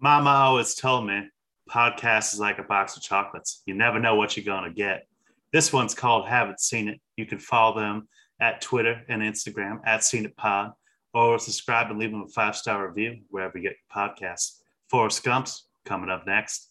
Mama 0.00 0.30
always 0.30 0.74
told 0.74 1.06
me 1.06 1.28
podcast 1.68 2.32
is 2.32 2.40
like 2.40 2.58
a 2.58 2.62
box 2.62 2.96
of 2.96 3.02
chocolates. 3.02 3.62
You 3.66 3.74
never 3.74 3.98
know 3.98 4.14
what 4.14 4.36
you're 4.36 4.44
going 4.44 4.64
to 4.64 4.74
get. 4.74 5.06
This 5.52 5.72
one's 5.72 5.94
called 5.94 6.28
Haven't 6.28 6.60
Scene 6.60 6.88
It. 6.88 7.00
You 7.16 7.26
can 7.26 7.38
follow 7.38 7.80
them 7.80 8.08
at 8.40 8.60
Twitter 8.60 9.02
and 9.08 9.22
Instagram 9.22 9.80
at 9.84 10.04
Scene 10.04 10.24
It 10.24 10.36
Pod 10.36 10.72
or 11.14 11.38
subscribe 11.38 11.90
and 11.90 11.98
leave 11.98 12.12
them 12.12 12.22
a 12.22 12.28
five 12.28 12.54
star 12.54 12.86
review 12.86 13.22
wherever 13.30 13.58
you 13.58 13.64
get 13.64 13.76
your 13.76 14.06
podcasts. 14.06 14.60
Forrest 14.88 15.24
Gump's 15.24 15.66
coming 15.84 16.10
up 16.10 16.26
next. 16.26 16.70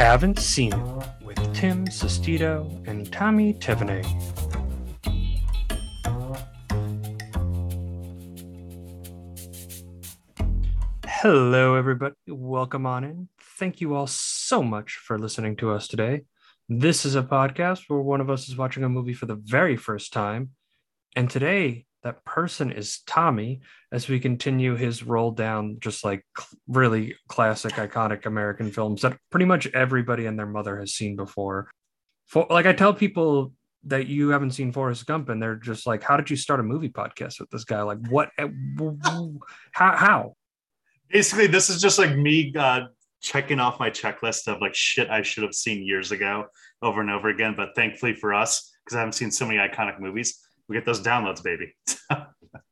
Haven't 0.00 0.38
Scene 0.38 0.72
It 0.72 1.22
with 1.22 1.54
Tim 1.54 1.86
Sestito 1.86 2.88
and 2.88 3.12
Tommy 3.12 3.52
Tevene. 3.52 4.02
Hello, 11.04 11.74
everybody. 11.74 12.14
Welcome 12.28 12.86
on 12.86 13.04
in. 13.04 13.28
Thank 13.58 13.82
you 13.82 13.94
all 13.94 14.06
so 14.06 14.62
much 14.62 14.94
for 14.94 15.18
listening 15.18 15.56
to 15.56 15.70
us 15.70 15.86
today. 15.86 16.22
This 16.66 17.04
is 17.04 17.14
a 17.14 17.22
podcast 17.22 17.82
where 17.88 18.00
one 18.00 18.22
of 18.22 18.30
us 18.30 18.48
is 18.48 18.56
watching 18.56 18.84
a 18.84 18.88
movie 18.88 19.12
for 19.12 19.26
the 19.26 19.34
very 19.34 19.76
first 19.76 20.14
time. 20.14 20.52
And 21.14 21.28
today, 21.28 21.84
that 22.02 22.24
person 22.24 22.72
is 22.72 23.00
Tommy 23.06 23.60
as 23.92 24.08
we 24.08 24.20
continue 24.20 24.76
his 24.76 25.02
roll 25.02 25.30
down 25.30 25.76
just 25.80 26.04
like 26.04 26.24
really 26.66 27.14
classic 27.28 27.72
iconic 27.74 28.26
American 28.26 28.70
films 28.70 29.02
that 29.02 29.18
pretty 29.30 29.46
much 29.46 29.66
everybody 29.68 30.26
and 30.26 30.38
their 30.38 30.46
mother 30.46 30.78
has 30.78 30.94
seen 30.94 31.16
before. 31.16 31.70
For 32.26 32.46
like 32.48 32.66
I 32.66 32.72
tell 32.72 32.94
people 32.94 33.52
that 33.84 34.06
you 34.06 34.30
haven't 34.30 34.52
seen 34.52 34.72
Forrest 34.72 35.06
Gump 35.06 35.28
and 35.28 35.42
they're 35.42 35.56
just 35.56 35.86
like 35.86 36.02
how 36.02 36.16
did 36.16 36.30
you 36.30 36.36
start 36.36 36.60
a 36.60 36.62
movie 36.62 36.90
podcast 36.90 37.40
with 37.40 37.50
this 37.50 37.64
guy 37.64 37.82
like 37.82 37.98
what 38.08 38.30
eh, 38.38 38.48
how 39.72 39.96
how 39.96 40.34
basically 41.08 41.46
this 41.46 41.70
is 41.70 41.80
just 41.80 41.98
like 41.98 42.14
me 42.16 42.52
uh 42.58 42.82
checking 43.22 43.60
off 43.60 43.80
my 43.80 43.90
checklist 43.90 44.48
of 44.48 44.60
like 44.60 44.74
shit 44.74 45.10
I 45.10 45.22
should 45.22 45.42
have 45.42 45.54
seen 45.54 45.82
years 45.82 46.12
ago 46.12 46.46
over 46.82 47.00
and 47.00 47.10
over 47.10 47.28
again 47.28 47.54
but 47.56 47.70
thankfully 47.74 48.14
for 48.14 48.32
us 48.32 48.70
because 48.84 48.96
I 48.96 49.00
haven't 49.00 49.12
seen 49.12 49.30
so 49.30 49.46
many 49.46 49.58
iconic 49.58 50.00
movies 50.00 50.38
we 50.70 50.76
get 50.76 50.86
those 50.86 51.02
downloads, 51.02 51.42
baby. 51.42 51.74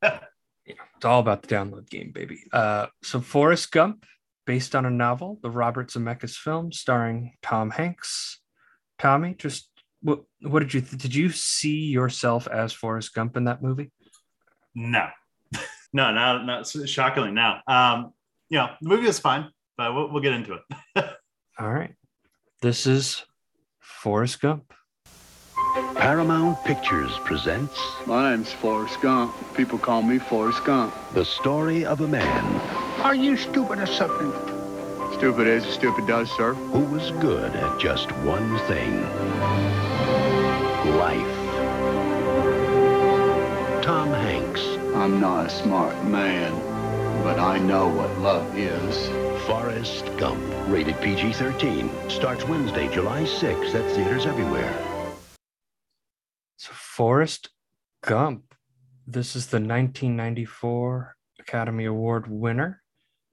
yeah, 0.03 0.21
it's 0.65 1.05
all 1.05 1.19
about 1.19 1.43
the 1.43 1.49
download 1.49 1.91
game, 1.91 2.13
baby. 2.13 2.39
Uh, 2.53 2.87
so 3.03 3.21
Forrest 3.21 3.73
Gump, 3.73 4.07
based 4.47 4.77
on 4.77 4.87
a 4.87 4.91
novel, 4.91 5.41
the 5.43 5.51
Robert 5.51 5.89
Zemeckis 5.89 6.37
film 6.37 6.71
starring 6.71 7.35
Tom 7.43 7.71
Hanks. 7.71 8.39
Tommy, 9.01 9.35
just 9.35 9.69
what 10.01 10.23
what 10.43 10.61
did 10.61 10.73
you 10.73 10.81
did 10.81 11.13
you 11.13 11.31
see 11.31 11.87
yourself 11.87 12.47
as 12.47 12.73
Forrest 12.73 13.13
Gump 13.15 13.37
in 13.37 13.45
that 13.45 13.65
movie? 13.65 13.91
No, 14.77 15.09
no, 15.93 16.13
no, 16.13 16.45
no. 16.45 16.63
Shockingly, 16.63 17.33
no. 17.33 17.57
Um, 17.67 18.13
you 18.49 18.59
know, 18.59 18.71
the 18.81 18.89
movie 18.89 19.09
was 19.09 19.19
fine, 19.19 19.51
but 19.77 19.93
we'll, 19.93 20.13
we'll 20.13 20.23
get 20.23 20.35
into 20.35 20.55
it. 20.55 21.05
all 21.59 21.73
right, 21.73 21.95
this 22.63 22.87
is 22.87 23.25
Forrest 23.81 24.41
Gump. 24.41 24.73
Paramount 25.95 26.63
Pictures 26.65 27.13
presents. 27.25 27.79
My 28.07 28.31
name's 28.31 28.53
Forrest 28.53 29.01
Gump. 29.01 29.35
People 29.55 29.79
call 29.79 30.03
me 30.03 30.19
Forrest 30.19 30.65
Gump. 30.65 30.95
The 31.15 31.25
story 31.25 31.85
of 31.85 32.01
a 32.01 32.09
man. 32.09 32.45
Are 33.01 33.15
you 33.15 33.37
stupid 33.37 33.79
or 33.79 33.87
something? 33.87 34.33
Stupid 35.19 35.47
is, 35.47 35.65
stupid 35.65 36.07
does, 36.07 36.31
sir. 36.33 36.55
Who 36.55 36.81
was 36.81 37.11
good 37.13 37.55
at 37.55 37.81
just 37.81 38.11
one 38.19 38.59
thing 38.67 39.03
life. 40.97 41.35
Tom 43.83 44.11
Hanks. 44.11 44.63
I'm 44.95 45.21
not 45.21 45.47
a 45.47 45.51
smart 45.51 46.03
man, 46.05 46.53
but 47.23 47.39
I 47.39 47.59
know 47.59 47.89
what 47.89 48.19
love 48.19 48.57
is. 48.57 49.09
Forrest 49.47 50.05
Gump, 50.17 50.43
rated 50.67 51.01
PG 51.01 51.35
13, 51.35 51.91
starts 52.09 52.45
Wednesday, 52.45 52.93
July 52.93 53.23
6th 53.23 53.75
at 53.75 53.91
theaters 53.93 54.27
everywhere. 54.27 54.88
Forrest 56.99 57.51
Gump. 58.03 58.57
This 59.07 59.37
is 59.37 59.47
the 59.47 59.59
1994 59.59 61.15
Academy 61.39 61.85
Award 61.85 62.27
winner, 62.29 62.83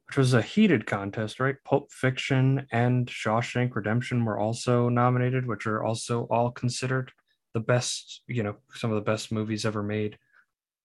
which 0.05 0.17
was 0.17 0.35
a 0.35 0.41
heated 0.43 0.85
contest, 0.85 1.39
right? 1.39 1.55
Pulp 1.65 1.91
Fiction 1.91 2.67
and 2.71 3.07
Shawshank 3.07 3.73
Redemption 3.73 4.23
were 4.23 4.37
also 4.37 4.87
nominated, 4.87 5.47
which 5.47 5.65
are 5.65 5.83
also 5.83 6.27
all 6.29 6.51
considered 6.51 7.11
the 7.55 7.59
best, 7.59 8.21
you 8.27 8.43
know, 8.43 8.57
some 8.75 8.91
of 8.91 8.97
the 8.97 9.11
best 9.11 9.31
movies 9.31 9.65
ever 9.65 9.81
made. 9.81 10.19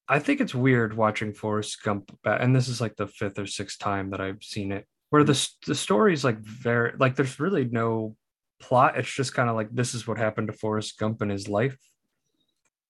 I 0.09 0.19
think 0.19 0.41
it's 0.41 0.55
weird 0.55 0.97
watching 0.97 1.35
Forrest 1.35 1.83
Gump, 1.83 2.19
and 2.25 2.57
this 2.57 2.69
is 2.69 2.81
like 2.81 2.97
the 2.97 3.09
fifth 3.09 3.39
or 3.39 3.47
sixth 3.47 3.79
time 3.79 4.09
that 4.13 4.23
I've 4.23 4.43
seen 4.43 4.73
it, 4.73 4.87
where 5.11 5.23
the 5.23 5.51
the 5.67 5.75
story 5.75 6.15
is 6.15 6.25
like 6.25 6.39
very 6.39 6.95
like 6.99 7.15
there's 7.15 7.39
really 7.39 7.67
no 7.67 8.17
plot. 8.59 8.97
It's 8.97 9.15
just 9.15 9.35
kind 9.35 9.51
of 9.51 9.55
like 9.57 9.69
this 9.71 9.93
is 9.93 10.07
what 10.07 10.17
happened 10.17 10.47
to 10.47 10.55
Forrest 10.55 10.99
Gump 10.99 11.21
in 11.21 11.29
his 11.29 11.47
life, 11.47 11.77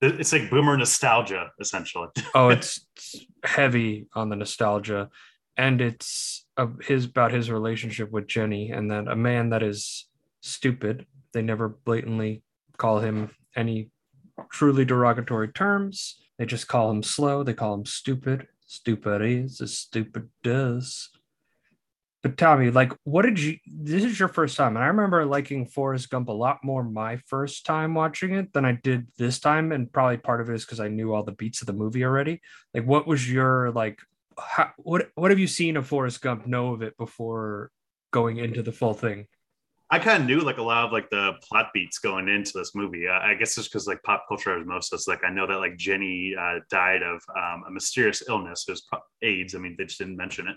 it's 0.00 0.33
like 0.33 0.50
boomer 0.50 0.77
nostalgia 0.77 1.53
essentially. 1.61 2.09
Oh 2.34 2.49
it's, 2.49 2.87
heavy 3.44 4.06
on 4.15 4.28
the 4.28 4.37
nostalgia. 4.37 5.09
And 5.56 5.81
it's 5.81 6.44
uh, 6.56 6.69
his 6.83 7.06
about 7.06 7.33
his 7.33 7.50
relationship 7.50 8.11
with 8.11 8.27
jenny 8.27 8.71
and 8.71 8.91
that 8.91 9.09
a 9.09 9.16
man 9.16 9.50
that 9.50 9.62
is 9.62 10.09
stupid. 10.41 11.06
They 11.33 11.43
never 11.43 11.69
blatantly 11.69 12.43
call 12.77 12.99
him 12.99 13.31
any 13.56 13.91
truly 14.50 14.84
derogatory 14.84 15.49
terms. 15.49 16.17
They 16.38 16.47
just 16.47 16.69
call 16.69 16.91
him 16.91 17.03
slow. 17.03 17.43
They 17.43 17.55
call 17.55 17.75
him 17.75 17.87
stupid. 17.87 18.49
Stupid 18.67 19.22
is 19.22 19.78
stupid 19.78 20.28
does 20.43 21.11
but 22.22 22.36
Tommy, 22.36 22.70
like, 22.70 22.92
what 23.04 23.22
did 23.22 23.41
you? 23.41 23.56
This 23.66 24.04
is 24.04 24.19
your 24.19 24.28
first 24.28 24.56
time, 24.56 24.76
and 24.76 24.84
I 24.84 24.88
remember 24.88 25.25
liking 25.25 25.66
Forrest 25.66 26.10
Gump 26.10 26.28
a 26.28 26.32
lot 26.32 26.58
more 26.62 26.84
my 26.84 27.16
first 27.26 27.64
time 27.64 27.94
watching 27.94 28.34
it 28.34 28.53
than 28.53 28.64
I 28.66 28.72
did 28.72 29.08
this 29.16 29.41
time, 29.41 29.72
and 29.72 29.91
probably 29.91 30.19
part 30.19 30.42
of 30.42 30.50
it 30.50 30.54
is 30.54 30.64
because 30.64 30.81
I 30.81 30.88
knew 30.88 31.14
all 31.14 31.22
the 31.22 31.32
beats 31.32 31.62
of 31.62 31.66
the 31.66 31.72
movie 31.72 32.04
already. 32.04 32.42
Like, 32.75 32.84
what 32.84 33.06
was 33.06 33.31
your 33.31 33.70
like? 33.70 34.00
How, 34.38 34.70
what 34.76 35.08
what 35.14 35.31
have 35.31 35.38
you 35.38 35.47
seen 35.47 35.78
of 35.78 35.86
Forrest 35.86 36.20
Gump? 36.20 36.47
Know 36.47 36.75
of 36.75 36.82
it 36.82 36.97
before 36.98 37.70
going 38.10 38.37
into 38.37 38.62
the 38.62 38.72
full 38.72 38.94
thing? 38.94 39.26
I 39.92 39.98
kind 39.98 40.22
of 40.22 40.28
knew 40.28 40.41
like 40.41 40.58
a 40.58 40.62
lot 40.62 40.84
of 40.84 40.92
like 40.92 41.10
the 41.10 41.32
plot 41.42 41.70
beats 41.75 41.98
going 41.98 42.28
into 42.28 42.52
this 42.54 42.75
movie. 42.75 43.08
Uh, 43.08 43.19
I 43.19 43.34
guess 43.34 43.58
it's 43.58 43.66
because 43.66 43.88
like 43.88 44.02
pop 44.04 44.26
culture 44.28 44.56
osmosis, 44.56 45.08
like 45.08 45.25
I 45.25 45.31
know 45.31 45.48
that 45.48 45.56
like 45.56 45.76
Jenny 45.76 46.37
uh, 46.38 46.60
died 46.70 47.02
of 47.02 47.20
um, 47.37 47.64
a 47.66 47.70
mysterious 47.70 48.22
illness. 48.28 48.66
It 48.69 48.72
was 48.72 48.87
AIDS. 49.22 49.54
I 49.54 49.58
mean, 49.58 49.75
they 49.76 49.87
just 49.87 49.98
didn't 49.98 50.16
mention 50.16 50.47
it. 50.47 50.56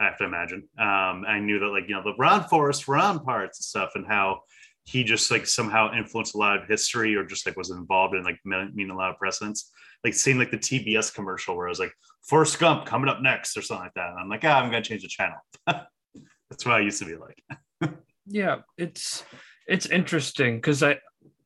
I 0.00 0.04
have 0.04 0.18
to 0.18 0.24
imagine. 0.24 0.68
Um, 0.78 1.24
I 1.26 1.40
knew 1.40 1.58
that 1.58 1.66
like 1.66 1.88
you 1.88 1.94
know 1.94 2.02
the 2.02 2.14
Ron 2.18 2.44
Forrest 2.44 2.86
Ron 2.88 3.20
parts 3.20 3.58
and 3.58 3.64
stuff, 3.64 3.92
and 3.94 4.06
how 4.06 4.40
he 4.84 5.04
just 5.04 5.30
like 5.30 5.46
somehow 5.46 5.92
influenced 5.92 6.34
a 6.34 6.38
lot 6.38 6.56
of 6.56 6.68
history 6.68 7.14
or 7.14 7.24
just 7.24 7.46
like 7.46 7.56
was 7.56 7.70
involved 7.70 8.14
in 8.14 8.22
like 8.22 8.38
meaning 8.44 8.90
a 8.90 8.96
lot 8.96 9.10
of 9.10 9.18
precedents. 9.18 9.70
Like 10.04 10.14
seeing 10.14 10.38
like 10.38 10.52
the 10.52 10.58
TBS 10.58 11.12
commercial 11.12 11.56
where 11.56 11.66
I 11.66 11.70
was 11.70 11.80
like 11.80 11.92
Forrest 12.28 12.58
Gump 12.58 12.86
coming 12.86 13.08
up 13.10 13.20
next 13.20 13.56
or 13.56 13.62
something 13.62 13.84
like 13.84 13.94
that, 13.94 14.10
and 14.10 14.18
I'm 14.18 14.28
like, 14.28 14.44
ah, 14.44 14.60
I'm 14.60 14.70
gonna 14.70 14.82
change 14.82 15.02
the 15.02 15.08
channel. 15.08 15.38
That's 15.66 16.64
what 16.64 16.76
I 16.76 16.80
used 16.80 17.00
to 17.00 17.04
be 17.04 17.16
like. 17.16 17.92
yeah, 18.26 18.58
it's 18.76 19.24
it's 19.66 19.86
interesting 19.86 20.56
because 20.56 20.82
I 20.82 20.98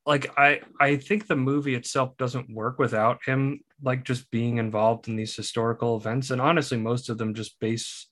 like 0.05 0.31
I 0.39 0.61
I 0.79 0.97
think 0.97 1.27
the 1.27 1.37
movie 1.37 1.75
itself 1.75 2.17
doesn't 2.19 2.55
work 2.55 2.79
without 2.79 3.21
him 3.25 3.61
like 3.83 4.05
just 4.05 4.31
being 4.31 4.59
involved 4.59 5.09
in 5.09 5.17
these 5.17 5.35
historical 5.35 5.97
events, 5.97 6.31
and 6.31 6.41
honestly, 6.41 6.77
most 6.77 7.09
of 7.09 7.19
them 7.19 7.35
just 7.35 7.59
base 7.59 8.07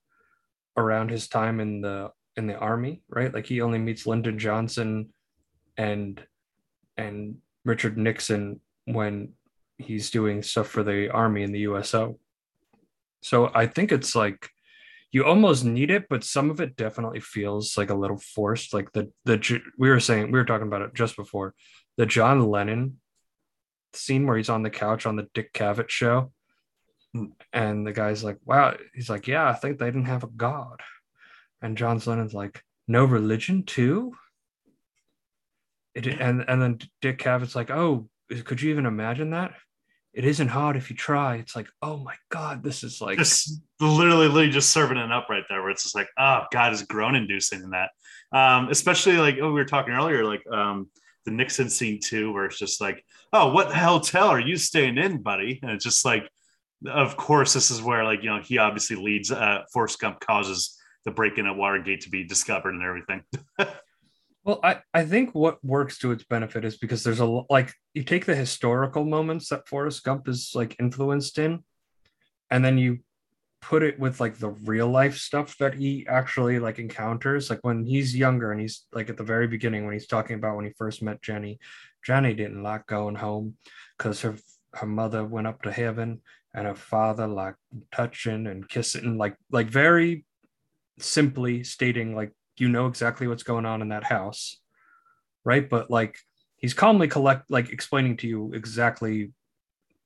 around 0.80 1.10
his 1.10 1.28
time 1.28 1.60
in 1.60 1.80
the 1.80 2.10
in 2.36 2.46
the 2.46 2.56
army, 2.56 3.02
right? 3.08 3.32
Like 3.32 3.46
he 3.46 3.60
only 3.60 3.78
meets 3.78 4.06
Lyndon 4.06 4.38
Johnson 4.38 5.10
and 5.76 6.20
and 6.96 7.36
Richard 7.64 7.96
Nixon 7.98 8.60
when 8.86 9.32
he's 9.78 10.10
doing 10.10 10.42
stuff 10.42 10.68
for 10.68 10.82
the 10.82 11.10
army 11.10 11.42
in 11.42 11.52
the 11.52 11.60
USO. 11.60 12.18
So 13.22 13.50
I 13.54 13.66
think 13.66 13.92
it's 13.92 14.14
like 14.14 14.48
you 15.12 15.24
almost 15.24 15.64
need 15.64 15.90
it, 15.90 16.06
but 16.08 16.24
some 16.24 16.50
of 16.50 16.60
it 16.60 16.76
definitely 16.76 17.20
feels 17.20 17.76
like 17.76 17.90
a 17.90 17.94
little 17.94 18.18
forced. 18.18 18.72
Like 18.72 18.92
the 18.92 19.10
the 19.24 19.60
we 19.78 19.90
were 19.90 20.00
saying 20.00 20.32
we 20.32 20.38
were 20.38 20.44
talking 20.44 20.66
about 20.66 20.82
it 20.82 20.94
just 20.94 21.16
before 21.16 21.54
the 21.96 22.06
John 22.06 22.48
Lennon 22.48 23.00
scene 23.92 24.26
where 24.26 24.36
he's 24.36 24.48
on 24.48 24.62
the 24.62 24.70
couch 24.70 25.04
on 25.06 25.16
the 25.16 25.26
Dick 25.34 25.52
Cavett 25.52 25.90
show 25.90 26.32
and 27.52 27.86
the 27.86 27.92
guy's 27.92 28.22
like, 28.24 28.38
wow. 28.44 28.76
He's 28.94 29.10
like, 29.10 29.26
yeah, 29.26 29.48
I 29.48 29.54
think 29.54 29.78
they 29.78 29.86
didn't 29.86 30.06
have 30.06 30.24
a 30.24 30.28
God. 30.28 30.80
And 31.62 31.76
John 31.76 32.00
Lennon's 32.04 32.34
like, 32.34 32.62
no 32.88 33.04
religion 33.04 33.64
too? 33.64 34.14
It, 35.94 36.06
and, 36.06 36.44
and 36.46 36.62
then 36.62 36.78
Dick 37.00 37.18
Cavett's 37.18 37.56
like, 37.56 37.70
oh, 37.70 38.08
could 38.44 38.62
you 38.62 38.70
even 38.70 38.86
imagine 38.86 39.30
that? 39.30 39.52
it 40.12 40.24
isn't 40.24 40.48
hard 40.48 40.76
if 40.76 40.90
you 40.90 40.96
try. 40.96 41.36
It's 41.36 41.54
like, 41.54 41.68
oh 41.82 41.96
my 41.98 42.14
god, 42.30 42.62
this 42.62 42.82
is 42.82 43.00
like 43.00 43.18
just 43.18 43.60
literally, 43.80 44.26
literally 44.26 44.50
just 44.50 44.70
serving 44.70 44.98
it 44.98 45.12
up 45.12 45.28
right 45.30 45.44
there, 45.48 45.62
where 45.62 45.70
it's 45.70 45.84
just 45.84 45.94
like, 45.94 46.08
oh 46.18 46.42
god, 46.50 46.72
is 46.72 46.82
groan 46.82 47.14
inducing 47.14 47.62
in 47.62 47.70
that. 47.70 47.90
Um, 48.32 48.68
especially 48.70 49.18
like 49.18 49.36
oh, 49.40 49.48
we 49.48 49.60
were 49.60 49.64
talking 49.64 49.94
earlier, 49.94 50.24
like 50.24 50.42
um, 50.50 50.90
the 51.24 51.30
Nixon 51.30 51.70
scene 51.70 52.00
too, 52.00 52.32
where 52.32 52.46
it's 52.46 52.58
just 52.58 52.80
like, 52.80 53.04
oh, 53.32 53.52
what 53.52 53.72
hotel 53.72 54.28
are 54.28 54.40
you 54.40 54.56
staying 54.56 54.98
in, 54.98 55.22
buddy? 55.22 55.60
And 55.62 55.70
it's 55.70 55.84
just 55.84 56.04
like, 56.04 56.28
of 56.86 57.16
course, 57.16 57.52
this 57.52 57.70
is 57.70 57.82
where 57.82 58.04
like 58.04 58.22
you 58.22 58.30
know 58.30 58.40
he 58.40 58.58
obviously 58.58 58.96
leads. 58.96 59.30
Uh, 59.30 59.62
Forrest 59.72 59.98
Gump 60.00 60.20
causes 60.20 60.76
the 61.04 61.10
break-in 61.10 61.46
at 61.46 61.56
Watergate 61.56 62.02
to 62.02 62.10
be 62.10 62.24
discovered 62.24 62.74
and 62.74 62.82
everything. 62.82 63.22
Well, 64.42 64.60
I, 64.64 64.80
I 64.94 65.04
think 65.04 65.34
what 65.34 65.62
works 65.62 65.98
to 65.98 66.12
its 66.12 66.24
benefit 66.24 66.64
is 66.64 66.78
because 66.78 67.04
there's 67.04 67.20
a 67.20 67.26
like 67.26 67.74
you 67.92 68.02
take 68.02 68.24
the 68.24 68.34
historical 68.34 69.04
moments 69.04 69.50
that 69.50 69.68
Forrest 69.68 70.02
Gump 70.02 70.28
is 70.28 70.52
like 70.54 70.76
influenced 70.80 71.38
in, 71.38 71.62
and 72.50 72.64
then 72.64 72.78
you 72.78 73.00
put 73.60 73.82
it 73.82 73.98
with 73.98 74.18
like 74.18 74.38
the 74.38 74.48
real 74.48 74.88
life 74.88 75.18
stuff 75.18 75.58
that 75.58 75.74
he 75.74 76.06
actually 76.08 76.58
like 76.58 76.78
encounters. 76.78 77.50
Like 77.50 77.60
when 77.62 77.84
he's 77.84 78.16
younger 78.16 78.50
and 78.50 78.60
he's 78.60 78.86
like 78.94 79.10
at 79.10 79.18
the 79.18 79.24
very 79.24 79.46
beginning 79.46 79.84
when 79.84 79.92
he's 79.92 80.06
talking 80.06 80.36
about 80.36 80.56
when 80.56 80.64
he 80.64 80.72
first 80.78 81.02
met 81.02 81.20
Jenny. 81.20 81.58
Jenny 82.02 82.32
didn't 82.32 82.62
like 82.62 82.86
going 82.86 83.16
home 83.16 83.56
because 83.98 84.22
her 84.22 84.36
her 84.74 84.86
mother 84.86 85.22
went 85.24 85.48
up 85.48 85.62
to 85.62 85.72
heaven 85.72 86.22
and 86.54 86.66
her 86.66 86.74
father 86.74 87.26
like 87.26 87.54
touching 87.92 88.46
and 88.46 88.68
kissing 88.68 89.16
like 89.16 89.36
like 89.50 89.68
very 89.68 90.24
simply 90.98 91.62
stating 91.64 92.14
like 92.14 92.32
you 92.56 92.68
know 92.68 92.86
exactly 92.86 93.26
what's 93.26 93.42
going 93.42 93.64
on 93.64 93.82
in 93.82 93.88
that 93.88 94.04
house 94.04 94.60
right? 95.44 95.68
But 95.68 95.90
like 95.90 96.18
he's 96.56 96.74
calmly 96.74 97.08
collect 97.08 97.50
like 97.50 97.70
explaining 97.70 98.16
to 98.18 98.28
you 98.28 98.52
exactly 98.52 99.32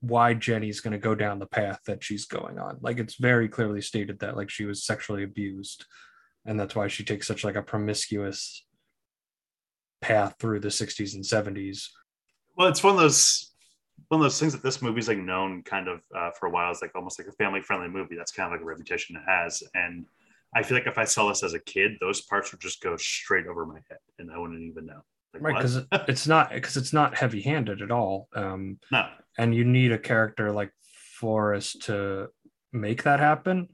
why 0.00 0.34
jenny's 0.34 0.80
going 0.80 0.92
to 0.92 0.98
go 0.98 1.14
down 1.14 1.38
the 1.38 1.46
path 1.46 1.80
that 1.86 2.04
she's 2.04 2.26
going 2.26 2.58
on. 2.58 2.78
Like 2.80 2.98
it's 2.98 3.14
very 3.14 3.48
clearly 3.48 3.80
stated 3.80 4.18
that 4.20 4.36
like 4.36 4.50
she 4.50 4.64
was 4.64 4.84
sexually 4.84 5.22
abused 5.22 5.86
and 6.44 6.60
that's 6.60 6.76
why 6.76 6.88
she 6.88 7.04
takes 7.04 7.26
such 7.26 7.42
like 7.42 7.56
a 7.56 7.62
promiscuous 7.62 8.66
path 10.02 10.34
through 10.38 10.60
the 10.60 10.68
60s 10.68 11.14
and 11.14 11.24
70s 11.24 11.88
well 12.58 12.68
it's 12.68 12.82
one 12.82 12.94
of 12.94 13.00
those 13.00 13.53
one 14.08 14.20
of 14.20 14.24
those 14.24 14.38
things 14.38 14.52
that 14.52 14.62
this 14.62 14.82
movie's 14.82 15.08
like 15.08 15.18
known 15.18 15.62
kind 15.62 15.88
of 15.88 16.00
uh, 16.14 16.30
for 16.32 16.46
a 16.46 16.50
while 16.50 16.70
is 16.70 16.82
like 16.82 16.94
almost 16.94 17.18
like 17.18 17.28
a 17.28 17.32
family 17.32 17.60
friendly 17.60 17.88
movie 17.88 18.16
that's 18.16 18.32
kind 18.32 18.46
of 18.46 18.52
like 18.52 18.60
a 18.60 18.64
reputation 18.64 19.16
it 19.16 19.22
has 19.26 19.62
and 19.74 20.06
I 20.54 20.62
feel 20.62 20.76
like 20.76 20.86
if 20.86 20.98
I 20.98 21.04
saw 21.04 21.28
this 21.28 21.42
as 21.42 21.54
a 21.54 21.58
kid, 21.58 21.96
those 22.00 22.20
parts 22.20 22.52
would 22.52 22.60
just 22.60 22.80
go 22.80 22.96
straight 22.96 23.46
over 23.46 23.66
my 23.66 23.80
head, 23.88 23.98
and 24.18 24.30
I 24.30 24.38
wouldn't 24.38 24.62
even 24.62 24.86
know. 24.86 25.02
Like, 25.32 25.42
right, 25.42 25.56
because 25.56 25.76
it's 26.08 26.26
not 26.26 26.52
because 26.52 26.76
it's 26.76 26.92
not 26.92 27.16
heavy 27.16 27.42
handed 27.42 27.82
at 27.82 27.90
all. 27.90 28.28
Um, 28.34 28.78
no, 28.92 29.08
and 29.36 29.54
you 29.54 29.64
need 29.64 29.92
a 29.92 29.98
character 29.98 30.52
like 30.52 30.70
Forrest 31.18 31.82
to 31.82 32.28
make 32.72 33.02
that 33.02 33.20
happen. 33.20 33.68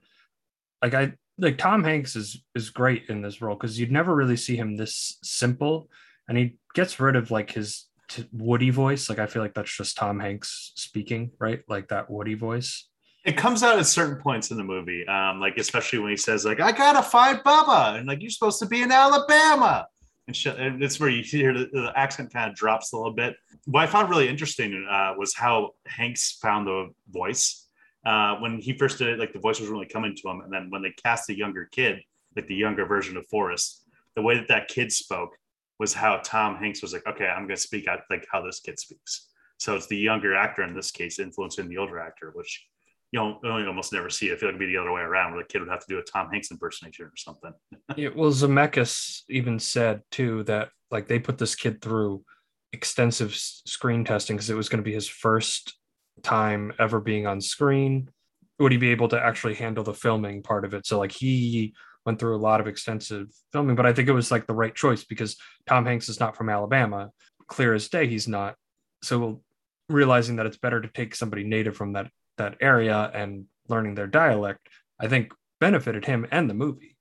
Like 0.82 0.94
I 0.94 1.12
like 1.36 1.58
Tom 1.58 1.84
Hanks 1.84 2.16
is 2.16 2.42
is 2.54 2.70
great 2.70 3.04
in 3.08 3.20
this 3.20 3.42
role 3.42 3.56
because 3.56 3.78
you'd 3.78 3.92
never 3.92 4.14
really 4.14 4.36
see 4.36 4.56
him 4.56 4.76
this 4.76 5.18
simple, 5.22 5.90
and 6.28 6.38
he 6.38 6.56
gets 6.74 6.98
rid 6.98 7.14
of 7.14 7.30
like 7.30 7.50
his 7.50 7.86
t- 8.10 8.28
Woody 8.32 8.70
voice. 8.70 9.08
Like 9.08 9.18
I 9.18 9.26
feel 9.26 9.42
like 9.42 9.54
that's 9.54 9.74
just 9.74 9.96
Tom 9.96 10.20
Hanks 10.20 10.72
speaking, 10.74 11.30
right? 11.38 11.62
Like 11.68 11.88
that 11.88 12.10
Woody 12.10 12.34
voice 12.34 12.90
it 13.24 13.36
comes 13.36 13.62
out 13.62 13.78
at 13.78 13.86
certain 13.86 14.16
points 14.16 14.50
in 14.50 14.56
the 14.56 14.64
movie, 14.64 15.06
um, 15.06 15.40
like 15.40 15.58
especially 15.58 15.98
when 15.98 16.10
he 16.10 16.16
says 16.16 16.44
like 16.44 16.60
"I 16.60 16.72
gotta 16.72 17.02
fight 17.02 17.44
Bubba," 17.44 17.98
and 17.98 18.06
like 18.06 18.22
you're 18.22 18.30
supposed 18.30 18.58
to 18.60 18.66
be 18.66 18.82
in 18.82 18.90
Alabama, 18.90 19.86
and, 20.26 20.46
and 20.58 20.82
it's 20.82 20.98
where 20.98 21.10
you 21.10 21.22
hear 21.22 21.52
the, 21.52 21.68
the, 21.72 21.92
accent 21.96 22.32
kind 22.32 22.50
of 22.50 22.56
drops 22.56 22.92
a 22.92 22.96
little 22.96 23.12
bit. 23.12 23.36
What 23.66 23.82
I 23.82 23.86
found 23.86 24.08
really 24.08 24.28
interesting 24.28 24.86
uh, 24.90 25.14
was 25.18 25.34
how 25.34 25.72
Hanks 25.86 26.38
found 26.40 26.66
the 26.66 26.90
voice 27.10 27.66
uh, 28.06 28.36
when 28.36 28.58
he 28.58 28.72
first 28.72 28.98
did 28.98 29.08
it. 29.08 29.18
Like 29.18 29.34
the 29.34 29.38
voice 29.38 29.60
was 29.60 29.68
really 29.68 29.86
coming 29.86 30.16
to 30.16 30.28
him, 30.28 30.40
and 30.40 30.52
then 30.52 30.70
when 30.70 30.82
they 30.82 30.92
cast 31.02 31.28
a 31.28 31.36
younger 31.36 31.66
kid, 31.66 32.00
like 32.36 32.46
the 32.46 32.54
younger 32.54 32.86
version 32.86 33.18
of 33.18 33.26
Forrest, 33.26 33.84
the 34.16 34.22
way 34.22 34.36
that 34.36 34.48
that 34.48 34.68
kid 34.68 34.90
spoke 34.90 35.36
was 35.80 35.94
how 35.94 36.20
Tom 36.22 36.56
Hanks 36.56 36.82
was 36.82 36.92
like, 36.92 37.06
"Okay, 37.06 37.26
I'm 37.26 37.46
gonna 37.48 37.56
speak 37.56 37.88
out 37.88 38.00
like 38.10 38.26
how 38.30 38.42
this 38.42 38.60
kid 38.60 38.78
speaks." 38.78 39.30
So 39.56 39.74
it's 39.74 39.88
the 39.88 39.96
younger 39.96 40.36
actor 40.36 40.62
in 40.62 40.74
this 40.74 40.90
case 40.90 41.18
influencing 41.18 41.68
the 41.68 41.78
older 41.78 41.98
actor, 41.98 42.30
which 42.34 42.66
you 43.12 43.18
don't 43.18 43.66
almost 43.66 43.92
never 43.92 44.10
see. 44.10 44.30
I 44.30 44.36
feel 44.36 44.50
like 44.50 44.56
it'd 44.56 44.60
be 44.60 44.66
the 44.66 44.76
other 44.76 44.92
way 44.92 45.00
around 45.00 45.32
where 45.32 45.42
the 45.42 45.48
kid 45.48 45.60
would 45.60 45.70
have 45.70 45.80
to 45.80 45.86
do 45.88 45.98
a 45.98 46.02
Tom 46.02 46.30
Hanks 46.30 46.50
impersonation 46.50 47.06
or 47.06 47.12
something. 47.16 47.52
yeah, 47.96 48.10
well, 48.14 48.30
Zemeckis 48.30 49.22
even 49.30 49.58
said 49.58 50.02
too 50.10 50.44
that 50.44 50.68
like 50.90 51.08
they 51.08 51.18
put 51.18 51.38
this 51.38 51.54
kid 51.54 51.80
through 51.80 52.24
extensive 52.72 53.34
screen 53.34 54.04
testing 54.04 54.36
because 54.36 54.50
it 54.50 54.56
was 54.56 54.68
going 54.68 54.78
to 54.78 54.88
be 54.88 54.94
his 54.94 55.08
first 55.08 55.76
time 56.22 56.72
ever 56.78 57.00
being 57.00 57.26
on 57.26 57.40
screen. 57.40 58.10
Would 58.58 58.72
he 58.72 58.78
be 58.78 58.90
able 58.90 59.08
to 59.08 59.20
actually 59.20 59.54
handle 59.54 59.82
the 59.82 59.94
filming 59.94 60.42
part 60.42 60.66
of 60.66 60.74
it? 60.74 60.86
So 60.86 60.98
like 60.98 61.12
he 61.12 61.72
went 62.06 62.18
through 62.18 62.36
a 62.36 62.38
lot 62.38 62.60
of 62.60 62.66
extensive 62.66 63.28
filming, 63.52 63.76
but 63.76 63.86
I 63.86 63.92
think 63.92 64.08
it 64.08 64.12
was 64.12 64.30
like 64.30 64.46
the 64.46 64.54
right 64.54 64.74
choice 64.74 65.04
because 65.04 65.36
Tom 65.66 65.84
Hanks 65.84 66.08
is 66.08 66.20
not 66.20 66.36
from 66.36 66.48
Alabama. 66.48 67.10
Clear 67.46 67.74
as 67.74 67.88
day, 67.88 68.06
he's 68.06 68.28
not. 68.28 68.54
So 69.02 69.42
realizing 69.88 70.36
that 70.36 70.46
it's 70.46 70.56
better 70.58 70.80
to 70.80 70.88
take 70.88 71.14
somebody 71.14 71.44
native 71.44 71.76
from 71.76 71.92
that 71.94 72.10
that 72.38 72.56
area 72.60 73.10
and 73.12 73.44
learning 73.68 73.94
their 73.94 74.06
dialect, 74.06 74.66
I 74.98 75.08
think 75.08 75.32
benefited 75.60 76.04
him 76.04 76.26
and 76.30 76.48
the 76.48 76.54
movie. 76.54 76.96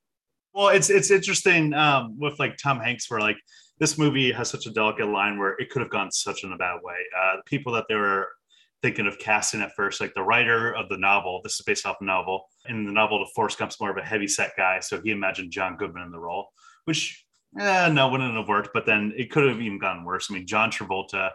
Well, 0.54 0.70
it's 0.70 0.90
it's 0.90 1.12
interesting 1.12 1.74
um, 1.74 2.18
with 2.20 2.40
like 2.40 2.58
Tom 2.58 2.80
Hanks, 2.80 3.10
where 3.10 3.20
like 3.20 3.38
this 3.80 3.98
movie 3.98 4.32
has 4.32 4.50
such 4.50 4.66
a 4.66 4.72
delicate 4.72 5.08
line 5.08 5.38
where 5.40 5.56
it 5.60 5.70
could 5.70 5.82
have 5.82 5.92
gone 5.92 6.12
such 6.12 6.44
in 6.44 6.52
a 6.52 6.58
bad 6.58 6.80
way. 6.84 6.96
Uh, 7.18 7.38
the 7.38 7.44
people 7.46 7.72
that 7.74 7.86
they 7.88 7.96
were 7.96 8.28
thinking 8.82 9.08
of 9.08 9.20
casting 9.20 9.62
at 9.62 9.76
first, 9.76 10.00
like 10.00 10.14
the 10.14 10.24
writer 10.24 10.74
of 10.74 10.90
the 10.90 10.98
novel, 10.98 11.42
this 11.44 11.56
is 11.56 11.62
based 11.62 11.86
off 11.86 11.98
a 12.02 12.04
novel. 12.06 12.46
In 12.68 12.86
the 12.86 12.92
novel, 12.92 13.20
the 13.20 13.32
Forrest 13.36 13.60
Gump's 13.60 13.80
more 13.80 13.90
of 13.92 13.98
a 13.98 14.02
heavy 14.02 14.28
set 14.28 14.54
guy, 14.56 14.80
so 14.80 15.02
he 15.02 15.12
imagined 15.12 15.52
John 15.52 15.76
Goodman 15.78 16.04
in 16.04 16.12
the 16.12 16.20
role, 16.20 16.50
which 16.86 17.26
eh, 17.60 17.90
no, 17.90 18.08
wouldn't 18.10 18.36
have 18.36 18.48
worked. 18.48 18.70
But 18.74 18.86
then 18.86 19.14
it 19.18 19.32
could 19.32 19.48
have 19.48 19.62
even 19.62 19.80
gotten 19.80 20.04
worse. 20.04 20.28
I 20.30 20.34
mean, 20.34 20.48
John 20.48 20.72
Travolta, 20.72 21.32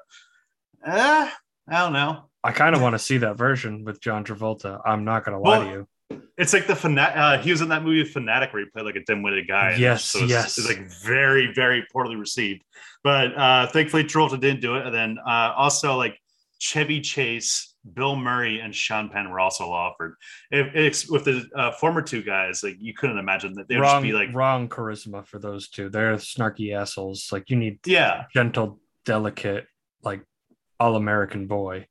eh, 0.87 1.31
I 1.69 1.79
don't 1.79 1.93
know. 1.93 2.31
I 2.43 2.52
kind 2.52 2.75
of 2.75 2.82
want 2.82 2.94
to 2.94 2.99
see 2.99 3.19
that 3.19 3.37
version 3.37 3.85
with 3.85 4.00
John 4.00 4.25
Travolta. 4.25 4.81
I'm 4.85 5.05
not 5.05 5.25
gonna 5.25 5.40
lie 5.40 5.58
well, 5.58 5.64
to 5.64 5.70
you. 5.70 6.20
It's 6.37 6.52
like 6.52 6.67
the 6.67 6.76
fanatic. 6.76 7.17
Uh, 7.17 7.38
he 7.38 7.50
was 7.50 7.61
in 7.61 7.69
that 7.69 7.82
movie 7.82 8.05
Fanatic 8.05 8.52
where 8.52 8.62
he 8.62 8.70
played 8.70 8.85
like 8.85 8.97
a 8.97 9.05
dim-witted 9.05 9.49
guy. 9.49 9.76
Yes, 9.79 10.05
so 10.05 10.20
it's, 10.20 10.31
yes. 10.31 10.58
It's 10.58 10.69
like 10.69 10.87
very, 11.02 11.52
very 11.55 11.87
poorly 11.93 12.17
received. 12.17 12.62
But 13.02 13.37
uh, 13.37 13.67
thankfully, 13.69 14.05
Travolta 14.05 14.40
didn't 14.40 14.61
do 14.61 14.76
it. 14.76 14.87
And 14.87 14.94
then 14.94 15.19
uh, 15.26 15.55
also 15.56 15.97
like 15.97 16.19
Chevy 16.64 17.02
Chase, 17.02 17.75
Bill 17.93 18.16
Murray, 18.16 18.61
and 18.61 18.75
Sean 18.75 19.11
Penn 19.11 19.28
were 19.28 19.38
also 19.38 19.70
offered. 19.70 20.16
If, 20.50 20.75
if 20.75 21.11
with 21.11 21.26
the 21.26 21.46
uh, 21.55 21.72
former 21.72 22.00
two 22.00 22.22
guys, 22.22 22.62
like 22.62 22.76
you 22.81 22.94
couldn't 22.94 23.19
imagine 23.19 23.52
that 23.55 23.69
they 23.69 23.76
would 23.76 23.84
just 23.84 24.02
be 24.02 24.14
like 24.14 24.32
wrong 24.32 24.70
charisma 24.70 25.26
for 25.26 25.38
those 25.38 25.69
two. 25.69 25.90
They're 25.90 26.14
snarky 26.14 26.75
assholes. 26.75 27.28
Like 27.31 27.50
you 27.50 27.56
need 27.56 27.80
yeah, 27.85 28.25
gentle, 28.33 28.80
delicate, 29.04 29.66
like 30.02 30.23
all 30.80 30.97
American 30.97 31.49
boy. 31.49 31.87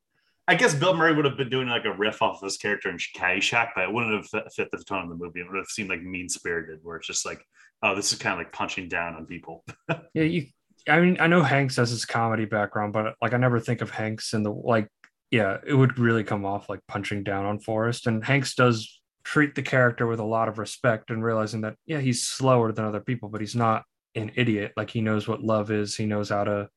I 0.47 0.55
guess 0.55 0.73
Bill 0.73 0.97
Murray 0.97 1.13
would 1.13 1.25
have 1.25 1.37
been 1.37 1.51
doing 1.51 1.67
like 1.67 1.85
a 1.85 1.93
riff 1.93 2.23
off 2.23 2.37
of 2.37 2.45
his 2.45 2.57
character 2.57 2.89
in 2.89 2.97
Caddyshack, 2.97 3.69
but 3.75 3.83
it 3.83 3.93
wouldn't 3.93 4.25
have 4.33 4.51
fit 4.51 4.71
the 4.71 4.83
tone 4.83 5.03
of 5.03 5.09
the 5.09 5.15
movie. 5.15 5.41
It 5.41 5.47
would 5.47 5.57
have 5.57 5.67
seemed 5.67 5.89
like 5.89 6.01
mean 6.01 6.27
spirited, 6.27 6.79
where 6.81 6.97
it's 6.97 7.05
just 7.05 7.27
like, 7.27 7.45
oh, 7.83 7.93
this 7.93 8.11
is 8.11 8.17
kind 8.17 8.33
of 8.33 8.39
like 8.39 8.51
punching 8.51 8.89
down 8.89 9.13
on 9.13 9.27
people. 9.27 9.63
yeah, 10.15 10.23
you. 10.23 10.47
I 10.87 10.99
mean, 10.99 11.17
I 11.19 11.27
know 11.27 11.43
Hanks 11.43 11.77
has 11.77 11.89
his 11.89 12.05
comedy 12.05 12.45
background, 12.45 12.93
but 12.93 13.15
like 13.21 13.33
I 13.33 13.37
never 13.37 13.59
think 13.59 13.81
of 13.81 13.89
Hanks 13.89 14.33
in 14.33 14.43
the 14.43 14.51
like. 14.51 14.87
Yeah, 15.31 15.57
it 15.65 15.73
would 15.73 15.97
really 15.97 16.23
come 16.23 16.45
off 16.45 16.69
like 16.69 16.81
punching 16.87 17.23
down 17.23 17.45
on 17.45 17.59
Forrest, 17.59 18.05
and 18.07 18.23
Hanks 18.23 18.53
does 18.53 19.01
treat 19.23 19.55
the 19.55 19.61
character 19.61 20.05
with 20.05 20.19
a 20.19 20.25
lot 20.25 20.47
of 20.47 20.59
respect 20.59 21.09
and 21.09 21.23
realizing 21.23 21.61
that 21.61 21.75
yeah, 21.85 21.99
he's 21.99 22.27
slower 22.27 22.71
than 22.71 22.85
other 22.85 22.99
people, 22.99 23.29
but 23.29 23.41
he's 23.41 23.55
not 23.55 23.83
an 24.15 24.31
idiot. 24.35 24.73
Like 24.77 24.89
he 24.89 25.01
knows 25.01 25.27
what 25.27 25.41
love 25.41 25.71
is. 25.71 25.95
He 25.95 26.05
knows 26.05 26.29
how 26.29 26.43
to 26.43 26.69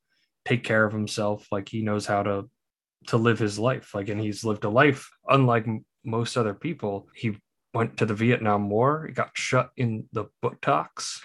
take 0.45 0.65
care 0.65 0.85
of 0.85 0.93
himself. 0.93 1.47
Like 1.51 1.69
he 1.69 1.83
knows 1.83 2.07
how 2.07 2.23
to 2.23 2.49
to 3.09 3.17
live 3.17 3.39
his 3.39 3.59
life. 3.59 3.95
Like, 3.95 4.09
and 4.09 4.21
he's 4.21 4.45
lived 4.45 4.65
a 4.65 4.69
life 4.69 5.11
unlike 5.29 5.67
most 6.05 6.37
other 6.37 6.55
people. 6.55 7.09
He 7.15 7.37
went 7.75 7.97
to 7.99 8.07
the 8.07 8.15
Vietnam 8.15 8.71
War. 8.71 9.07
He 9.07 9.13
got 9.13 9.31
shut 9.35 9.71
in 9.77 10.09
the 10.13 10.27
buttocks. 10.43 11.23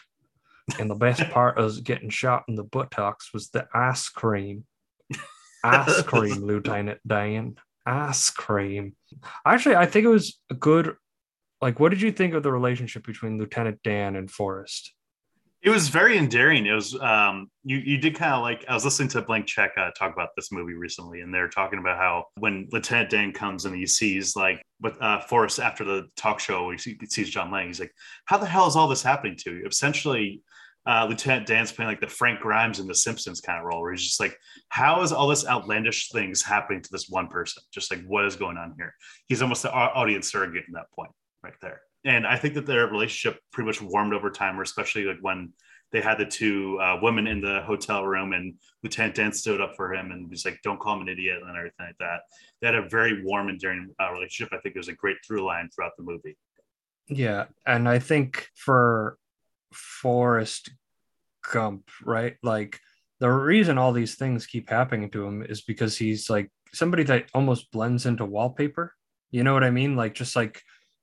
And 0.79 0.89
the 0.89 0.95
best 0.95 1.29
part 1.29 1.57
of 1.57 1.83
getting 1.83 2.09
shot 2.09 2.43
in 2.47 2.55
the 2.55 2.63
buttocks 2.63 3.33
was 3.33 3.49
the 3.49 3.67
ice 3.73 4.09
cream. 4.09 4.65
Ice 5.63 6.01
cream, 6.03 6.43
Lieutenant 6.45 6.99
Dan. 7.05 7.55
Ice 7.85 8.29
cream. 8.29 8.95
Actually, 9.45 9.75
I 9.75 9.85
think 9.85 10.05
it 10.05 10.09
was 10.09 10.39
a 10.49 10.53
good. 10.53 10.95
Like, 11.61 11.79
what 11.79 11.89
did 11.89 12.01
you 12.01 12.11
think 12.11 12.33
of 12.33 12.43
the 12.43 12.51
relationship 12.51 13.05
between 13.05 13.37
Lieutenant 13.37 13.79
Dan 13.83 14.15
and 14.15 14.29
Forrest? 14.29 14.93
It 15.63 15.69
was 15.69 15.89
very 15.89 16.17
endearing. 16.17 16.65
It 16.65 16.73
was 16.73 16.99
um, 16.99 17.49
you 17.63 17.77
you 17.77 17.97
did 17.97 18.15
kind 18.15 18.33
of 18.33 18.41
like 18.41 18.65
I 18.67 18.73
was 18.73 18.83
listening 18.83 19.09
to 19.09 19.21
Blank 19.21 19.45
Check 19.45 19.71
uh, 19.77 19.91
talk 19.91 20.11
about 20.11 20.29
this 20.35 20.51
movie 20.51 20.73
recently, 20.73 21.21
and 21.21 21.31
they're 21.31 21.49
talking 21.49 21.77
about 21.77 21.97
how 21.97 22.25
when 22.39 22.67
Lieutenant 22.71 23.11
Dan 23.11 23.31
comes 23.31 23.65
and 23.65 23.75
he 23.75 23.85
sees 23.85 24.35
like 24.35 24.61
with 24.79 24.99
uh, 25.01 25.19
Forrest 25.21 25.59
after 25.59 25.83
the 25.83 26.07
talk 26.15 26.39
show, 26.39 26.71
he 26.71 26.77
sees 26.77 27.29
John 27.29 27.51
Lang. 27.51 27.67
He's 27.67 27.79
like, 27.79 27.93
"How 28.25 28.37
the 28.39 28.47
hell 28.47 28.67
is 28.67 28.75
all 28.75 28.87
this 28.87 29.03
happening 29.03 29.37
to 29.41 29.55
you?" 29.55 29.67
Essentially, 29.67 30.41
uh, 30.87 31.05
Lieutenant 31.07 31.45
Dan's 31.45 31.71
playing 31.71 31.89
like 31.89 32.01
the 32.01 32.07
Frank 32.07 32.39
Grimes 32.39 32.79
in 32.79 32.87
The 32.87 32.95
Simpsons 32.95 33.39
kind 33.39 33.59
of 33.59 33.65
role, 33.65 33.81
where 33.81 33.91
he's 33.91 34.03
just 34.03 34.19
like, 34.19 34.35
how 34.69 35.01
is 35.03 35.11
all 35.11 35.27
this 35.27 35.45
outlandish 35.45 36.09
things 36.09 36.41
happening 36.41 36.81
to 36.81 36.89
this 36.91 37.07
one 37.07 37.27
person? 37.27 37.61
Just 37.71 37.91
like, 37.91 38.03
what 38.07 38.25
is 38.25 38.35
going 38.35 38.57
on 38.57 38.73
here? 38.77 38.95
He's 39.27 39.41
almost 39.41 39.61
the 39.61 39.71
audience 39.71 40.31
surrogate 40.31 40.63
in 40.67 40.73
that 40.73 40.91
point 40.95 41.11
right 41.43 41.53
there. 41.61 41.81
And 42.03 42.25
I 42.25 42.37
think 42.37 42.55
that 42.55 42.65
their 42.65 42.87
relationship 42.87 43.39
pretty 43.51 43.67
much 43.67 43.81
warmed 43.81 44.13
over 44.13 44.31
time, 44.31 44.59
especially 44.59 45.03
like 45.03 45.19
when 45.21 45.53
they 45.91 46.01
had 46.01 46.17
the 46.17 46.25
two 46.25 46.79
uh, 46.81 46.97
women 47.01 47.27
in 47.27 47.41
the 47.41 47.61
hotel 47.61 48.05
room 48.05 48.33
and 48.33 48.55
Lieutenant 48.81 49.15
Dan 49.15 49.33
stood 49.33 49.61
up 49.61 49.75
for 49.75 49.93
him 49.93 50.11
and 50.11 50.29
was 50.29 50.45
like, 50.45 50.59
don't 50.63 50.79
call 50.79 50.95
him 50.95 51.01
an 51.01 51.09
idiot 51.09 51.41
and 51.45 51.55
everything 51.55 51.85
like 51.85 51.97
that. 51.99 52.21
They 52.59 52.67
had 52.67 52.75
a 52.75 52.87
very 52.87 53.23
warm, 53.23 53.49
endearing 53.49 53.93
uh, 54.01 54.11
relationship. 54.11 54.53
I 54.53 54.61
think 54.61 54.75
it 54.75 54.79
was 54.79 54.87
a 54.87 54.93
great 54.93 55.17
through 55.25 55.45
line 55.45 55.69
throughout 55.69 55.91
the 55.97 56.03
movie. 56.03 56.37
Yeah. 57.07 57.45
And 57.65 57.89
I 57.89 57.99
think 57.99 58.47
for 58.55 59.17
Forrest 59.73 60.71
Gump, 61.51 61.89
right? 62.05 62.37
Like 62.41 62.79
the 63.19 63.29
reason 63.29 63.77
all 63.77 63.91
these 63.91 64.15
things 64.15 64.47
keep 64.47 64.69
happening 64.69 65.11
to 65.11 65.25
him 65.25 65.43
is 65.43 65.61
because 65.61 65.97
he's 65.97 66.29
like 66.29 66.49
somebody 66.73 67.03
that 67.03 67.25
almost 67.33 67.71
blends 67.71 68.05
into 68.05 68.25
wallpaper. 68.25 68.93
You 69.29 69.43
know 69.43 69.53
what 69.53 69.63
I 69.63 69.71
mean? 69.71 69.95
Like 69.95 70.13
just 70.13 70.35
like 70.35 70.61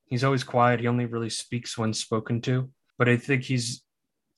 he's 0.09 0.25
always 0.25 0.45
quiet. 0.45 0.81
He 0.81 0.89
only 0.89 1.07
really 1.07 1.31
speaks 1.31 1.77
when 1.79 1.93
spoken 1.95 2.41
to. 2.43 2.71
But 2.99 3.09
I 3.09 3.17
think 3.17 3.43
he's 3.43 3.83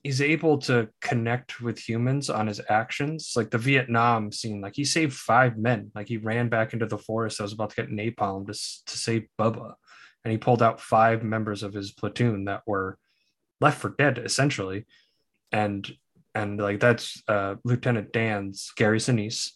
he's 0.02 0.22
able 0.22 0.56
to 0.56 0.88
connect 1.02 1.60
with 1.60 1.78
humans 1.78 2.30
on 2.30 2.46
his 2.46 2.60
actions. 2.68 3.32
Like 3.36 3.50
the 3.50 3.58
Vietnam 3.58 4.32
scene, 4.32 4.60
like 4.60 4.76
he 4.76 4.84
saved 4.84 5.14
five 5.14 5.58
men. 5.58 5.90
Like 5.94 6.08
he 6.08 6.16
ran 6.16 6.48
back 6.48 6.72
into 6.72 6.86
the 6.86 6.98
forest 6.98 7.38
that 7.38 7.44
was 7.44 7.52
about 7.52 7.70
to 7.70 7.76
get 7.76 7.90
napalm 7.90 8.46
to, 8.46 8.52
to 8.52 8.98
save 8.98 9.26
Bubba. 9.38 9.74
And 10.24 10.32
he 10.32 10.38
pulled 10.38 10.62
out 10.62 10.80
five 10.80 11.22
members 11.22 11.62
of 11.62 11.74
his 11.74 11.92
platoon 11.92 12.46
that 12.46 12.62
were 12.66 12.98
left 13.60 13.80
for 13.80 13.90
dead 13.90 14.18
essentially 14.18 14.86
and 15.52 15.90
and 16.34 16.60
like 16.60 16.80
that's 16.80 17.22
uh 17.28 17.54
lieutenant 17.64 18.12
dan's 18.12 18.72
gary 18.76 18.98
sinise 18.98 19.50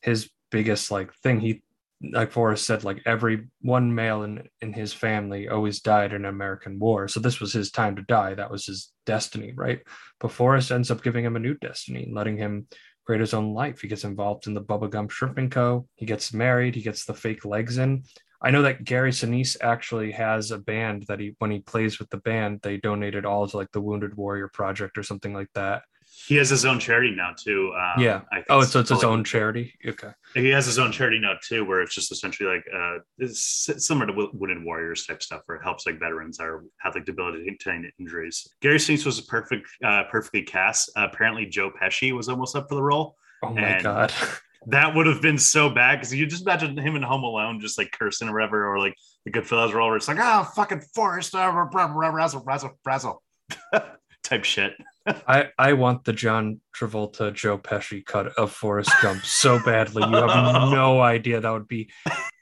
his 0.00 0.30
biggest 0.50 0.90
like 0.90 1.12
thing 1.14 1.40
he 1.40 1.62
like 2.00 2.30
forrest 2.30 2.64
said 2.64 2.84
like 2.84 3.02
every 3.06 3.48
one 3.60 3.92
male 3.92 4.22
in 4.22 4.48
in 4.60 4.72
his 4.72 4.92
family 4.92 5.48
always 5.48 5.80
died 5.80 6.12
in 6.12 6.24
an 6.24 6.30
american 6.30 6.78
war. 6.78 7.08
So 7.08 7.20
this 7.20 7.40
was 7.40 7.52
his 7.52 7.70
time 7.70 7.96
to 7.96 8.02
die. 8.02 8.34
That 8.34 8.50
was 8.50 8.66
his 8.66 8.92
destiny 9.06 9.52
right? 9.56 9.80
But 10.20 10.32
forrest 10.32 10.70
ends 10.70 10.90
up 10.90 11.02
giving 11.02 11.24
him 11.24 11.36
a 11.36 11.40
new 11.40 11.54
destiny 11.54 12.10
letting 12.12 12.36
him 12.36 12.68
create 13.08 13.20
his 13.20 13.34
own 13.34 13.54
life. 13.54 13.80
He 13.80 13.88
gets 13.88 14.04
involved 14.04 14.46
in 14.46 14.54
the 14.54 14.60
bubba 14.62 14.90
gump 14.90 15.10
shrimping 15.10 15.48
co. 15.48 15.88
He 15.94 16.04
gets 16.04 16.34
married. 16.34 16.74
He 16.74 16.82
gets 16.82 17.06
the 17.06 17.14
fake 17.14 17.46
legs 17.46 17.78
in. 17.78 18.02
I 18.40 18.50
know 18.50 18.62
that 18.62 18.84
Gary 18.84 19.10
Sinise 19.10 19.56
actually 19.60 20.12
has 20.12 20.50
a 20.50 20.58
band 20.58 21.06
that 21.08 21.18
he 21.18 21.34
when 21.38 21.50
he 21.50 21.60
plays 21.60 21.98
with 21.98 22.10
the 22.10 22.18
band, 22.18 22.60
they 22.62 22.76
donated 22.76 23.24
all 23.24 23.48
to 23.48 23.56
like 23.56 23.72
the 23.72 23.80
Wounded 23.80 24.14
Warrior 24.14 24.48
Project 24.48 24.98
or 24.98 25.02
something 25.02 25.32
like 25.32 25.48
that. 25.54 25.82
He 26.26 26.36
has 26.36 26.50
his 26.50 26.64
own 26.64 26.78
charity 26.78 27.14
now 27.14 27.34
too. 27.36 27.72
Um, 27.74 28.02
yeah. 28.02 28.22
oh, 28.50 28.62
so 28.62 28.80
it's 28.80 28.90
his 28.90 29.04
own 29.04 29.24
charity. 29.24 29.74
Okay. 29.86 30.10
He 30.34 30.48
has 30.48 30.66
his 30.66 30.78
own 30.78 30.92
charity 30.92 31.18
now 31.18 31.34
too, 31.42 31.64
where 31.64 31.80
it's 31.80 31.94
just 31.94 32.10
essentially 32.10 32.48
like 32.48 32.64
uh, 32.74 32.98
it's 33.18 33.70
similar 33.78 34.06
to 34.06 34.30
Wounded 34.32 34.64
Warriors 34.64 35.06
type 35.06 35.22
stuff, 35.22 35.42
where 35.46 35.56
it 35.56 35.62
helps 35.62 35.86
like 35.86 35.98
veterans 35.98 36.40
or 36.40 36.64
have 36.78 36.94
like 36.94 37.04
debilitating 37.04 37.90
injuries. 37.98 38.48
Gary 38.60 38.78
Sinise 38.78 39.06
was 39.06 39.18
a 39.18 39.24
perfect, 39.24 39.68
uh, 39.84 40.04
perfectly 40.10 40.42
cast. 40.42 40.90
Uh, 40.96 41.08
apparently, 41.10 41.46
Joe 41.46 41.70
Pesci 41.70 42.12
was 42.12 42.28
almost 42.28 42.56
up 42.56 42.68
for 42.68 42.74
the 42.74 42.82
role. 42.82 43.16
Oh 43.42 43.50
my 43.50 43.60
and, 43.60 43.84
god. 43.84 44.12
that 44.66 44.94
would 44.94 45.06
have 45.06 45.22
been 45.22 45.38
so 45.38 45.70
bad 45.70 45.96
because 45.96 46.14
you 46.14 46.26
just 46.26 46.42
imagine 46.42 46.76
him 46.76 46.96
in 46.96 47.02
Home 47.02 47.22
Alone 47.22 47.60
just 47.60 47.78
like 47.78 47.90
cursing 47.92 48.28
or 48.28 48.34
whatever, 48.34 48.66
or 48.66 48.78
like 48.78 48.94
the 49.24 49.30
Goodfellas 49.30 49.72
role 49.72 49.88
where 49.88 49.96
it's 49.96 50.08
like, 50.08 50.18
oh, 50.20 50.44
fucking 50.54 50.82
Forrest, 50.94 51.34
uh, 51.34 51.50
razzle, 51.52 52.42
razzle, 52.42 52.78
razzle, 52.84 53.22
type 54.22 54.44
shit. 54.44 54.74
I, 55.26 55.48
I 55.58 55.72
want 55.74 56.04
the 56.04 56.12
John 56.12 56.60
Travolta, 56.76 57.32
Joe 57.32 57.58
Pesci 57.58 58.04
cut 58.04 58.28
of 58.38 58.52
Forrest 58.52 58.90
Gump 59.02 59.24
so 59.24 59.58
badly. 59.64 60.02
You 60.06 60.16
have 60.16 60.26
no 60.70 61.00
idea. 61.00 61.40
That 61.40 61.50
would 61.50 61.68
be, 61.68 61.90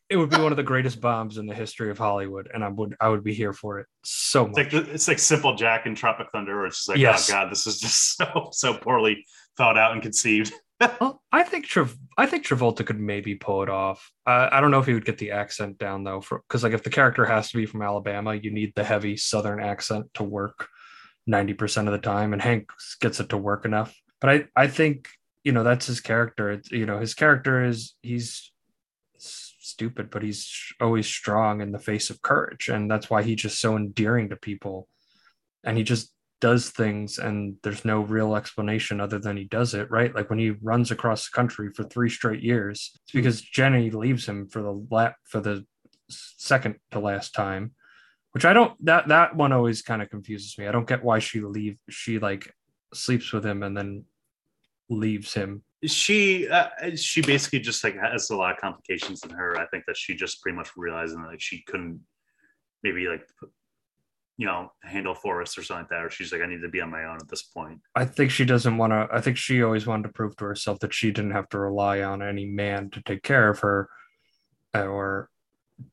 it 0.08 0.16
would 0.16 0.30
be 0.30 0.40
one 0.40 0.52
of 0.52 0.56
the 0.56 0.62
greatest 0.62 1.00
bombs 1.00 1.38
in 1.38 1.46
the 1.46 1.54
history 1.54 1.90
of 1.90 1.98
Hollywood, 1.98 2.50
and 2.52 2.64
I 2.64 2.68
would 2.68 2.96
I 3.00 3.08
would 3.08 3.24
be 3.24 3.34
here 3.34 3.52
for 3.52 3.80
it 3.80 3.86
so 4.04 4.46
much. 4.46 4.58
It's 4.58 4.74
like, 4.74 4.88
it's 4.88 5.08
like 5.08 5.18
Simple 5.18 5.54
Jack 5.54 5.86
and 5.86 5.96
Tropic 5.96 6.28
Thunder, 6.32 6.56
where 6.56 6.66
it's 6.66 6.78
just 6.78 6.88
like, 6.88 6.98
oh, 6.98 7.00
yes. 7.00 7.30
oh 7.30 7.32
god, 7.32 7.50
this 7.50 7.66
is 7.66 7.80
just 7.80 8.16
so 8.16 8.48
so 8.52 8.74
poorly 8.74 9.24
thought 9.56 9.78
out 9.78 9.92
and 9.92 10.02
conceived 10.02 10.52
well, 11.00 11.22
I 11.32 11.42
think 11.42 11.66
Trav- 11.66 11.96
I 12.18 12.26
think 12.26 12.44
Travolta 12.46 12.84
could 12.84 13.00
maybe 13.00 13.34
pull 13.34 13.62
it 13.62 13.70
off. 13.70 14.10
Uh, 14.26 14.48
I 14.52 14.60
don't 14.60 14.70
know 14.70 14.78
if 14.78 14.86
he 14.86 14.92
would 14.92 15.06
get 15.06 15.18
the 15.18 15.30
accent 15.30 15.78
down 15.78 16.04
though, 16.04 16.20
because 16.20 16.62
like 16.62 16.74
if 16.74 16.82
the 16.82 16.90
character 16.90 17.24
has 17.24 17.50
to 17.50 17.56
be 17.56 17.66
from 17.66 17.82
Alabama, 17.82 18.34
you 18.34 18.50
need 18.50 18.72
the 18.74 18.84
heavy 18.84 19.16
Southern 19.16 19.62
accent 19.62 20.12
to 20.14 20.22
work 20.22 20.68
ninety 21.26 21.54
percent 21.54 21.88
of 21.88 21.92
the 21.92 21.98
time, 21.98 22.32
and 22.32 22.42
Hank 22.42 22.70
gets 23.00 23.20
it 23.20 23.28
to 23.30 23.36
work 23.36 23.64
enough. 23.64 23.94
But 24.20 24.30
I 24.30 24.44
I 24.56 24.66
think 24.68 25.08
you 25.44 25.52
know 25.52 25.62
that's 25.62 25.86
his 25.86 26.00
character. 26.00 26.50
It's, 26.50 26.70
you 26.70 26.86
know 26.86 26.98
his 26.98 27.14
character 27.14 27.64
is 27.64 27.94
he's 28.02 28.52
stupid, 29.18 30.10
but 30.10 30.22
he's 30.22 30.72
always 30.80 31.06
strong 31.06 31.60
in 31.60 31.72
the 31.72 31.78
face 31.78 32.10
of 32.10 32.22
courage, 32.22 32.68
and 32.68 32.90
that's 32.90 33.10
why 33.10 33.22
he's 33.22 33.42
just 33.42 33.60
so 33.60 33.76
endearing 33.76 34.30
to 34.30 34.36
people. 34.36 34.88
And 35.64 35.76
he 35.76 35.82
just 35.82 36.12
does 36.40 36.70
things 36.70 37.18
and 37.18 37.56
there's 37.62 37.84
no 37.84 38.00
real 38.00 38.36
explanation 38.36 39.00
other 39.00 39.18
than 39.18 39.36
he 39.36 39.44
does 39.44 39.72
it 39.72 39.90
right 39.90 40.14
like 40.14 40.28
when 40.28 40.38
he 40.38 40.50
runs 40.62 40.90
across 40.90 41.28
the 41.28 41.34
country 41.34 41.70
for 41.74 41.82
three 41.84 42.10
straight 42.10 42.42
years 42.42 42.92
it's 43.02 43.12
because 43.12 43.40
jenny 43.40 43.90
leaves 43.90 44.26
him 44.26 44.46
for 44.46 44.62
the 44.62 44.84
la- 44.90 45.14
for 45.24 45.40
the 45.40 45.64
second 46.10 46.76
to 46.90 46.98
last 46.98 47.34
time 47.34 47.72
which 48.36 48.44
i 48.44 48.52
don't 48.52 48.74
that 48.84 49.08
that 49.08 49.34
one 49.34 49.50
always 49.50 49.80
kind 49.80 50.02
of 50.02 50.10
confuses 50.10 50.58
me 50.58 50.66
i 50.66 50.70
don't 50.70 50.86
get 50.86 51.02
why 51.02 51.18
she 51.18 51.40
leave 51.40 51.78
she 51.88 52.18
like 52.18 52.52
sleeps 52.92 53.32
with 53.32 53.46
him 53.46 53.62
and 53.62 53.74
then 53.74 54.04
leaves 54.90 55.32
him 55.32 55.62
she 55.86 56.46
uh, 56.46 56.68
she 56.96 57.22
basically 57.22 57.58
just 57.58 57.82
like 57.82 57.96
has 57.96 58.28
a 58.28 58.36
lot 58.36 58.52
of 58.52 58.60
complications 58.60 59.22
in 59.24 59.30
her 59.30 59.56
i 59.56 59.64
think 59.68 59.84
that 59.86 59.96
she 59.96 60.14
just 60.14 60.42
pretty 60.42 60.54
much 60.54 60.68
realizing 60.76 61.22
that 61.22 61.28
like 61.28 61.40
she 61.40 61.62
couldn't 61.66 61.98
maybe 62.82 63.08
like 63.08 63.26
you 64.38 64.44
know, 64.44 64.70
handle 64.82 65.14
Forrest 65.14 65.56
or 65.56 65.62
something 65.62 65.84
like 65.84 65.88
that, 65.88 66.04
or 66.04 66.10
she's 66.10 66.30
like, 66.30 66.42
I 66.42 66.46
need 66.46 66.60
to 66.60 66.68
be 66.68 66.82
on 66.82 66.90
my 66.90 67.04
own 67.04 67.16
at 67.16 67.26
this 67.26 67.44
point. 67.44 67.80
I 67.94 68.04
think 68.04 68.30
she 68.30 68.44
doesn't 68.44 68.76
want 68.76 68.92
to. 68.92 69.08
I 69.10 69.22
think 69.22 69.38
she 69.38 69.62
always 69.62 69.86
wanted 69.86 70.02
to 70.02 70.12
prove 70.12 70.36
to 70.36 70.44
herself 70.44 70.78
that 70.80 70.92
she 70.92 71.10
didn't 71.10 71.30
have 71.30 71.48
to 71.50 71.58
rely 71.58 72.02
on 72.02 72.20
any 72.20 72.44
man 72.44 72.90
to 72.90 73.02
take 73.02 73.22
care 73.22 73.48
of 73.48 73.60
her, 73.60 73.88
or 74.74 75.30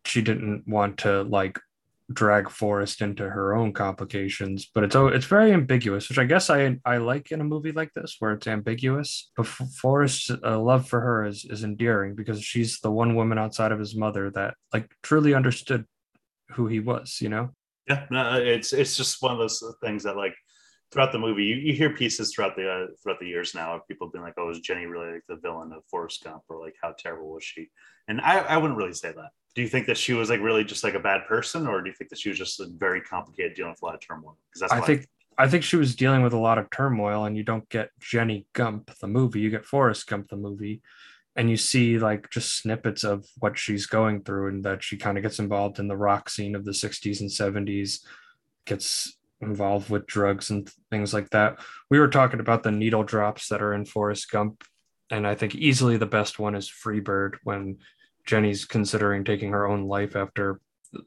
she 0.04 0.22
didn't 0.22 0.68
want 0.68 0.98
to 1.00 1.24
like 1.24 1.58
drag 2.12 2.50
Forrest 2.50 3.02
into 3.02 3.30
her 3.30 3.56
own 3.56 3.74
complications. 3.74 4.70
But 4.74 4.84
it's 4.84 4.96
it's 4.96 5.26
very 5.26 5.54
ambiguous, 5.54 6.10
which 6.10 6.20
I 6.20 6.26
guess 6.26 6.50
I 6.50 6.78
I 6.86 6.98
like 6.98 7.32
in 7.32 7.42
a 7.42 7.46
movie 7.46 7.72
like 7.72 7.94
this 7.94 8.18
where 8.20 8.34
it's 8.34 8.48
ambiguous. 8.48 9.32
But 9.36 9.48
Forrest's 9.48 10.32
uh, 10.44 10.60
love 10.60 10.88
for 10.88 11.02
her 11.02 11.26
is 11.26 11.46
is 11.46 11.64
endearing 11.64 12.16
because 12.16 12.44
she's 12.44 12.80
the 12.80 12.92
one 12.92 13.16
woman 13.16 13.38
outside 13.38 13.72
of 13.72 13.80
his 13.80 13.96
mother 13.96 14.30
that 14.32 14.56
like 14.74 14.90
truly 15.02 15.34
understood 15.34 15.86
who 16.52 16.68
he 16.68 16.80
was. 16.80 17.20
You 17.22 17.30
know. 17.30 17.50
Yeah, 17.88 18.06
no, 18.10 18.42
it's 18.42 18.74
it's 18.74 18.96
just 18.96 19.22
one 19.22 19.34
of 19.34 19.40
those 19.40 19.64
things 19.82 20.04
that 20.04 20.16
like 20.16 20.36
throughout 20.94 21.12
the 21.12 21.20
movie, 21.20 21.44
you, 21.44 21.56
you 21.56 21.74
hear 21.74 21.90
pieces 21.90 22.34
throughout 22.34 22.56
the 22.56 22.70
uh, 22.70 22.88
throughout 23.02 23.20
the 23.20 23.28
years 23.28 23.56
now 23.56 23.76
of 23.76 23.88
people 23.88 24.10
being 24.10 24.24
like, 24.24 24.36
"Oh, 24.38 24.50
is 24.50 24.60
Jenny 24.60 24.86
really 24.86 25.14
like 25.14 25.24
the 25.28 25.36
villain 25.36 25.74
of 25.74 25.84
Forrest 25.90 26.24
Gump?" 26.24 26.44
or 26.48 26.60
like, 26.60 26.76
"How 26.82 26.94
terrible 26.98 27.34
was 27.34 27.44
she?" 27.44 27.70
And 28.08 28.22
I, 28.22 28.40
I 28.40 28.58
wouldn't 28.58 28.78
really 28.78 28.94
say 28.94 29.12
that. 29.12 29.32
Do 29.56 29.62
you 29.62 29.68
think 29.68 29.86
that 29.88 29.98
she 29.98 30.14
was 30.14 30.30
like 30.30 30.42
really 30.42 30.64
just 30.64 30.84
like 30.84 30.96
a 30.96 31.00
bad 31.00 31.26
person, 31.28 31.68
or 31.68 31.82
do 31.82 31.90
you 31.90 31.96
think 31.96 32.10
that 32.10 32.20
she 32.20 32.30
was 32.30 32.38
just 32.38 32.60
a 32.60 32.68
very 32.78 33.02
complicated 33.02 33.56
dealing 33.56 33.72
with 33.72 33.82
a 33.82 33.86
lot 33.86 33.96
of 33.96 34.02
turmoil? 34.02 34.38
Because 34.50 34.62
that's 34.62 34.74
I 34.74 34.82
think 34.82 35.08
I 35.38 35.48
think 35.48 35.64
she 35.64 35.76
was 35.76 35.96
dealing 35.96 36.24
with 36.24 36.34
a 36.34 36.40
lot 36.40 36.58
of 36.58 36.70
turmoil, 36.70 37.26
and 37.26 37.38
you 37.38 37.44
don't 37.44 37.68
get 37.70 37.90
Jenny 38.00 38.48
Gump 38.54 38.92
the 39.00 39.08
movie, 39.08 39.42
you 39.42 39.50
get 39.50 39.66
Forrest 39.66 40.08
Gump 40.08 40.30
the 40.30 40.38
movie, 40.38 40.82
and 41.36 41.50
you 41.50 41.58
see 41.58 41.98
like 41.98 42.30
just 42.30 42.58
snippets 42.58 43.04
of 43.04 43.26
what 43.40 43.58
she's 43.58 43.86
going 43.86 44.24
through 44.24 44.50
and 44.50 44.64
that 44.64 44.84
she 44.84 44.98
kind 44.98 45.18
of 45.18 45.24
gets 45.24 45.40
involved 45.40 45.80
in 45.80 45.88
the 45.88 45.98
rock 45.98 46.30
scene 46.30 46.56
of 46.56 46.66
the 46.66 46.72
60s 46.72 47.22
and 47.22 47.30
70s 47.30 48.00
gets 48.66 49.18
involved 49.42 49.90
with 49.90 50.08
drugs 50.08 50.50
and 50.52 50.72
things 50.90 51.14
like 51.14 51.30
that 51.32 51.60
we 51.90 52.00
were 52.00 52.08
talking 52.08 52.40
about 52.40 52.64
the 52.64 52.72
needle 52.72 53.04
drops 53.04 53.50
that 53.50 53.62
are 53.62 53.74
in 53.74 53.84
forrest 53.84 54.32
gump 54.32 54.64
and 55.10 55.28
i 55.28 55.36
think 55.36 55.54
easily 55.54 55.98
the 55.98 56.06
best 56.06 56.40
one 56.40 56.56
is 56.56 56.72
freebird 56.72 57.36
when 57.44 57.78
jenny's 58.26 58.66
considering 58.66 59.24
taking 59.24 59.52
her 59.52 59.68
own 59.68 59.88
life 59.88 60.16
after 60.16 60.60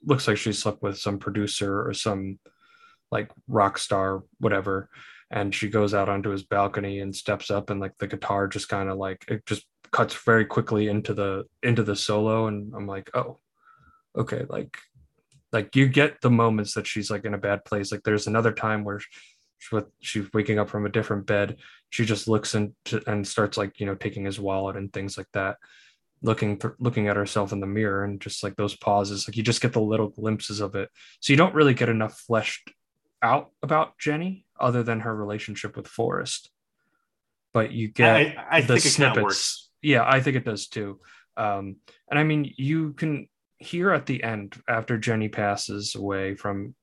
looks 0.05 0.27
like 0.27 0.37
she 0.37 0.53
slept 0.53 0.83
with 0.83 0.99
some 0.99 1.19
producer 1.19 1.87
or 1.87 1.95
some 1.95 2.39
like 3.11 3.31
rock 3.49 3.79
star 3.79 4.23
whatever. 4.39 4.89
And 5.31 5.55
she 5.55 5.69
goes 5.69 5.93
out 5.93 6.09
onto 6.09 6.31
his 6.31 6.45
balcony 6.45 7.01
and 7.01 7.15
steps 7.15 7.51
up 7.51 7.71
and 7.71 7.81
like 7.81 7.99
the 7.99 8.07
guitar 8.07 8.47
just 8.47 8.69
kind 8.69 8.89
of 8.89 8.97
like 8.97 9.25
it 9.29 9.45
just 9.47 9.65
cuts 9.93 10.15
very 10.15 10.45
quickly 10.45 10.89
into 10.89 11.15
the 11.15 11.45
into 11.63 11.83
the 11.83 11.97
solo. 11.97 12.47
And 12.47 12.75
i'm 12.75 12.87
like 12.87 13.11
oh 13.15 13.39
okay 14.17 14.45
like 14.49 14.77
like 15.53 15.75
you 15.77 15.89
get 15.89 16.21
the 16.21 16.31
moments 16.31 16.75
that 16.75 16.87
she's 16.87 17.11
like 17.11 17.25
in 17.25 17.35
a 17.35 17.39
bad 17.39 17.65
place. 17.65 17.91
Like 17.91 18.03
there's 18.03 18.27
another 18.27 18.53
time 18.53 18.85
where 18.85 19.01
she's, 19.59 19.83
she's 20.01 20.33
waking 20.33 20.59
up 20.59 20.69
from 20.69 20.87
a 20.87 20.91
different 20.91 21.27
bed. 21.27 21.57
She 21.91 22.05
just 22.05 22.29
looks 22.29 22.55
into 22.55 23.03
and 23.07 23.27
starts 23.27 23.57
like 23.57 23.81
you 23.81 23.87
know 23.87 23.95
taking 23.95 24.25
his 24.25 24.41
wallet 24.41 24.77
and 24.77 24.93
things 24.93 25.17
like 25.17 25.29
that 25.33 25.57
looking 26.23 26.61
looking 26.79 27.09
at 27.09 27.17
herself 27.17 27.53
in 27.53 27.61
the 27.61 27.67
mirror 27.67 28.03
and 28.03 28.21
just 28.21 28.43
like 28.43 28.57
those 28.57 28.75
pauses 28.75 29.29
like 29.29 29.37
you 29.37 29.43
just 29.43 29.61
get 29.61 29.75
the 29.75 29.81
little 29.81 30.09
glimpses 30.09 30.61
of 30.61 30.75
it 30.75 30.89
so 31.21 31.31
you 31.31 31.37
don't 31.37 31.55
really 31.55 31.75
get 31.75 31.91
enough 31.91 32.19
fleshed 32.27 32.71
out 33.23 33.51
about 33.63 33.99
Jenny 33.99 34.45
other 34.59 34.83
than 34.83 35.01
her 35.01 35.15
relationship 35.15 35.77
with 35.77 35.87
Forrest. 35.87 36.51
But 37.53 37.73
you 37.73 37.89
get 37.89 38.17
I, 38.17 38.47
I 38.51 38.61
the 38.61 38.79
think 38.79 38.87
it 38.87 38.97
kind 38.97 39.19
of 39.19 39.23
snippets. 39.23 39.71
Yeah, 39.83 40.05
I 40.07 40.21
think 40.21 40.37
it 40.37 40.45
does 40.45 40.69
too. 40.69 41.01
Um, 41.37 41.77
and 42.11 42.19
I 42.19 42.25
mean, 42.25 42.53
you 42.57 42.93
can 42.93 43.29
hear 43.59 43.91
at 43.91 44.07
the 44.07 44.23
end 44.23 44.61
after 44.69 44.99
Jenny 44.99 45.29
passes 45.29 45.95
away 45.95 46.35
from 46.35 46.75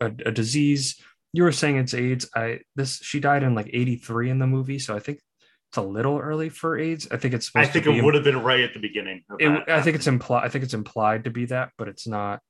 a, 0.00 0.06
a 0.06 0.30
disease. 0.30 1.00
You 1.32 1.42
were 1.42 1.52
saying 1.52 1.76
it's 1.78 1.94
AIDS. 1.94 2.28
I 2.34 2.60
this 2.76 2.98
she 2.98 3.20
died 3.20 3.42
in 3.42 3.54
like 3.54 3.70
'83 3.72 4.30
in 4.30 4.38
the 4.38 4.46
movie, 4.46 4.78
so 4.78 4.94
I 4.94 5.00
think 5.00 5.20
it's 5.68 5.78
a 5.78 5.82
little 5.82 6.18
early 6.18 6.48
for 6.48 6.78
AIDS. 6.78 7.08
I 7.10 7.16
think 7.16 7.34
it's. 7.34 7.50
I 7.54 7.66
think 7.66 7.84
to 7.84 7.92
be 7.92 7.98
it 7.98 8.04
would 8.04 8.14
have 8.14 8.24
been 8.24 8.42
right 8.42 8.60
at 8.60 8.72
the 8.72 8.80
beginning. 8.80 9.22
of 9.28 9.36
it, 9.40 9.66
that 9.66 9.78
I 9.78 9.82
think 9.82 9.96
it's 9.96 10.06
implied. 10.06 10.44
I 10.44 10.48
think 10.48 10.64
it's 10.64 10.74
implied 10.74 11.24
to 11.24 11.30
be 11.30 11.46
that, 11.46 11.70
but 11.76 11.88
it's 11.88 12.06
not. 12.06 12.40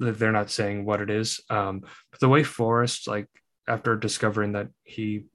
They're 0.00 0.32
not 0.32 0.50
saying 0.50 0.84
what 0.84 1.00
it 1.00 1.08
is. 1.08 1.40
Um, 1.50 1.82
but 2.10 2.20
the 2.20 2.28
way 2.28 2.42
Forrest, 2.42 3.06
like 3.06 3.28
after 3.68 3.96
discovering 3.96 4.52
that 4.52 4.68
he, 4.82 5.26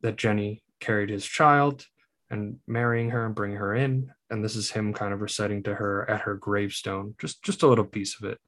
that 0.00 0.16
Jenny 0.16 0.62
carried 0.80 1.10
his 1.10 1.24
child 1.24 1.86
and 2.28 2.58
marrying 2.66 3.10
her 3.10 3.24
and 3.24 3.36
bringing 3.36 3.58
her 3.58 3.74
in, 3.74 4.10
and 4.30 4.44
this 4.44 4.56
is 4.56 4.70
him 4.70 4.92
kind 4.92 5.14
of 5.14 5.20
reciting 5.20 5.62
to 5.62 5.74
her 5.76 6.10
at 6.10 6.22
her 6.22 6.34
gravestone, 6.34 7.14
just 7.20 7.42
just 7.44 7.62
a 7.62 7.68
little 7.68 7.84
piece 7.84 8.20
of 8.20 8.28
it. 8.28 8.38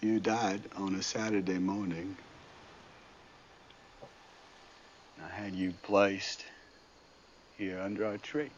You 0.00 0.20
died 0.20 0.62
on 0.76 0.94
a 0.94 1.02
Saturday 1.02 1.58
morning. 1.58 2.16
I 5.24 5.28
had 5.28 5.54
you 5.54 5.74
placed 5.82 6.44
here 7.62 7.78
under 7.78 8.04
our 8.04 8.18
tree. 8.18 8.50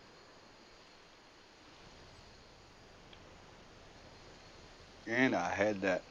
And 5.07 5.35
I 5.35 5.51
had 5.51 5.83
that 5.83 6.05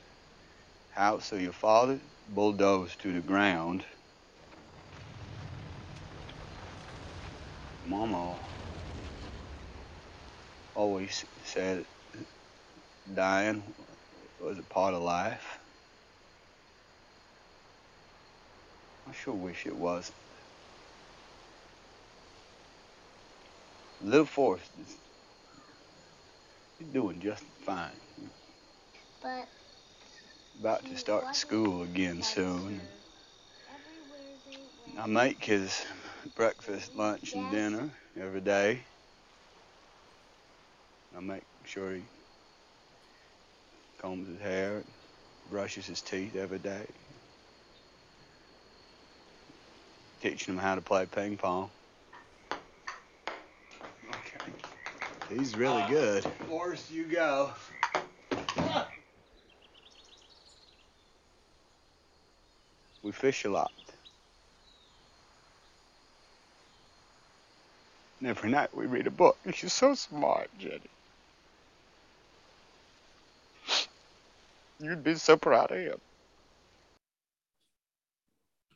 house 0.91 1.31
of 1.31 1.41
your 1.41 1.53
father 1.53 1.99
bulldozed 2.29 3.01
to 3.01 3.11
the 3.11 3.21
ground. 3.21 3.83
Mama 7.83 8.39
always 10.75 11.25
said 11.43 11.85
dying 13.11 13.73
was 14.39 14.59
a 14.59 14.73
part 14.73 14.93
of 14.93 15.01
life. 15.01 15.57
I 19.07 19.13
sure 19.13 19.33
wish 19.33 19.65
it 19.65 19.75
wasn't. 19.75 20.22
Little 24.03 24.25
Forrest 24.25 24.69
is 24.81 24.97
he's 26.77 26.89
doing 26.89 27.21
just 27.21 27.45
fine. 27.61 27.91
But 29.21 29.47
About 30.59 30.85
to 30.87 30.97
start 30.97 31.35
school 31.35 31.83
again 31.83 32.21
soon. 32.21 32.81
I 34.97 35.07
make 35.07 35.43
his 35.43 35.85
breakfast, 36.35 36.93
lunch, 36.95 37.33
and 37.33 37.49
dinner 37.49 37.91
every 38.19 38.41
day. 38.41 38.83
I 41.15 41.21
make 41.21 41.43
sure 41.63 41.95
he 41.95 42.03
combs 43.99 44.27
his 44.27 44.41
hair, 44.41 44.83
brushes 45.49 45.85
his 45.85 46.01
teeth 46.01 46.35
every 46.35 46.59
day. 46.59 46.87
Teaching 50.21 50.55
him 50.55 50.59
how 50.59 50.75
to 50.75 50.81
play 50.81 51.05
ping 51.05 51.37
pong. 51.37 51.71
Okay. 54.09 54.53
He's 55.35 55.55
really 55.55 55.81
uh, 55.81 55.89
good. 55.89 56.23
Forrest, 56.47 56.91
you 56.91 57.05
go. 57.05 57.51
We 63.01 63.11
fish 63.11 63.43
a 63.45 63.49
lot. 63.49 63.71
And 68.19 68.29
every 68.29 68.49
night 68.49 68.75
we 68.75 68.85
read 68.85 69.07
a 69.07 69.11
book. 69.11 69.37
She's 69.53 69.73
so 69.73 69.95
smart, 69.95 70.49
Jenny. 70.57 70.79
You'd 74.79 75.03
be 75.03 75.15
so 75.15 75.35
proud 75.37 75.71
of 75.71 75.77
him. 75.77 75.99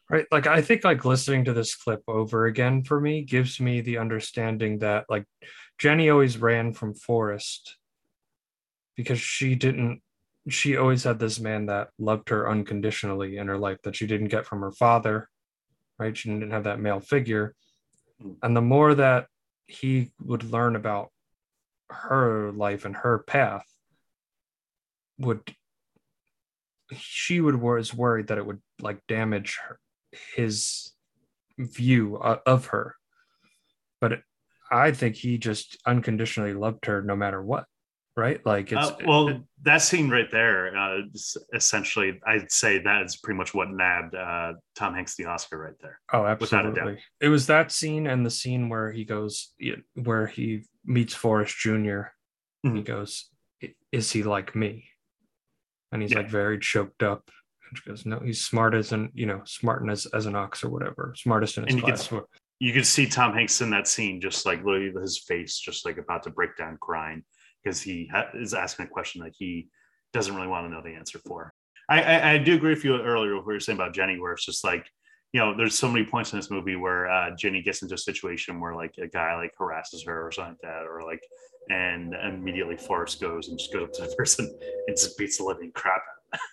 Right 0.10 0.26
like 0.32 0.48
i 0.48 0.62
think 0.62 0.84
like 0.84 1.06
listening 1.06 1.46
to 1.46 1.54
this 1.54 1.76
clip 1.76 2.02
over 2.08 2.46
again 2.46 2.84
for 2.84 3.00
me 3.00 3.24
gives 3.24 3.60
me 3.60 3.82
the 3.82 3.98
understanding 3.98 4.80
that 4.80 5.06
like 5.10 5.26
jenny 5.78 6.10
always 6.10 6.38
ran 6.38 6.74
from 6.74 6.94
forrest 6.94 7.78
because 8.96 9.20
she 9.20 9.56
didn't 9.56 10.02
she 10.50 10.78
always 10.78 11.04
had 11.04 11.20
this 11.20 11.40
man 11.40 11.66
that 11.66 11.90
loved 12.00 12.30
her 12.30 12.50
unconditionally 12.50 13.38
in 13.38 13.48
her 13.48 13.58
life 13.58 13.78
that 13.84 13.96
she 13.96 14.08
didn't 14.08 14.30
get 14.30 14.46
from 14.46 14.62
her 14.62 14.72
father 14.72 15.28
right? 16.00 16.16
She 16.16 16.30
didn't 16.30 16.52
have 16.52 16.66
that 16.66 16.80
male 16.80 17.00
figure. 17.00 17.56
Hmm. 18.22 18.34
And 18.44 18.56
the 18.56 18.62
more 18.62 18.96
that 18.96 19.28
he 19.66 20.12
would 20.20 20.44
learn 20.44 20.76
about 20.76 21.12
her 21.90 22.52
life 22.52 22.86
and 22.86 22.96
her 22.96 23.20
path 23.20 23.66
would 25.18 25.42
she 26.96 27.42
would 27.42 27.56
was 27.56 27.94
worried 27.94 28.28
that 28.28 28.38
it 28.38 28.46
would 28.46 28.62
like 28.80 29.06
damage 29.08 29.60
her, 29.68 29.78
his 30.36 30.94
view 31.58 32.18
of 32.18 32.68
her 32.68 32.96
but 34.00 34.20
i 34.72 34.92
think 34.92 35.16
he 35.16 35.38
just 35.38 35.78
unconditionally 35.86 36.54
loved 36.54 36.86
her 36.86 37.02
no 37.02 37.16
matter 37.16 37.42
what 37.42 37.66
right 38.16 38.46
like 38.46 38.72
it's 38.72 38.88
Uh, 38.92 38.96
well, 39.06 39.48
that 39.64 39.82
scene 39.82 40.10
right 40.10 40.30
there, 40.32 40.76
uh, 40.76 41.02
essentially, 41.54 42.20
I'd 42.26 42.52
say 42.52 42.80
that 42.82 43.04
is 43.06 43.18
pretty 43.18 43.38
much 43.38 43.54
what 43.54 43.70
nabbed 43.70 44.16
uh, 44.16 44.54
Tom 44.76 44.94
Hanks 44.96 45.16
the 45.16 45.26
Oscar 45.26 45.58
right 45.60 45.76
there. 45.82 46.00
oh 46.14 46.24
without 46.40 46.66
a 46.66 46.70
doubt. 46.70 46.78
absolutely 46.80 47.02
it 47.22 47.30
was 47.30 47.46
that 47.48 47.72
scene 47.72 48.08
and 48.08 48.26
the 48.26 48.32
scene 48.32 48.70
where 48.70 48.92
he 48.92 49.04
goes 49.06 49.54
where 49.96 50.26
he 50.28 50.64
meets 50.86 51.14
forrest 51.14 51.58
junior 51.58 52.14
he 52.64 52.70
Mhm. 52.70 52.86
goes 52.86 53.30
is 53.92 54.12
he 54.12 54.24
like 54.24 54.56
me 54.56 54.90
and 55.92 56.02
he's 56.02 56.12
Yeah. 56.12 56.20
like 56.20 56.30
very 56.30 56.58
choked 56.60 57.04
up 57.04 57.30
and 57.70 57.78
she 57.78 57.90
goes 57.90 58.06
no 58.06 58.20
he's 58.20 58.44
smart 58.44 58.74
as 58.74 58.92
an 58.92 59.10
you 59.14 59.26
know 59.26 59.42
smart 59.46 59.88
as, 59.90 60.06
as 60.08 60.26
an 60.26 60.36
ox 60.36 60.64
or 60.64 60.70
whatever 60.70 61.14
smartest 61.16 61.58
in 61.58 61.64
his 61.64 61.74
And 61.74 61.80
you 61.80 61.86
can 61.86 61.96
class 61.96 62.12
You 62.60 62.74
could 62.74 62.88
see 62.88 63.06
Tom 63.06 63.34
Hanks 63.34 63.62
in 63.62 63.70
that 63.70 63.88
scene, 63.88 64.20
just 64.20 64.46
like 64.46 64.64
literally 64.64 64.92
his 65.00 65.20
face, 65.20 65.60
just 65.60 65.86
like 65.86 65.98
about 65.98 66.24
to 66.24 66.32
break 66.32 66.58
down 66.58 66.78
crying 66.82 67.24
because 67.64 67.82
he 67.82 68.10
ha- 68.12 68.30
is 68.34 68.54
asking 68.54 68.86
a 68.86 68.90
question 68.90 69.22
that 69.24 69.34
he 69.38 69.70
doesn't 70.14 70.36
really 70.36 70.48
want 70.48 70.66
to 70.66 70.74
know 70.74 70.82
the 70.82 70.96
answer 70.96 71.20
for. 71.20 71.54
I, 71.90 72.02
I, 72.02 72.32
I 72.32 72.38
do 72.38 72.56
agree 72.56 72.74
with 72.74 72.84
you 72.84 73.00
earlier 73.00 73.36
what 73.36 73.42
you 73.42 73.54
were 73.54 73.60
saying 73.60 73.78
about 73.78 73.94
Jenny, 73.94 74.20
where 74.20 74.34
it's 74.34 74.46
just 74.46 74.64
like, 74.64 74.90
you 75.34 75.40
know, 75.40 75.56
there's 75.56 75.78
so 75.78 75.90
many 75.90 76.06
points 76.06 76.34
in 76.34 76.40
this 76.40 76.50
movie 76.50 76.76
where 76.76 77.10
uh, 77.10 77.36
Jenny 77.36 77.62
gets 77.62 77.82
into 77.82 77.96
a 77.96 77.98
situation 77.98 78.60
where 78.60 78.76
like 78.76 78.96
a 79.02 79.08
guy 79.08 79.36
like 79.36 79.52
harasses 79.58 80.04
her 80.06 80.26
or 80.26 80.32
something 80.32 80.58
like 80.64 80.74
that, 80.74 80.86
or 80.86 81.04
like, 81.04 81.22
and 81.70 82.14
immediately 82.14 82.78
Forrest 82.78 83.22
goes 83.22 83.50
and 83.50 83.60
just 83.60 83.74
goes 83.74 83.84
up 83.84 83.94
to 83.94 84.02
the 84.04 84.16
person 84.18 84.46
and 84.88 84.98
just 84.98 85.18
beats 85.18 85.38
the 85.38 85.44
living 85.44 85.72
crap 85.74 86.02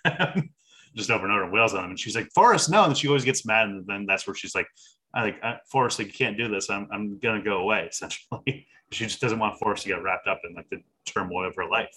out. 0.05 0.37
just 0.95 1.11
over 1.11 1.25
and 1.25 1.33
over 1.33 1.43
and 1.43 1.51
wails 1.53 1.73
on 1.73 1.83
him. 1.83 1.89
And 1.91 1.99
she's 1.99 2.15
like, 2.15 2.29
Forrest, 2.33 2.69
no. 2.69 2.83
And 2.85 2.97
she 2.97 3.07
always 3.07 3.25
gets 3.25 3.45
mad. 3.45 3.67
And 3.67 3.85
then 3.85 4.05
that's 4.05 4.25
where 4.25 4.35
she's 4.35 4.55
like, 4.55 4.67
I 5.13 5.23
like 5.23 5.39
uh, 5.43 5.55
Forrest, 5.71 5.99
like 5.99 6.07
you 6.07 6.13
can't 6.13 6.37
do 6.37 6.47
this. 6.49 6.69
I'm, 6.69 6.87
I'm 6.91 7.19
gonna 7.19 7.41
go 7.41 7.57
away. 7.57 7.87
Essentially, 7.91 8.67
she 8.91 9.05
just 9.05 9.21
doesn't 9.21 9.39
want 9.39 9.57
Forrest 9.59 9.83
to 9.83 9.89
get 9.89 10.03
wrapped 10.03 10.27
up 10.27 10.41
in 10.47 10.55
like 10.55 10.69
the 10.69 10.81
turmoil 11.05 11.47
of 11.47 11.55
her 11.55 11.69
life. 11.69 11.95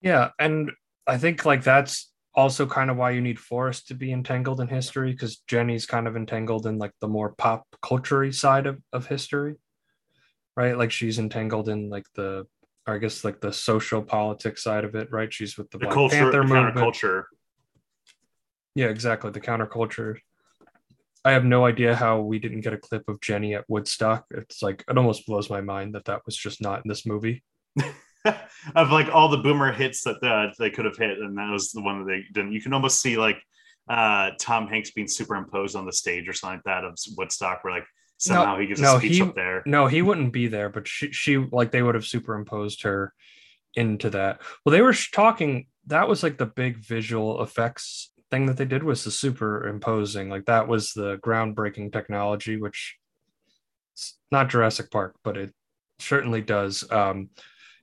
Yeah, 0.00 0.30
and 0.38 0.70
I 1.06 1.18
think 1.18 1.44
like 1.44 1.62
that's 1.62 2.10
also 2.34 2.66
kind 2.66 2.90
of 2.90 2.96
why 2.96 3.10
you 3.10 3.20
need 3.20 3.38
Forrest 3.38 3.88
to 3.88 3.94
be 3.94 4.12
entangled 4.12 4.60
in 4.60 4.68
history 4.68 5.12
because 5.12 5.38
Jenny's 5.48 5.86
kind 5.86 6.06
of 6.06 6.16
entangled 6.16 6.66
in 6.66 6.78
like 6.78 6.92
the 7.00 7.08
more 7.08 7.30
pop 7.32 7.66
culture 7.82 8.30
side 8.32 8.66
of, 8.66 8.78
of 8.92 9.06
history, 9.06 9.56
right? 10.54 10.76
Like 10.76 10.90
she's 10.92 11.18
entangled 11.18 11.68
in 11.70 11.88
like 11.88 12.04
the, 12.14 12.46
I 12.86 12.98
guess 12.98 13.24
like 13.24 13.40
the 13.40 13.52
social 13.52 14.02
politics 14.02 14.62
side 14.62 14.84
of 14.84 14.94
it, 14.94 15.10
right? 15.10 15.32
She's 15.32 15.56
with 15.56 15.70
the, 15.70 15.78
The 15.78 15.86
Black 15.86 15.94
culture, 15.94 16.16
Panther 16.16 16.30
the 16.32 16.44
movement. 16.44 16.76
counterculture. 16.76 17.24
Yeah, 18.76 18.88
exactly. 18.88 19.30
The 19.30 19.40
counterculture. 19.40 20.18
I 21.24 21.32
have 21.32 21.46
no 21.46 21.64
idea 21.64 21.96
how 21.96 22.20
we 22.20 22.38
didn't 22.38 22.60
get 22.60 22.74
a 22.74 22.78
clip 22.78 23.08
of 23.08 23.22
Jenny 23.22 23.54
at 23.54 23.64
Woodstock. 23.68 24.26
It's 24.30 24.62
like 24.62 24.84
it 24.86 24.98
almost 24.98 25.26
blows 25.26 25.48
my 25.48 25.62
mind 25.62 25.94
that 25.94 26.04
that 26.04 26.26
was 26.26 26.36
just 26.36 26.60
not 26.60 26.84
in 26.84 26.88
this 26.88 27.06
movie. 27.06 27.42
of 28.76 28.90
like 28.90 29.08
all 29.08 29.30
the 29.30 29.38
boomer 29.38 29.72
hits 29.72 30.02
that 30.04 30.22
uh, 30.22 30.52
they 30.58 30.68
could 30.68 30.84
have 30.84 30.98
hit, 30.98 31.18
and 31.18 31.38
that 31.38 31.50
was 31.50 31.72
the 31.72 31.80
one 31.80 32.00
that 32.00 32.04
they 32.04 32.22
didn't. 32.34 32.52
You 32.52 32.60
can 32.60 32.74
almost 32.74 33.00
see 33.00 33.16
like 33.16 33.38
uh, 33.88 34.32
Tom 34.38 34.68
Hanks 34.68 34.90
being 34.90 35.08
superimposed 35.08 35.74
on 35.74 35.86
the 35.86 35.92
stage 35.92 36.28
or 36.28 36.34
something 36.34 36.58
like 36.58 36.64
that 36.64 36.84
of 36.84 36.98
Woodstock, 37.16 37.64
where 37.64 37.72
like 37.72 37.86
somehow 38.18 38.58
he 38.58 38.66
gives 38.66 38.82
no, 38.82 38.96
a 38.96 38.98
speech 38.98 39.12
he- 39.12 39.22
up 39.22 39.34
there. 39.34 39.62
No, 39.64 39.86
he 39.86 40.02
wouldn't 40.02 40.34
be 40.34 40.48
there, 40.48 40.68
but 40.68 40.86
she, 40.86 41.10
she 41.12 41.38
like 41.38 41.70
they 41.70 41.82
would 41.82 41.94
have 41.94 42.06
superimposed 42.06 42.82
her 42.82 43.14
into 43.74 44.10
that. 44.10 44.42
Well, 44.64 44.74
they 44.74 44.82
were 44.82 44.92
talking. 44.92 45.68
That 45.86 46.08
was 46.08 46.22
like 46.22 46.36
the 46.36 46.46
big 46.46 46.76
visual 46.76 47.42
effects 47.42 48.10
thing 48.30 48.46
that 48.46 48.56
they 48.56 48.64
did 48.64 48.82
was 48.82 49.04
the 49.04 49.10
superimposing. 49.10 50.28
Like 50.28 50.46
that 50.46 50.68
was 50.68 50.92
the 50.92 51.18
groundbreaking 51.18 51.92
technology, 51.92 52.56
which 52.56 52.96
it's 53.94 54.18
not 54.30 54.48
Jurassic 54.48 54.90
Park, 54.90 55.16
but 55.22 55.36
it 55.36 55.52
certainly 55.98 56.42
does. 56.42 56.84
Um, 56.90 57.30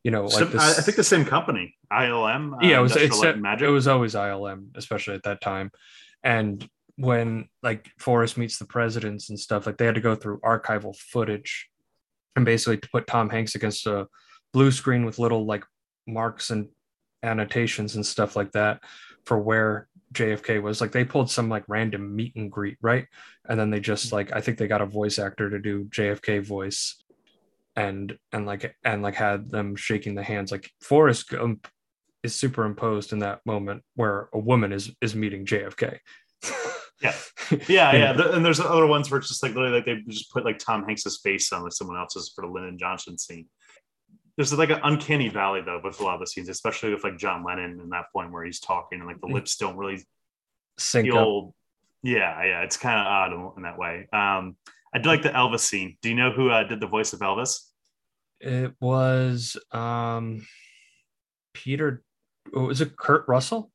you 0.04 0.12
know, 0.12 0.26
like 0.26 0.52
this. 0.52 0.80
I, 0.80 0.82
think 0.82 0.98
the 0.98 1.04
same 1.04 1.24
company, 1.24 1.76
ILM. 1.92 2.56
uh, 2.56 2.58
yeah, 2.62 2.80
it 2.80 2.82
was 2.82 2.92
Industrial 2.92 3.14
it's 3.14 3.20
Light 3.24 3.34
and 3.36 3.42
Magic. 3.42 3.68
it 3.68 3.72
was 3.72 3.88
always 3.88 4.16
ILM, 4.16 4.68
especially 4.76 5.16
at 5.16 5.24
that 5.24 5.40
time. 5.40 5.72
And 6.24 6.68
when 6.98 7.48
like 7.62 7.90
Forrest 8.00 8.38
meets 8.38 8.58
the 8.58 8.66
presidents 8.66 9.30
and 9.30 9.40
stuff, 9.40 9.66
like 9.66 9.78
they 9.78 9.86
had 9.86 9.96
to 9.96 10.02
go 10.02 10.16
through 10.16 10.42
archival 10.42 10.96
footage 10.96 11.70
and 12.36 12.44
basically 12.44 12.78
to 12.78 12.90
put 12.90 13.08
Tom 13.08 13.30
Hanks 13.30 13.56
against 13.56 13.88
a 13.88 14.08
blue 14.52 14.72
screen 14.72 15.06
with 15.06 15.20
little 15.20 15.46
like 15.46 15.64
marks 16.06 16.50
and 16.50 16.68
annotations 17.24 17.96
and 17.96 18.06
stuff 18.06 18.36
like 18.36 18.52
that 18.52 18.82
for 19.26 19.38
where 19.38 19.88
JFK 20.14 20.62
was. 20.62 20.82
Like 20.82 20.92
they 20.92 21.04
pulled 21.04 21.30
some 21.30 21.50
like 21.50 21.64
random 21.68 22.16
meet 22.16 22.36
and 22.36 22.52
greet, 22.52 22.78
right? 22.82 23.08
And 23.48 23.60
then 23.60 23.70
they 23.70 23.80
just 23.80 24.08
mm-hmm. 24.08 24.16
like 24.16 24.36
I 24.36 24.42
think 24.42 24.58
they 24.58 24.68
got 24.68 24.82
a 24.82 24.86
voice 24.86 25.20
actor 25.20 25.50
to 25.50 25.60
do 25.60 25.86
JFK 25.86 26.46
voice 26.46 27.02
and 27.76 28.18
and 28.32 28.46
like 28.46 28.76
and 28.84 29.02
like 29.02 29.16
had 29.16 29.50
them 29.50 29.76
shaking 29.76 30.16
the 30.16 30.24
hands 30.24 30.52
like 30.52 30.70
Forrest 30.82 31.30
Gump 31.30 31.68
is 32.22 32.36
superimposed 32.36 33.12
in 33.12 33.20
that 33.20 33.42
moment 33.46 33.84
where 33.96 34.30
a 34.34 34.40
woman 34.40 34.72
is 34.72 34.92
is 35.02 35.16
meeting 35.16 35.46
JFK. 35.46 36.00
Yeah. 37.02 37.16
yeah, 37.68 37.96
yeah. 37.96 38.14
The- 38.14 38.32
and 38.32 38.46
there's 38.46 38.62
other 38.62 38.88
ones 38.88 39.12
where 39.12 39.18
it's 39.18 39.28
just 39.28 39.44
like 39.44 39.54
literally 39.56 39.76
like 39.76 39.86
they 39.86 39.98
just 40.08 40.32
put 40.32 40.46
like 40.46 40.58
Tom 40.58 40.86
Hanks's 40.86 41.20
face 41.22 41.52
on 41.52 41.64
like 41.64 41.74
someone 41.74 41.98
else's 41.98 42.32
for 42.34 42.46
the 42.46 42.52
Lyndon 42.52 42.78
Johnson 42.78 43.18
scene. 43.18 43.48
There's 44.36 44.52
like 44.54 44.72
an 44.72 44.80
uncanny 44.84 45.30
valley 45.30 45.62
though 45.62 45.80
with 45.84 46.00
a 46.00 46.04
lot 46.04 46.16
of 46.16 46.20
the 46.20 46.28
scenes, 46.28 46.50
especially 46.50 46.94
with 46.94 47.04
like 47.04 47.18
John 47.18 47.44
Lennon 47.44 47.80
in 47.80 47.90
that 47.90 48.06
point 48.12 48.32
where 48.32 48.44
he's 48.44 48.60
talking 48.60 49.00
and 49.00 49.08
like 49.08 49.22
the 49.22 49.28
Mm. 49.28 49.34
lips 49.34 49.58
don't 49.58 49.78
really 49.78 50.04
Sync 50.78 51.08
up. 51.10 51.14
feel. 51.14 51.56
Yeah, 52.02 52.44
yeah. 52.44 52.62
It's 52.64 52.78
kind 52.78 53.00
of 53.00 53.06
odd 53.06 53.56
in- 53.58 53.64
that 53.64 53.78
way. 53.78 54.08
Um, 54.12 54.58
I 54.94 55.00
do 55.00 55.10
like 55.10 55.22
the 55.24 55.30
Elvis 55.30 55.60
scene. 55.62 55.98
Do 56.02 56.10
you 56.10 56.16
know 56.16 56.32
who 56.32 56.50
uh, 56.50 56.64
did 56.64 56.80
the 56.80 56.88
voice 56.88 57.14
of 57.14 57.20
Elvis? 57.20 57.60
It 58.40 58.74
was 58.82 59.56
um 59.72 60.46
Peter 61.54 62.04
oh, 62.56 62.66
was 62.66 62.82
it 62.82 62.98
Kurt 62.98 63.26
Russell? 63.28 63.72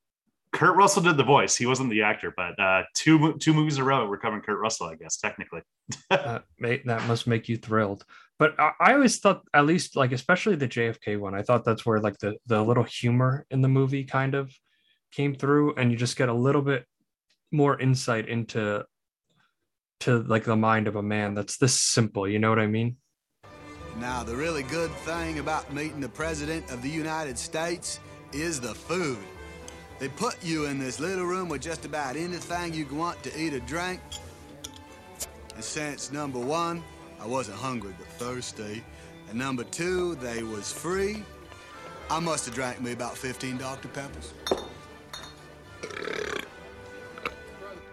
Kurt 0.53 0.77
Russell 0.77 1.03
did 1.03 1.17
the 1.17 1.25
voice. 1.25 1.57
He 1.57 1.67
wasn't 1.67 1.91
the 1.91 2.03
actor, 2.03 2.33
but 2.37 2.59
uh, 2.59 2.83
two 2.95 3.37
two 3.39 3.53
movies 3.53 3.77
in 3.77 3.83
a 3.83 3.85
row 3.85 4.09
we're 4.09 4.19
covering 4.19 4.43
Kurt 4.43 4.59
Russell, 4.59 4.87
I 4.87 4.95
guess 4.95 5.17
technically. 5.19 5.61
uh, 6.11 6.41
ma- 6.59 6.77
that 6.87 7.07
must 7.07 7.27
make 7.27 7.49
you 7.49 7.57
thrilled. 7.57 8.05
But 8.39 8.59
I, 8.59 8.73
I 8.81 8.93
always 8.95 9.19
thought, 9.19 9.43
at 9.53 9.67
least 9.67 9.97
like 9.97 10.13
especially 10.13 10.57
the 10.57 10.69
JFK 10.69 11.19
one, 11.19 11.35
I 11.35 11.43
thought 11.43 11.65
that's 11.65 11.85
where 11.85 12.01
like 12.01 12.19
the 12.19 12.37
the 12.47 12.63
little 12.63 12.85
humor 12.85 13.47
in 13.51 13.61
the 13.61 13.69
movie 13.69 14.05
kind 14.05 14.35
of 14.35 14.53
came 15.13 15.35
through, 15.35 15.75
and 15.75 15.91
you 15.91 15.99
just 15.99 16.17
get 16.17 16.29
a 16.29 16.35
little 16.35 16.63
bit 16.63 16.87
more 17.53 17.79
insight 17.79 18.29
into 18.29 18.85
to 20.01 20.19
like 20.23 20.45
the 20.45 20.57
mind 20.57 20.89
of 20.89 20.97
a 20.97 21.03
man 21.03 21.35
that's 21.35 21.59
this 21.59 21.81
simple. 21.81 22.27
You 22.27 22.39
know 22.39 22.49
what 22.49 22.59
I 22.59 22.67
mean? 22.67 22.97
Now, 23.99 24.23
the 24.23 24.37
really 24.37 24.63
good 24.63 24.93
thing 24.93 25.41
about 25.41 25.73
meeting 25.75 26.01
the 26.01 26.09
President 26.09 26.71
of 26.71 26.83
the 26.83 26.89
United 26.89 27.37
States 27.37 27.99
is 28.33 28.61
the 28.61 28.75
food. 28.75 29.19
They 29.99 30.09
put 30.09 30.43
you 30.45 30.67
in 30.67 30.79
this 30.79 31.01
little 31.01 31.25
room 31.25 31.49
with 31.49 31.61
just 31.61 31.85
about 31.85 32.17
anything 32.17 32.73
you 32.73 32.87
want 32.87 33.21
to 33.25 33.41
eat 33.41 33.53
or 33.53 33.61
drink. 33.61 34.01
And 35.55 35.65
since 35.65 36.13
number 36.13 36.39
one, 36.39 36.85
I 37.21 37.27
wasn't 37.27 37.59
hungry 37.59 37.93
but 37.99 38.07
thirsty, 38.07 38.85
and 39.29 39.39
number 39.39 39.65
two, 39.65 40.15
they 40.17 40.45
was 40.45 40.73
free, 40.73 41.25
I 42.11 42.21
must 42.21 42.47
have 42.47 42.55
drank 42.55 42.81
me 42.81 42.93
about 42.93 43.19
15 43.19 43.59
Dr. 43.59 43.89
Peppers. 43.89 44.33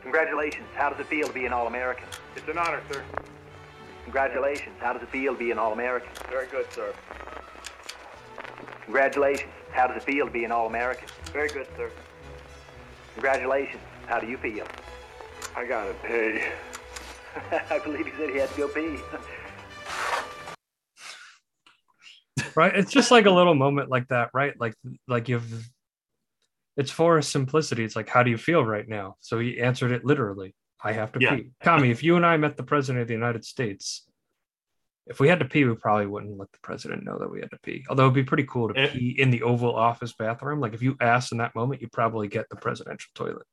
Congratulations. 0.04 0.68
How 0.76 0.90
does 0.90 1.00
it 1.00 1.08
feel 1.08 1.28
to 1.28 1.34
be 1.34 1.46
an 1.46 1.52
All-American? 1.52 2.06
It's 2.36 2.48
an 2.48 2.58
honor, 2.58 2.82
sir. 2.90 3.04
Congratulations. 4.04 4.76
How 4.80 4.94
does 4.94 5.02
it 5.02 5.10
feel 5.10 5.34
to 5.34 5.40
be 5.40 5.52
an 5.52 5.58
All-American? 5.58 6.10
Very 6.30 6.48
good, 6.48 6.72
sir. 6.72 6.94
Congratulations. 8.86 9.52
How 9.72 9.88
does 9.88 9.98
it 9.98 10.04
feel 10.04 10.26
to 10.26 10.32
be 10.32 10.46
an 10.46 10.52
All-American? 10.52 11.08
Very 11.34 11.50
good, 11.50 11.68
sir. 11.76 11.92
Congratulations. 13.14 13.82
How 14.08 14.20
do 14.20 14.28
you 14.28 14.38
feel? 14.38 14.66
I 15.56 15.66
gotta 15.66 15.94
pee. 16.06 16.42
I 17.70 17.80
believe 17.80 18.06
he 18.06 18.12
said 18.18 18.30
he 18.30 18.38
had 18.38 18.50
to 18.52 18.58
go 18.58 18.68
pee. 18.68 18.98
right 22.58 22.76
it's 22.76 22.92
just 22.92 23.12
like 23.12 23.26
a 23.26 23.32
little 23.32 23.56
moment 23.56 23.90
like 23.90 24.08
that 24.10 24.30
right 24.34 24.54
like 24.60 24.74
like 25.08 25.28
you've 25.28 25.70
it's 26.78 26.92
for 26.92 27.22
simplicity 27.22 27.84
it's 27.84 27.96
like 27.96 28.08
how 28.08 28.24
do 28.24 28.30
you 28.30 28.38
feel 28.38 28.64
right 28.64 28.88
now 28.88 29.16
so 29.20 29.40
he 29.40 29.60
answered 29.60 29.92
it 29.92 30.06
literally 30.06 30.54
i 30.82 30.92
have 30.94 31.12
to 31.14 31.20
Yeah. 31.20 31.36
pee 31.36 31.50
tommy 31.64 31.92
if 31.92 32.04
you 32.04 32.16
and 32.18 32.26
i 32.26 32.38
met 32.38 32.56
the 32.56 32.64
president 32.64 33.02
of 33.02 33.08
the 33.08 33.14
united 33.14 33.44
states 33.44 34.06
if 35.08 35.20
we 35.20 35.28
had 35.28 35.40
to 35.40 35.46
pee 35.46 35.66
we 35.66 35.76
probably 35.76 36.08
wouldn't 36.08 36.38
let 36.38 36.52
the 36.52 36.58
president 36.64 37.04
know 37.04 37.18
that 37.20 37.30
we 37.32 37.40
had 37.40 37.52
to 37.52 37.60
pee. 37.64 37.86
Although 37.90 38.04
it'd 38.06 38.16
be 38.16 38.24
pretty 38.24 38.46
cool 38.46 38.74
to 38.74 38.80
Eh. 38.80 38.88
pee 38.92 39.16
in 39.20 39.30
the 39.32 39.44
oval 39.44 39.76
office 39.76 40.14
bathroom. 40.14 40.60
Like 40.60 40.74
if 40.74 40.82
you 40.82 40.96
asked 41.00 41.32
in 41.32 41.38
that 41.40 41.54
moment 41.56 41.82
you 41.82 41.88
probably 41.92 42.28
get 42.28 42.50
the 42.50 42.56
presidential 42.56 43.10
toilet. 43.16 43.46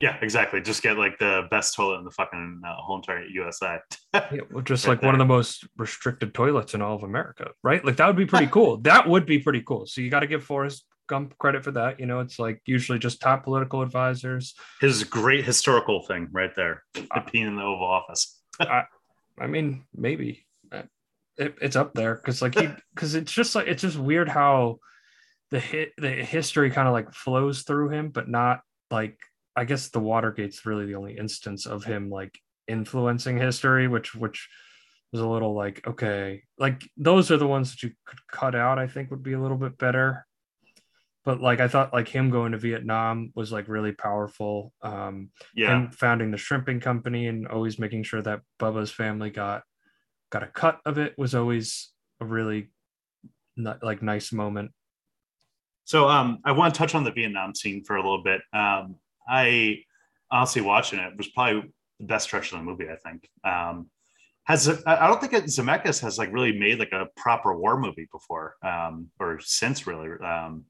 Yeah, 0.00 0.16
exactly. 0.22 0.62
Just 0.62 0.82
get 0.82 0.96
like 0.96 1.18
the 1.18 1.42
best 1.50 1.74
toilet 1.76 1.98
in 1.98 2.04
the 2.04 2.10
fucking 2.10 2.62
uh, 2.66 2.74
whole 2.76 2.96
entire 2.96 3.24
USA. 3.26 3.80
yeah, 4.14 4.40
well, 4.50 4.62
just 4.62 4.86
Right 4.86 4.92
like 4.94 5.02
one 5.02 5.14
of 5.14 5.18
the 5.18 5.26
most 5.26 5.66
restricted 5.76 6.32
toilets 6.32 6.72
in 6.74 6.80
all 6.80 6.94
of 6.96 7.02
america 7.02 7.50
right? 7.62 7.84
Like 7.84 7.96
that 7.96 8.06
would 8.06 8.16
be 8.16 8.26
pretty 8.26 8.46
cool. 8.50 8.78
That 8.78 9.08
would 9.08 9.26
be 9.26 9.38
pretty 9.38 9.60
cool. 9.62 9.86
So 9.86 10.00
you 10.00 10.08
got 10.10 10.20
to 10.20 10.26
give 10.26 10.42
forrest 10.42 10.86
gump 11.06 11.36
credit 11.38 11.64
for 11.64 11.72
that 11.72 11.98
you 12.00 12.06
know? 12.06 12.20
It's 12.20 12.38
like 12.38 12.62
usually 12.66 12.98
just 12.98 13.20
top 13.20 13.44
political 13.44 13.82
advisors. 13.82 14.54
His 14.80 15.04
great 15.04 15.44
historical 15.44 16.02
thing 16.06 16.28
right 16.32 16.54
there, 16.56 16.84
Uh, 17.10 17.20
being 17.30 17.46
in 17.46 17.56
the 17.56 17.62
Oval 17.62 17.86
Office. 17.86 18.38
I 18.60 18.84
mean, 19.46 19.84
maybe 19.94 20.46
it, 21.40 21.54
it's 21.60 21.76
up 21.76 21.94
there 21.94 22.16
because 22.16 22.42
like 22.42 22.54
he 22.54 22.68
because 22.94 23.14
it's 23.14 23.32
just 23.32 23.54
like 23.54 23.66
it's 23.66 23.82
just 23.82 23.96
weird 23.96 24.28
how 24.28 24.78
the 25.50 25.58
hit 25.58 25.92
the 25.98 26.10
history 26.10 26.70
kind 26.70 26.86
of 26.86 26.92
like 26.92 27.12
flows 27.12 27.62
through 27.62 27.88
him, 27.88 28.10
but 28.10 28.28
not 28.28 28.60
like 28.90 29.18
I 29.56 29.64
guess 29.64 29.88
the 29.88 30.00
Watergate's 30.00 30.64
really 30.66 30.86
the 30.86 30.94
only 30.94 31.16
instance 31.16 31.66
of 31.66 31.82
him 31.84 32.10
like 32.10 32.38
influencing 32.68 33.38
history, 33.38 33.88
which 33.88 34.14
which 34.14 34.48
was 35.12 35.22
a 35.22 35.26
little 35.26 35.54
like 35.54 35.86
okay, 35.86 36.42
like 36.58 36.88
those 36.96 37.30
are 37.30 37.38
the 37.38 37.46
ones 37.46 37.72
that 37.72 37.82
you 37.82 37.90
could 38.06 38.20
cut 38.30 38.54
out. 38.54 38.78
I 38.78 38.86
think 38.86 39.10
would 39.10 39.22
be 39.22 39.32
a 39.32 39.40
little 39.40 39.56
bit 39.56 39.78
better. 39.78 40.26
But 41.24 41.40
like 41.40 41.60
I 41.60 41.68
thought, 41.68 41.92
like 41.92 42.08
him 42.08 42.30
going 42.30 42.52
to 42.52 42.58
Vietnam 42.58 43.32
was 43.34 43.52
like 43.52 43.68
really 43.68 43.92
powerful. 43.92 44.72
Um, 44.82 45.30
Yeah. 45.54 45.74
him 45.74 45.90
founding 45.90 46.30
the 46.30 46.38
shrimping 46.38 46.80
company 46.80 47.26
and 47.26 47.46
always 47.46 47.78
making 47.78 48.04
sure 48.04 48.22
that 48.22 48.40
Bubba's 48.58 48.90
family 48.90 49.30
got 49.30 49.62
got 50.30 50.42
a 50.42 50.46
cut 50.46 50.80
of 50.86 50.96
it 50.96 51.18
was 51.18 51.34
always 51.34 51.90
a 52.20 52.24
really 52.24 52.70
ni- 53.56 53.72
like 53.82 54.00
nice 54.02 54.32
moment. 54.32 54.70
So 55.84 56.08
um, 56.08 56.38
I 56.44 56.52
want 56.52 56.72
to 56.72 56.78
touch 56.78 56.94
on 56.94 57.04
the 57.04 57.10
Vietnam 57.12 57.54
scene 57.54 57.82
for 57.84 57.96
a 57.96 58.02
little 58.02 58.22
bit. 58.22 58.40
Um, 58.52 58.96
I 59.28 59.78
honestly 60.30 60.62
watching 60.62 61.00
it 61.00 61.16
was 61.16 61.28
probably 61.28 61.70
the 61.98 62.06
best 62.06 62.26
stretch 62.26 62.52
of 62.52 62.58
the 62.58 62.64
movie. 62.64 62.88
I 62.88 62.96
think 62.96 63.28
um, 63.44 63.90
has 64.44 64.68
I 64.86 65.04
I 65.04 65.06
don't 65.06 65.20
think 65.20 65.32
it, 65.32 65.44
Zemeckis 65.44 66.00
has 66.00 66.16
like 66.16 66.32
really 66.32 66.58
made 66.58 66.78
like 66.78 66.92
a 66.92 67.08
proper 67.16 67.56
war 67.58 67.78
movie 67.78 68.08
before 68.10 68.54
um, 68.64 69.08
or 69.18 69.38
since 69.42 69.86
really. 69.86 70.08
Um, 70.24 70.64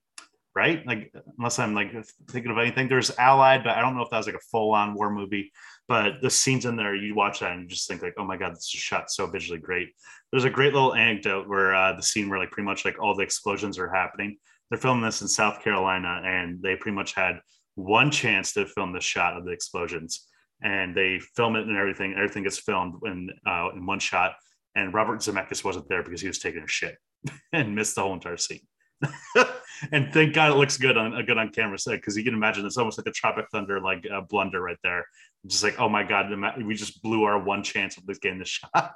right? 0.54 0.84
Like 0.86 1.12
unless 1.38 1.58
I'm 1.58 1.74
like 1.74 1.92
thinking 2.30 2.50
of 2.50 2.58
anything, 2.58 2.88
there's 2.88 3.16
Allied, 3.18 3.64
but 3.64 3.76
I 3.76 3.80
don't 3.80 3.96
know 3.96 4.02
if 4.02 4.10
that 4.10 4.18
was 4.18 4.26
like 4.26 4.36
a 4.36 4.50
full 4.50 4.72
on 4.72 4.94
war 4.94 5.10
movie. 5.10 5.52
But 5.88 6.20
the 6.22 6.30
scenes 6.30 6.66
in 6.66 6.76
there, 6.76 6.94
you 6.94 7.14
watch 7.14 7.40
that 7.40 7.52
and 7.52 7.62
you 7.62 7.68
just 7.68 7.88
think 7.88 8.02
like, 8.02 8.14
oh 8.18 8.24
my 8.24 8.36
god, 8.36 8.52
this 8.52 8.72
is 8.74 8.80
shot 8.80 9.10
so 9.10 9.26
visually 9.26 9.60
great. 9.60 9.88
There's 10.30 10.44
a 10.44 10.50
great 10.50 10.72
little 10.72 10.94
anecdote 10.94 11.48
where 11.48 11.74
uh, 11.74 11.94
the 11.94 12.02
scene 12.02 12.28
where 12.28 12.38
like 12.38 12.50
pretty 12.50 12.66
much 12.66 12.84
like 12.84 13.00
all 13.00 13.14
the 13.14 13.22
explosions 13.22 13.78
are 13.78 13.92
happening. 13.92 14.38
They're 14.70 14.78
filming 14.78 15.02
this 15.02 15.20
in 15.20 15.28
South 15.28 15.62
Carolina, 15.62 16.22
and 16.24 16.62
they 16.62 16.76
pretty 16.76 16.94
much 16.94 17.14
had 17.14 17.40
one 17.74 18.10
chance 18.10 18.52
to 18.52 18.66
film 18.66 18.92
the 18.92 19.00
shot 19.00 19.36
of 19.36 19.44
the 19.44 19.50
explosions, 19.50 20.28
and 20.62 20.96
they 20.96 21.18
film 21.34 21.56
it 21.56 21.66
and 21.66 21.76
everything. 21.76 22.14
Everything 22.14 22.44
gets 22.44 22.58
filmed 22.58 22.94
in 23.04 23.30
uh, 23.46 23.70
in 23.74 23.84
one 23.84 23.98
shot, 23.98 24.34
and 24.76 24.94
Robert 24.94 25.20
Zemeckis 25.20 25.64
wasn't 25.64 25.88
there 25.88 26.04
because 26.04 26.20
he 26.20 26.28
was 26.28 26.38
taking 26.38 26.62
a 26.62 26.68
shit 26.68 26.96
and 27.52 27.74
missed 27.74 27.96
the 27.96 28.02
whole 28.02 28.14
entire 28.14 28.36
scene. 28.36 28.60
and 29.92 30.12
thank 30.12 30.34
God 30.34 30.52
it 30.52 30.56
looks 30.56 30.76
good 30.76 30.96
on 30.96 31.12
good 31.24 31.38
on 31.38 31.50
camera 31.50 31.78
set 31.78 31.96
because 31.96 32.16
you 32.16 32.24
can 32.24 32.34
imagine 32.34 32.66
it's 32.66 32.76
almost 32.76 32.98
like 32.98 33.06
a 33.06 33.12
Tropic 33.12 33.46
Thunder 33.50 33.80
like 33.80 34.06
uh, 34.12 34.20
blunder 34.20 34.60
right 34.60 34.78
there. 34.82 35.06
Just 35.46 35.62
like 35.62 35.80
oh 35.80 35.88
my 35.88 36.02
God, 36.02 36.30
we 36.62 36.74
just 36.74 37.02
blew 37.02 37.24
our 37.24 37.38
one 37.38 37.62
chance 37.62 37.96
of 37.96 38.06
this 38.06 38.18
getting 38.18 38.38
the 38.38 38.44
shot. 38.46 38.92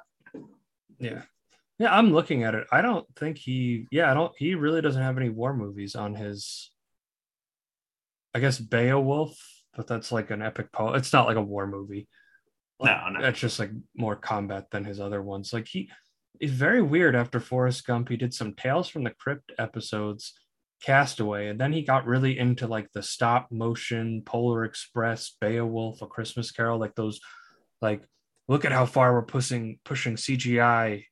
Yeah. 0.99 1.21
Yeah, 1.77 1.93
I'm 1.93 2.13
looking 2.13 2.43
at 2.43 2.55
it. 2.55 2.67
I 2.71 2.81
don't 2.81 3.05
think 3.15 3.37
he 3.37 3.87
yeah, 3.91 4.09
I 4.09 4.13
don't 4.13 4.33
he 4.37 4.55
really 4.55 4.81
doesn't 4.81 5.01
have 5.01 5.17
any 5.17 5.29
war 5.29 5.53
movies 5.53 5.95
on 5.95 6.15
his 6.15 6.71
I 8.33 8.39
guess 8.39 8.59
Beowulf, 8.59 9.37
but 9.75 9.87
that's 9.87 10.11
like 10.11 10.29
an 10.29 10.41
epic 10.41 10.71
poem. 10.71 10.95
It's 10.95 11.13
not 11.13 11.25
like 11.27 11.37
a 11.37 11.41
war 11.41 11.67
movie. 11.67 12.07
Like, 12.79 12.91
No, 12.91 13.09
no. 13.09 13.21
That's 13.21 13.39
just 13.39 13.59
like 13.59 13.71
more 13.95 14.15
combat 14.15 14.69
than 14.71 14.83
his 14.83 14.99
other 14.99 15.21
ones. 15.21 15.53
Like 15.53 15.67
he 15.67 15.89
is 16.39 16.51
very 16.51 16.81
weird 16.81 17.15
after 17.15 17.39
Forrest 17.39 17.85
Gump. 17.85 18.09
He 18.09 18.17
did 18.17 18.33
some 18.33 18.53
Tales 18.53 18.89
from 18.89 19.03
the 19.03 19.11
Crypt 19.11 19.51
episodes, 19.57 20.33
Castaway, 20.81 21.47
and 21.47 21.59
then 21.59 21.73
he 21.73 21.81
got 21.83 22.05
really 22.05 22.37
into 22.37 22.67
like 22.67 22.91
the 22.93 23.03
stop 23.03 23.51
motion, 23.51 24.21
Polar 24.25 24.65
Express, 24.65 25.35
Beowulf, 25.41 26.01
A 26.01 26.07
Christmas 26.07 26.51
Carol, 26.51 26.79
like 26.79 26.95
those 26.95 27.19
like 27.81 28.03
look 28.47 28.65
at 28.65 28.71
how 28.71 28.85
far 28.85 29.13
we're 29.13 29.21
pushing 29.23 29.79
pushing 29.83 30.15
CGI 30.15 31.05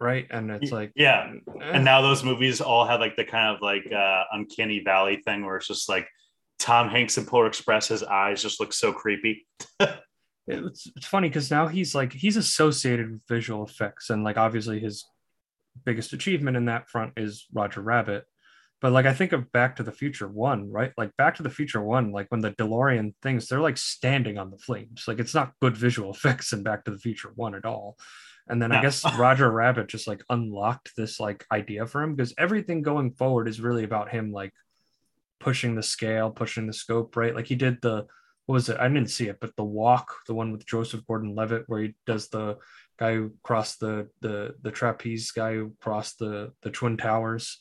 right? 0.00 0.26
And 0.30 0.50
it's 0.50 0.72
like 0.72 0.92
yeah. 0.94 1.32
eh. 1.60 1.70
And 1.72 1.84
now 1.84 2.00
those 2.02 2.24
movies 2.24 2.60
all 2.60 2.86
have 2.86 3.00
like 3.00 3.16
the 3.16 3.24
kind 3.24 3.54
of 3.54 3.62
like 3.62 3.90
uh, 3.92 4.24
uncanny 4.32 4.82
valley 4.84 5.22
thing 5.24 5.44
where 5.44 5.56
it's 5.56 5.66
just 5.66 5.88
like 5.88 6.08
Tom 6.58 6.88
Hanks 6.88 7.18
in 7.18 7.26
Polar 7.26 7.46
Express, 7.46 7.88
his 7.88 8.02
eyes 8.02 8.42
just 8.42 8.60
look 8.60 8.72
so 8.72 8.92
creepy. 8.92 9.46
it's, 10.48 10.90
it's 10.96 11.06
funny 11.06 11.28
because 11.28 11.50
now 11.50 11.66
he's 11.66 11.94
like 11.94 12.12
he's 12.12 12.36
associated 12.36 13.10
with 13.10 13.20
visual 13.28 13.64
effects 13.64 14.10
and 14.10 14.24
like 14.24 14.36
obviously 14.36 14.80
his 14.80 15.04
biggest 15.84 16.12
achievement 16.12 16.56
in 16.56 16.64
that 16.66 16.88
front 16.88 17.12
is 17.16 17.46
roger 17.52 17.80
rabbit. 17.80 18.24
But 18.80 18.92
like 18.92 19.06
i 19.06 19.12
think 19.12 19.32
of 19.32 19.50
back 19.52 19.76
to 19.76 19.82
the 19.82 19.92
future 19.92 20.28
one 20.28 20.70
right? 20.70 20.92
Like 20.96 21.16
back 21.16 21.36
to 21.36 21.42
the 21.42 21.50
future 21.50 21.82
one 21.82 22.12
like 22.12 22.26
when 22.30 22.40
the 22.40 22.52
delorean 22.52 23.14
things 23.22 23.48
they're 23.48 23.60
like 23.60 23.76
standing 23.76 24.38
on 24.38 24.50
the 24.50 24.58
flames. 24.58 25.04
Like 25.06 25.18
it's 25.18 25.34
not 25.34 25.52
good 25.60 25.76
visual 25.76 26.10
effects 26.14 26.52
in 26.52 26.62
back 26.62 26.84
to 26.84 26.90
the 26.90 26.98
future 26.98 27.30
one 27.34 27.54
at 27.54 27.64
all. 27.64 27.96
And 28.48 28.62
then 28.62 28.72
i 28.72 28.80
guess 28.80 29.04
roger 29.18 29.50
rabbit 29.50 29.88
just 29.88 30.08
like 30.08 30.22
unlocked 30.30 30.92
this 30.96 31.20
like 31.20 31.44
idea 31.52 31.86
for 31.86 32.02
him 32.02 32.14
because 32.14 32.34
everything 32.38 32.80
going 32.80 33.12
forward 33.12 33.46
is 33.46 33.60
really 33.60 33.84
about 33.84 34.08
him 34.08 34.32
like 34.32 34.54
pushing 35.38 35.74
the 35.74 35.82
scale 35.82 36.30
pushing 36.30 36.66
the 36.66 36.72
scope 36.72 37.14
right? 37.16 37.34
Like 37.34 37.46
he 37.46 37.56
did 37.56 37.82
the 37.82 38.06
what 38.48 38.54
was 38.54 38.70
it? 38.70 38.80
I 38.80 38.88
didn't 38.88 39.10
see 39.10 39.28
it, 39.28 39.40
but 39.42 39.54
the 39.56 39.62
walk, 39.62 40.10
the 40.26 40.32
one 40.32 40.52
with 40.52 40.64
Joseph 40.64 41.06
Gordon-Levitt, 41.06 41.64
where 41.66 41.82
he 41.82 41.94
does 42.06 42.28
the 42.28 42.56
guy 42.98 43.12
who 43.12 43.32
crossed 43.42 43.78
the 43.78 44.08
the 44.22 44.54
the 44.62 44.70
trapeze 44.70 45.30
guy 45.32 45.52
who 45.52 45.74
crossed 45.82 46.18
the 46.18 46.54
the 46.62 46.70
twin 46.70 46.96
towers 46.96 47.58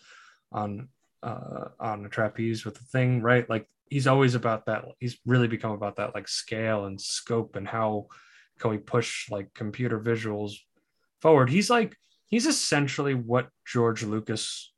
on 0.49 0.87
uh 1.23 1.65
on 1.77 2.05
a 2.05 2.09
trapeze 2.09 2.63
with 2.63 2.75
the 2.75 2.85
thing, 2.85 3.21
right? 3.21 3.49
Like 3.49 3.67
he's 3.89 4.07
always 4.07 4.33
about 4.33 4.67
that. 4.67 4.85
He's 5.01 5.17
really 5.25 5.49
become 5.49 5.71
about 5.71 5.97
that 5.97 6.15
like 6.15 6.29
scale 6.29 6.85
and 6.85 7.01
scope 7.01 7.57
and 7.57 7.67
how 7.67 8.07
can 8.57 8.71
we 8.71 8.77
push 8.77 9.29
like 9.29 9.53
computer 9.53 9.99
visuals 9.99 10.53
forward. 11.21 11.49
He's 11.49 11.69
like 11.69 11.97
he's 12.27 12.45
essentially 12.45 13.13
what 13.13 13.49
George 13.65 14.03
Lucas 14.03 14.71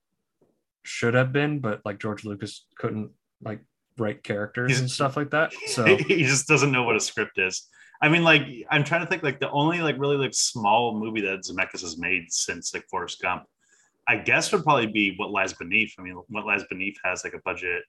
should 0.81 1.13
have 1.13 1.31
been, 1.31 1.59
but 1.59 1.81
like 1.85 1.99
George 1.99 2.25
Lucas 2.25 2.65
couldn't 2.79 3.11
like 3.43 3.61
write 3.99 4.23
characters 4.23 4.71
He's- 4.71 4.81
and 4.81 4.89
stuff 4.89 5.17
like 5.17 5.31
that. 5.31 5.53
So 5.67 5.85
he 6.07 6.23
just 6.23 6.47
doesn't 6.47 6.71
know 6.71 6.83
what 6.83 6.95
a 6.95 6.99
script 6.99 7.37
is. 7.37 7.67
I 8.01 8.07
mean, 8.07 8.23
like, 8.23 8.43
I'm 8.71 8.83
trying 8.83 9.01
to 9.01 9.07
think 9.07 9.23
like 9.23 9.39
the 9.39 9.51
only 9.51 9.81
like 9.81 9.97
really 9.99 10.15
like 10.15 10.33
small 10.33 10.97
movie 10.97 11.21
that 11.21 11.41
Zemeckis 11.41 11.81
has 11.81 11.97
made 11.97 12.31
since 12.31 12.73
like 12.73 12.85
Forrest 12.89 13.21
Gump, 13.21 13.43
I 14.07 14.15
guess 14.17 14.51
would 14.51 14.63
probably 14.63 14.87
be 14.87 15.15
What 15.17 15.31
Lies 15.31 15.53
Beneath. 15.53 15.93
I 15.99 16.03
mean, 16.03 16.15
What 16.29 16.45
Lies 16.45 16.63
Beneath 16.69 16.97
has 17.03 17.23
like 17.23 17.33
a 17.33 17.39
budget. 17.43 17.83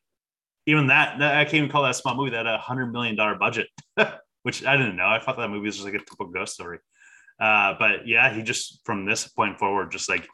Even 0.66 0.88
that, 0.88 1.18
that 1.20 1.36
I 1.36 1.44
can't 1.44 1.54
even 1.54 1.70
call 1.70 1.82
that 1.84 1.92
a 1.92 1.94
small 1.94 2.16
movie. 2.16 2.30
That 2.30 2.46
a 2.46 2.58
hundred 2.58 2.92
million 2.92 3.16
dollar 3.16 3.36
budget, 3.36 3.68
which 4.42 4.64
I 4.64 4.76
didn't 4.76 4.96
know. 4.96 5.06
I 5.06 5.20
thought 5.20 5.36
that 5.38 5.48
movie 5.48 5.66
was 5.66 5.76
just 5.76 5.86
like 5.86 5.94
a 5.94 5.98
typical 5.98 6.26
ghost 6.26 6.54
story. 6.54 6.78
Uh, 7.40 7.74
but 7.78 8.06
yeah, 8.06 8.34
he 8.34 8.42
just 8.42 8.80
from 8.84 9.06
this 9.06 9.26
point 9.28 9.58
forward, 9.58 9.90
just 9.90 10.08
like 10.08 10.28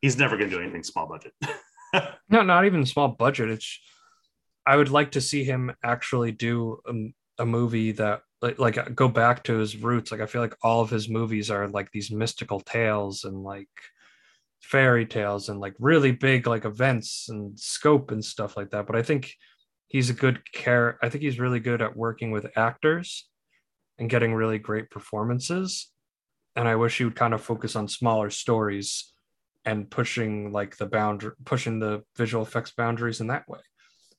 he's 0.00 0.16
never 0.16 0.36
gonna 0.36 0.48
do 0.48 0.60
anything 0.60 0.82
small 0.82 1.06
budget. 1.06 1.32
no, 2.30 2.42
not 2.42 2.64
even 2.64 2.86
small 2.86 3.08
budget. 3.08 3.50
It's 3.50 3.80
I 4.68 4.76
would 4.76 4.90
like 4.90 5.12
to 5.12 5.22
see 5.22 5.44
him 5.44 5.72
actually 5.82 6.30
do 6.30 6.78
a, 6.86 7.42
a 7.42 7.46
movie 7.46 7.92
that 7.92 8.20
like, 8.42 8.58
like 8.58 8.76
uh, 8.76 8.90
go 8.94 9.08
back 9.08 9.42
to 9.44 9.56
his 9.56 9.78
roots. 9.78 10.12
Like 10.12 10.20
I 10.20 10.26
feel 10.26 10.42
like 10.42 10.56
all 10.62 10.82
of 10.82 10.90
his 10.90 11.08
movies 11.08 11.50
are 11.50 11.66
like 11.68 11.90
these 11.90 12.10
mystical 12.10 12.60
tales 12.60 13.24
and 13.24 13.42
like 13.42 13.70
fairy 14.60 15.06
tales 15.06 15.48
and 15.48 15.58
like 15.58 15.74
really 15.78 16.12
big 16.12 16.46
like 16.46 16.66
events 16.66 17.30
and 17.30 17.58
scope 17.58 18.10
and 18.10 18.22
stuff 18.22 18.58
like 18.58 18.68
that. 18.72 18.86
But 18.86 18.96
I 18.96 19.02
think 19.02 19.32
he's 19.86 20.10
a 20.10 20.12
good 20.14 20.40
care. 20.52 20.98
I 21.02 21.08
think 21.08 21.24
he's 21.24 21.40
really 21.40 21.60
good 21.60 21.80
at 21.80 21.96
working 21.96 22.30
with 22.30 22.52
actors 22.54 23.26
and 23.98 24.10
getting 24.10 24.34
really 24.34 24.58
great 24.58 24.90
performances. 24.90 25.90
And 26.56 26.68
I 26.68 26.76
wish 26.76 26.98
he 26.98 27.04
would 27.04 27.16
kind 27.16 27.32
of 27.32 27.40
focus 27.40 27.74
on 27.74 27.88
smaller 27.88 28.28
stories 28.28 29.14
and 29.64 29.90
pushing 29.90 30.52
like 30.52 30.76
the 30.76 30.86
boundary, 30.86 31.32
pushing 31.46 31.78
the 31.78 32.02
visual 32.18 32.44
effects 32.44 32.72
boundaries 32.76 33.22
in 33.22 33.28
that 33.28 33.48
way. 33.48 33.60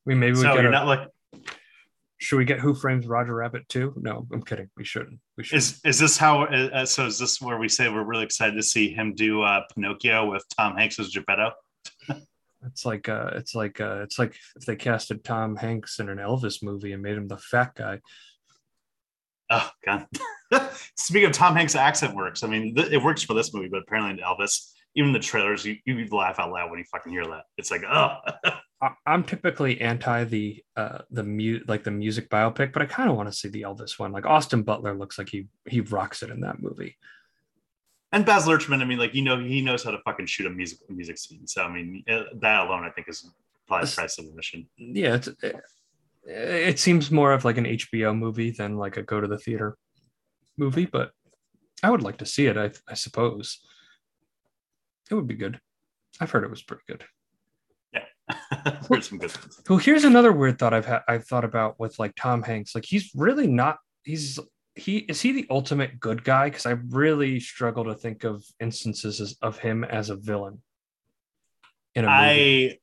Mean, 0.10 0.20
maybe 0.20 0.38
we 0.38 0.42
so 0.42 0.56
get 0.56 0.64
you're 0.64 0.70
a, 0.70 0.72
not 0.72 0.88
like 0.88 1.08
should 2.18 2.38
we 2.38 2.46
get 2.46 2.60
Who 2.60 2.74
Frames 2.74 3.08
Roger 3.08 3.36
Rabbit 3.36 3.70
too? 3.70 3.94
No, 3.96 4.28
I'm 4.34 4.42
kidding. 4.42 4.70
We 4.76 4.84
shouldn't. 4.84 5.20
We 5.38 5.44
should. 5.44 5.58
Is 5.58 5.80
is 5.86 6.00
this 6.00 6.18
how? 6.18 6.46
Uh, 6.46 6.86
so 6.86 7.06
is 7.06 7.20
this 7.20 7.40
where 7.40 7.58
we 7.58 7.70
say 7.70 7.90
we're 7.90 8.04
really 8.04 8.24
excited 8.24 8.56
to 8.56 8.64
see 8.64 8.92
him 8.92 9.14
do 9.14 9.44
uh, 9.44 9.62
Pinocchio 9.74 10.30
with 10.30 10.44
Tom 10.58 10.76
Hanks 10.76 11.00
as 11.00 11.10
Geppetto? 11.10 11.52
It's 12.66 12.86
like 12.86 13.08
uh, 13.08 13.32
it's 13.36 13.56
like 13.56 13.80
uh, 13.80 14.02
it's 14.02 14.20
like 14.20 14.36
if 14.58 14.66
they 14.66 14.76
casted 14.76 15.24
Tom 15.24 15.56
Hanks 15.56 16.00
in 16.00 16.10
an 16.10 16.18
Elvis 16.18 16.62
movie 16.62 16.92
and 16.92 17.02
made 17.02 17.16
him 17.16 17.30
the 17.30 17.38
fat 17.38 17.74
guy. 17.74 18.02
Oh 19.50 19.70
God! 19.86 20.08
Speaking 20.98 21.30
of 21.30 21.32
Tom 21.32 21.56
Hanks' 21.56 21.76
accent 21.76 22.16
works. 22.16 22.44
I 22.44 22.48
mean, 22.48 22.76
th- 22.76 22.92
it 22.92 23.02
works 23.02 23.24
for 23.24 23.34
this 23.34 23.54
movie, 23.54 23.70
but 23.70 23.84
apparently 23.84 24.12
in 24.12 24.18
Elvis, 24.18 24.74
even 24.96 25.14
the 25.14 25.20
trailers, 25.20 25.66
you, 25.66 25.78
you 25.86 26.08
laugh 26.12 26.40
out 26.40 26.52
loud 26.52 26.70
when 26.70 26.80
you 26.80 26.86
fucking 26.92 27.12
hear 27.12 27.26
that. 27.26 27.44
It's 27.58 27.72
like, 27.72 27.84
oh, 27.90 28.16
I'm 29.06 29.24
typically 29.24 29.82
anti 29.82 30.24
the 30.24 30.64
uh 30.76 31.00
the 31.12 31.24
mu- 31.24 31.62
like 31.68 31.84
the 31.84 31.92
music 31.92 32.30
biopic, 32.30 32.72
but 32.74 32.82
I 32.82 32.86
kind 32.86 33.10
of 33.10 33.16
want 33.16 33.30
to 33.30 33.34
see 33.34 33.50
the 33.50 33.64
Elvis 33.64 34.00
one. 34.00 34.12
Like 34.12 34.26
Austin 34.26 34.64
Butler 34.64 34.96
looks 34.96 35.18
like 35.18 35.30
he 35.30 35.48
he 35.68 35.82
rocks 35.82 36.24
it 36.24 36.30
in 36.30 36.42
that 36.42 36.62
movie. 36.62 36.98
and 38.12 38.26
Baz 38.26 38.46
Luhrmann. 38.46 38.82
I 38.82 38.86
mean, 38.86 38.98
like 38.98 39.14
you 39.14 39.22
know, 39.22 39.38
he 39.40 39.62
knows 39.62 39.84
how 39.84 39.92
to 39.92 40.00
fucking 40.06 40.28
shoot 40.28 40.48
a 40.48 40.50
music 40.50 40.80
music 40.90 41.18
scene. 41.18 41.46
So 41.46 41.64
I 41.64 41.70
mean, 41.72 42.04
uh, 42.10 42.24
that 42.42 42.66
alone, 42.66 42.84
I 42.84 42.90
think, 42.90 43.10
is 43.10 43.30
probably 43.68 43.88
the 43.88 43.96
price 43.96 44.18
of 44.18 44.26
admission. 44.26 44.68
Yeah, 44.78 45.16
it's 45.16 45.28
it, 45.28 45.62
it 46.26 46.80
seems 46.80 47.12
more 47.12 47.34
of 47.34 47.46
like 47.46 47.58
an 47.58 47.66
HBO 47.66 48.18
movie 48.18 48.52
than 48.52 48.78
like 48.78 48.98
a 48.98 49.04
go 49.04 49.20
to 49.22 49.28
the 49.28 49.38
theater 49.38 49.78
movie, 50.58 50.86
but 50.86 51.12
I 51.84 51.90
would 51.90 52.04
like 52.04 52.18
to 52.18 52.26
see 52.26 52.48
it. 52.48 52.58
I 52.58 52.72
I 52.88 52.94
suppose 52.94 53.60
it 55.10 55.16
would 55.16 55.28
be 55.28 55.36
good. 55.36 55.60
I've 56.20 56.32
heard 56.32 56.44
it 56.44 56.50
was 56.50 56.62
pretty 56.62 56.84
good. 56.88 57.06
Yeah, 57.94 58.06
there's 58.90 59.10
some 59.10 59.18
good 59.18 59.36
ones. 59.38 59.62
Well, 59.68 59.80
here's 59.80 60.04
another 60.04 60.32
weird 60.32 60.60
thought 60.60 60.74
I've 60.74 60.86
had 60.86 61.02
I've 61.08 61.26
thought 61.26 61.46
about 61.46 61.80
with 61.80 61.98
like 62.00 62.14
Tom 62.16 62.44
Hanks. 62.44 62.76
Like 62.76 62.86
he's 62.86 63.12
really 63.16 63.48
not 63.48 63.78
he's 64.04 64.40
he 64.76 64.98
is 65.00 65.22
he 65.22 65.32
the 65.32 65.48
ultimate 65.50 66.00
good 66.00 66.24
guy? 66.24 66.50
Because 66.50 66.66
I 66.66 66.72
really 66.90 67.40
struggle 67.40 67.86
to 67.86 67.96
think 67.96 68.24
of 68.24 68.44
instances 68.60 69.38
of 69.42 69.60
him 69.60 69.84
as 69.84 70.10
a 70.10 70.16
villain. 70.16 70.62
In 71.96 72.06
a 72.06 72.08
movie. 72.08 72.72
I 72.72 72.80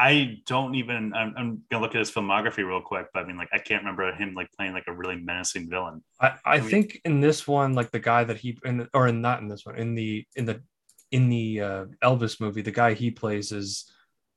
I 0.00 0.38
don't 0.46 0.76
even. 0.76 1.12
I'm, 1.12 1.34
I'm 1.36 1.62
gonna 1.70 1.82
look 1.82 1.94
at 1.94 1.98
his 1.98 2.10
filmography 2.10 2.66
real 2.66 2.80
quick, 2.80 3.08
but 3.12 3.22
I 3.22 3.26
mean, 3.26 3.36
like, 3.36 3.50
I 3.52 3.58
can't 3.58 3.82
remember 3.82 4.10
him 4.14 4.32
like 4.32 4.50
playing 4.52 4.72
like 4.72 4.84
a 4.86 4.94
really 4.94 5.16
menacing 5.16 5.68
villain. 5.68 6.02
I, 6.18 6.36
I 6.42 6.60
mean- 6.60 6.70
think 6.70 7.00
in 7.04 7.20
this 7.20 7.46
one, 7.46 7.74
like 7.74 7.90
the 7.90 7.98
guy 7.98 8.24
that 8.24 8.38
he 8.38 8.56
in 8.64 8.88
or 8.94 9.08
in 9.08 9.20
not 9.20 9.42
in 9.42 9.48
this 9.48 9.66
one, 9.66 9.76
in 9.76 9.94
the 9.94 10.24
in 10.36 10.46
the 10.46 10.62
in 11.10 11.28
the 11.28 11.60
uh, 11.60 11.84
Elvis 12.02 12.40
movie, 12.40 12.62
the 12.62 12.70
guy 12.70 12.94
he 12.94 13.10
plays 13.10 13.52
is 13.52 13.90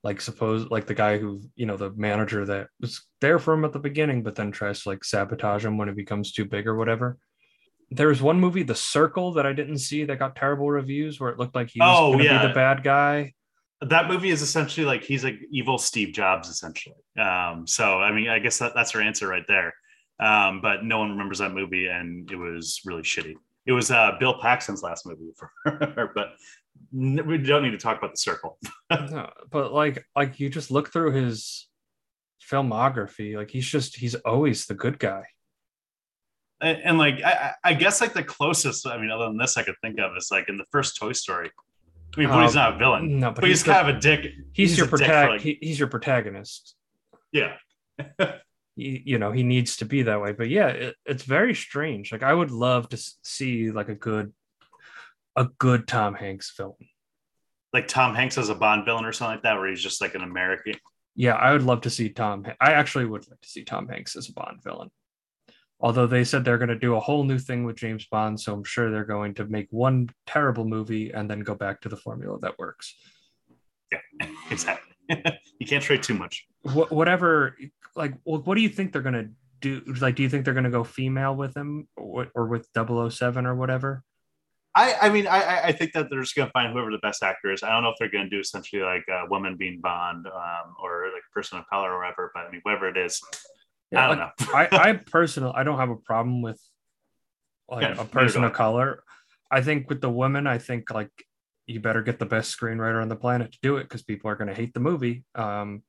like 0.04 0.20
suppose 0.20 0.70
like 0.70 0.86
the 0.86 0.94
guy 0.94 1.18
who 1.18 1.42
you 1.56 1.66
know 1.66 1.78
the 1.78 1.92
manager 1.92 2.46
that 2.46 2.68
was 2.82 3.06
there 3.22 3.40
for 3.40 3.54
him 3.54 3.64
at 3.66 3.74
the 3.74 3.80
beginning, 3.80 4.24
but 4.24 4.36
then 4.36 4.52
tries 4.52 4.84
to 4.84 4.90
like 4.90 5.04
sabotage 5.04 5.64
him 5.66 5.78
when 5.78 5.90
it 5.90 5.96
becomes 5.96 6.32
too 6.32 6.46
big 6.46 6.68
or 6.68 6.76
whatever. 6.76 7.18
There 7.92 8.08
was 8.08 8.22
one 8.22 8.40
movie, 8.40 8.64
The 8.64 8.74
Circle, 8.76 9.34
that 9.34 9.46
I 9.46 9.54
didn't 9.54 9.78
see 9.78 10.04
that 10.06 10.18
got 10.18 10.36
terrible 10.36 10.70
reviews, 10.72 11.20
where 11.20 11.30
it 11.30 11.38
looked 11.38 11.54
like 11.56 11.70
he 11.70 11.80
was 11.80 11.96
Oh, 12.00 12.08
going 12.14 12.20
to 12.20 12.24
yeah. 12.26 12.42
be 12.42 12.48
the 12.48 12.54
bad 12.54 12.84
guy. 12.84 13.34
That 13.82 14.08
movie 14.08 14.30
is 14.32 14.42
essentially 14.42 14.86
like 14.86 15.04
he's 15.04 15.24
like 15.24 15.36
evil 15.52 15.78
Steve 15.78 16.14
Jobs, 16.14 16.50
essentially. 16.50 16.96
Um, 17.20 17.68
so 17.68 18.00
I 18.00 18.12
mean, 18.12 18.30
I 18.30 18.40
guess 18.40 18.58
that, 18.60 18.72
that's 18.74 18.92
her 18.92 19.02
answer 19.02 19.28
right 19.28 19.44
there. 19.48 19.74
Um, 20.20 20.60
but 20.62 20.84
no 20.84 21.00
one 21.00 21.12
remembers 21.12 21.40
that 21.40 21.54
movie, 21.54 21.88
and 21.88 22.30
it 22.32 22.36
was 22.36 22.82
really 22.86 23.02
shitty. 23.04 23.36
It 23.66 23.72
was 23.74 23.92
uh, 23.92 24.12
Bill 24.20 24.40
Paxton's 24.42 24.82
last 24.84 25.06
movie 25.06 25.32
for 25.38 25.52
her, 25.66 26.12
but 26.16 26.30
we 26.94 27.38
don't 27.40 27.64
need 27.64 27.72
to 27.72 27.78
talk 27.78 27.98
about 27.98 28.12
the 28.12 28.18
circle. 28.18 28.60
no, 28.92 29.30
but 29.52 29.74
like 29.74 30.06
like 30.16 30.40
you 30.40 30.50
just 30.50 30.70
look 30.72 30.92
through 30.94 31.12
his 31.14 31.68
filmography, 32.50 33.36
like 33.36 33.50
he's 33.50 33.68
just 33.68 33.96
he's 33.98 34.16
always 34.16 34.66
the 34.66 34.74
good 34.76 35.00
guy. 35.00 35.24
and, 36.62 36.78
and, 36.84 36.98
like 36.98 37.22
I, 37.24 37.54
I 37.64 37.74
guess 37.74 38.00
like 38.02 38.14
the 38.14 38.24
closest 38.24 38.86
I 38.88 38.98
mean 38.98 39.10
other 39.12 39.26
than 39.26 39.38
this 39.38 39.58
I 39.58 39.64
could 39.64 39.76
think 39.82 40.00
of 40.00 40.16
is 40.18 40.30
like 40.32 40.50
in 40.50 40.58
the 40.58 40.66
first 40.72 40.98
Toy 41.00 41.14
Story. 41.14 41.50
I 42.16 42.20
mean, 42.20 42.30
but 42.30 42.44
he's 42.44 42.52
Um, 42.56 42.62
not 42.62 42.76
a 42.76 42.78
villain. 42.78 43.20
No, 43.20 43.32
but, 43.32 43.44
he's, 43.44 43.64
the- 43.64 43.72
kind 43.74 43.90
of 43.90 43.96
a 43.96 44.00
dick. 44.00 44.32
he's, 44.54 44.78
your 44.78 44.86
a 44.86 44.90
dick 44.92 45.00
protag- 45.00 45.30
like- 45.30 45.42
he, 45.42 45.58
he's 45.62 45.80
your 45.80 45.88
protagonist. 45.88 46.76
yeah. 47.32 47.54
you, 48.76 49.02
you 49.06 49.18
know 49.20 49.32
he 49.32 49.44
needs 49.44 49.78
to 49.78 49.86
be 49.86 50.02
that 50.02 50.20
way 50.20 50.32
but 50.32 50.50
yeah 50.50 50.68
it, 50.70 50.96
it's 51.06 51.22
very 51.22 51.54
strange 51.54 52.12
like 52.12 52.24
i 52.24 52.34
would 52.34 52.50
love 52.50 52.90
to 52.90 52.98
see 53.22 53.70
like 53.70 53.88
a 53.88 53.94
good 53.94 54.34
a 55.36 55.46
good 55.58 55.88
tom 55.88 56.14
hanks 56.14 56.52
film 56.52 56.76
Like 57.74 57.88
Tom 57.88 58.14
Hanks 58.16 58.38
as 58.38 58.50
a 58.50 58.56
Bond 58.56 58.86
villain 58.86 59.04
or 59.06 59.12
something 59.12 59.36
like 59.36 59.44
that, 59.44 59.58
where 59.58 59.68
he's 59.70 59.82
just 59.82 60.00
like 60.02 60.14
an 60.16 60.22
American. 60.22 60.76
yeah 61.16 61.34
i 61.36 61.52
would 61.52 61.64
love 61.64 61.82
to 61.82 61.90
see 61.90 62.10
tom 62.10 62.46
i 62.62 62.72
actually 62.74 63.06
would 63.06 63.28
like 63.30 63.42
to 63.42 63.50
see 63.50 63.64
tom 63.64 63.88
hanks 63.88 64.16
as 64.16 64.30
a 64.30 64.34
bond 64.34 64.64
villain 64.64 64.90
although 65.80 66.08
they 66.08 66.24
said 66.24 66.44
they're 66.46 66.58
going 66.58 66.70
to 66.70 66.86
do 66.88 66.96
a 66.96 67.00
whole 67.00 67.24
new 67.24 67.38
thing 67.40 67.64
with 67.66 67.76
james 67.76 68.06
bond 68.12 68.40
so 68.40 68.54
i'm 68.54 68.64
sure 68.64 68.90
they're 68.92 69.04
going 69.16 69.34
to 69.34 69.46
make 69.46 69.68
one 69.72 70.10
terrible 70.26 70.66
movie 70.66 71.12
and 71.12 71.30
then 71.30 71.40
go 71.42 71.56
back 71.56 71.82
to 71.82 71.90
the 71.90 71.98
formula 71.98 72.38
that 72.40 72.58
works 72.60 72.96
Yeah, 73.92 74.00
Exactly. 74.52 74.94
you 75.60 75.68
can't 75.68 75.84
trade 75.84 76.02
too 76.02 76.14
much. 76.14 76.46
Wh- 76.64 76.92
whatever 76.92 77.58
like 77.96 78.14
wh- 78.24 78.42
what 78.48 78.56
do 78.56 78.62
you 78.62 78.70
think 78.70 78.92
they're 78.94 79.02
going 79.10 79.22
to 79.26 79.30
do 79.62 79.82
like 80.00 80.16
do 80.16 80.24
you 80.24 80.30
think 80.30 80.46
they're 80.46 80.54
going 80.60 80.64
to 80.72 80.78
go 80.80 80.84
female 80.84 81.36
with 81.36 81.56
him 81.56 81.88
or, 81.98 82.28
or 82.34 82.48
with 82.48 82.68
007 82.76 83.46
or 83.46 83.56
whatever 83.56 84.04
I, 84.76 84.96
I 85.04 85.10
mean, 85.10 85.28
I, 85.28 85.66
I- 85.66 85.72
think 85.72 85.94
that 85.94 86.10
they're 86.10 86.22
just 86.22 86.36
gonna 86.36 86.50
find 86.52 86.74
whoever 86.74 86.92
the 86.92 86.98
best 87.00 87.22
actor 87.24 87.52
is. 87.52 87.62
I 87.64 87.72
don't 87.72 87.84
know 87.84 87.90
if 87.90 87.96
they're 88.00 88.10
gonna 88.10 88.30
do 88.30 88.40
essentially 88.40 88.82
like 88.82 89.06
a 89.08 89.28
woman 89.30 89.56
being 89.56 89.80
Bond, 89.82 90.26
um, 90.28 90.76
or 90.82 91.06
like 91.14 91.22
a 91.30 91.34
person 91.34 91.60
of 91.60 91.68
color 91.68 91.92
or 91.94 92.00
whatever. 92.00 92.32
But 92.34 92.48
I 92.48 92.52
mean, 92.52 92.62
whatever 92.64 92.90
it 92.90 92.98
is, 92.98 93.22
Yeah, 93.92 94.06
I 94.06 94.08
don't 94.08 94.20
like, 94.20 94.72
know. 94.72 94.78
I, 94.82 94.90
I 94.90 94.94
personally, 94.94 95.54
I 95.56 95.64
don't 95.64 95.78
have 95.78 95.90
a 95.90 95.96
problem 95.96 96.42
with 96.42 96.60
like 97.70 97.84
Yeah, 97.84 98.02
a 98.02 98.06
person 98.06 98.44
of 98.44 98.54
color. 98.54 99.04
I 99.52 99.62
think 99.62 99.90
with 99.90 100.02
the 100.02 100.10
women, 100.10 100.48
I 100.48 100.58
think 100.58 100.92
like 100.92 101.12
you 101.68 101.80
better 101.80 102.02
get 102.02 102.20
the 102.20 102.26
best 102.26 102.58
screenwriter 102.60 103.02
on 103.02 103.08
the 103.10 103.16
planet 103.16 103.52
to 103.54 103.60
do 103.62 103.78
it 103.78 103.84
because 103.84 104.02
people 104.02 104.30
are 104.30 104.36
going 104.36 104.50
to 104.50 104.54
hate 104.56 104.74
the 104.74 104.80
movie. 104.80 105.24
Um, 105.36 105.84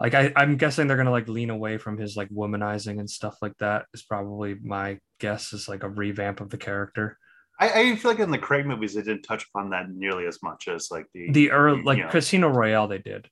like 0.00 0.14
I, 0.14 0.32
I'm 0.36 0.56
guessing 0.56 0.86
they're 0.86 0.96
going 0.96 1.06
to 1.06 1.12
like 1.12 1.28
lean 1.28 1.50
away 1.50 1.76
from 1.76 1.98
his 1.98 2.16
like 2.16 2.30
womanizing 2.30 3.00
and 3.00 3.10
stuff 3.10 3.36
like 3.42 3.56
that. 3.58 3.86
Is 3.92 4.04
probably 4.04 4.54
my 4.62 4.98
guess 5.18 5.52
is 5.52 5.68
like 5.68 5.82
a 5.82 5.88
revamp 5.88 6.40
of 6.40 6.50
the 6.50 6.56
character. 6.56 7.18
I, 7.60 7.72
I 7.90 7.96
feel 7.96 8.10
like 8.12 8.20
in 8.20 8.30
the 8.30 8.38
Craig 8.38 8.66
movies 8.66 8.94
they 8.94 9.02
didn't 9.02 9.22
touch 9.22 9.44
upon 9.48 9.70
that 9.70 9.90
nearly 9.90 10.26
as 10.26 10.42
much 10.42 10.68
as 10.68 10.90
like 10.90 11.06
the 11.12 11.30
The 11.32 11.50
early 11.50 11.82
like 11.82 11.98
you 11.98 12.04
know. 12.04 12.10
Casino 12.10 12.48
Royale, 12.48 12.86
they 12.88 12.98
did. 12.98 13.28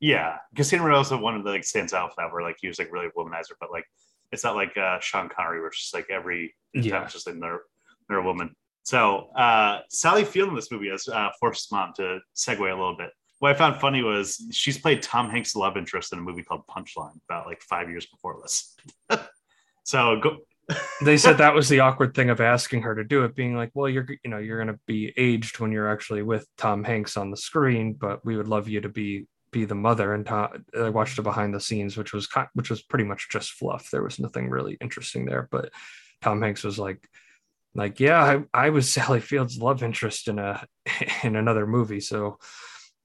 Yeah, 0.00 0.38
Casino 0.54 0.84
Royale 0.84 1.00
is 1.02 1.08
the 1.08 1.16
one 1.16 1.42
that 1.42 1.50
like 1.50 1.64
stands 1.64 1.94
out 1.94 2.10
for 2.10 2.16
that, 2.22 2.32
where 2.32 2.42
like 2.42 2.56
he 2.60 2.68
was 2.68 2.78
like 2.78 2.92
really 2.92 3.06
a 3.06 3.10
womanizer, 3.10 3.52
but 3.60 3.70
like 3.70 3.84
it's 4.32 4.44
not 4.44 4.56
like 4.56 4.76
uh, 4.76 4.98
Sean 5.00 5.28
Connery, 5.28 5.60
where 5.60 5.68
it's 5.68 5.78
just 5.80 5.94
like 5.94 6.10
every 6.10 6.54
Yeah. 6.74 6.92
time 6.92 7.04
it's 7.04 7.12
just 7.14 7.26
like 7.26 7.38
they're 7.40 7.60
they're 8.08 8.18
a 8.18 8.22
woman. 8.24 8.54
So 8.82 9.30
uh, 9.36 9.80
Sally 9.88 10.24
Field 10.24 10.50
in 10.50 10.54
this 10.54 10.70
movie 10.70 10.90
has 10.90 11.08
uh, 11.08 11.30
forced 11.40 11.64
his 11.66 11.72
mom 11.72 11.92
to 11.96 12.20
segue 12.36 12.58
a 12.60 12.62
little 12.76 12.96
bit. 12.96 13.10
What 13.38 13.50
I 13.50 13.54
found 13.54 13.80
funny 13.80 14.02
was 14.02 14.44
she's 14.52 14.78
played 14.78 15.02
Tom 15.02 15.28
Hanks' 15.30 15.56
love 15.56 15.76
interest 15.76 16.12
in 16.12 16.18
a 16.18 16.22
movie 16.22 16.42
called 16.42 16.66
Punchline 16.66 17.18
about 17.28 17.46
like 17.46 17.60
five 17.62 17.88
years 17.90 18.06
before 18.06 18.38
this. 18.42 18.76
so 19.84 20.20
go, 20.20 20.36
they 21.04 21.16
said 21.16 21.38
that 21.38 21.54
was 21.54 21.68
the 21.68 21.80
awkward 21.80 22.14
thing 22.14 22.28
of 22.28 22.40
asking 22.40 22.82
her 22.82 22.94
to 22.94 23.04
do 23.04 23.24
it 23.24 23.36
being 23.36 23.54
like 23.54 23.70
well 23.74 23.88
you're 23.88 24.06
you 24.24 24.30
know 24.30 24.38
you're 24.38 24.62
going 24.62 24.74
to 24.74 24.80
be 24.86 25.12
aged 25.16 25.60
when 25.60 25.70
you're 25.70 25.88
actually 25.88 26.22
with 26.22 26.46
tom 26.56 26.82
hanks 26.82 27.16
on 27.16 27.30
the 27.30 27.36
screen 27.36 27.92
but 27.92 28.24
we 28.24 28.36
would 28.36 28.48
love 28.48 28.68
you 28.68 28.80
to 28.80 28.88
be 28.88 29.26
be 29.52 29.64
the 29.64 29.74
mother. 29.74 30.12
And 30.12 30.26
tom, 30.26 30.64
i 30.78 30.88
watched 30.90 31.16
the 31.16 31.22
behind 31.22 31.54
the 31.54 31.60
scenes 31.60 31.96
which 31.96 32.12
was 32.12 32.28
which 32.54 32.70
was 32.70 32.82
pretty 32.82 33.04
much 33.04 33.28
just 33.30 33.52
fluff. 33.52 33.90
There 33.90 34.02
was 34.02 34.18
nothing 34.18 34.50
really 34.50 34.76
interesting 34.80 35.24
there 35.24 35.48
but 35.50 35.70
tom 36.22 36.42
hanks 36.42 36.62
was 36.64 36.78
like 36.78 37.06
like 37.74 38.00
yeah 38.00 38.22
i, 38.54 38.66
I 38.66 38.70
was 38.70 38.90
sally 38.92 39.20
field's 39.20 39.58
love 39.58 39.82
interest 39.82 40.28
in 40.28 40.38
a 40.38 40.66
in 41.22 41.36
another 41.36 41.66
movie 41.66 42.00
so 42.00 42.38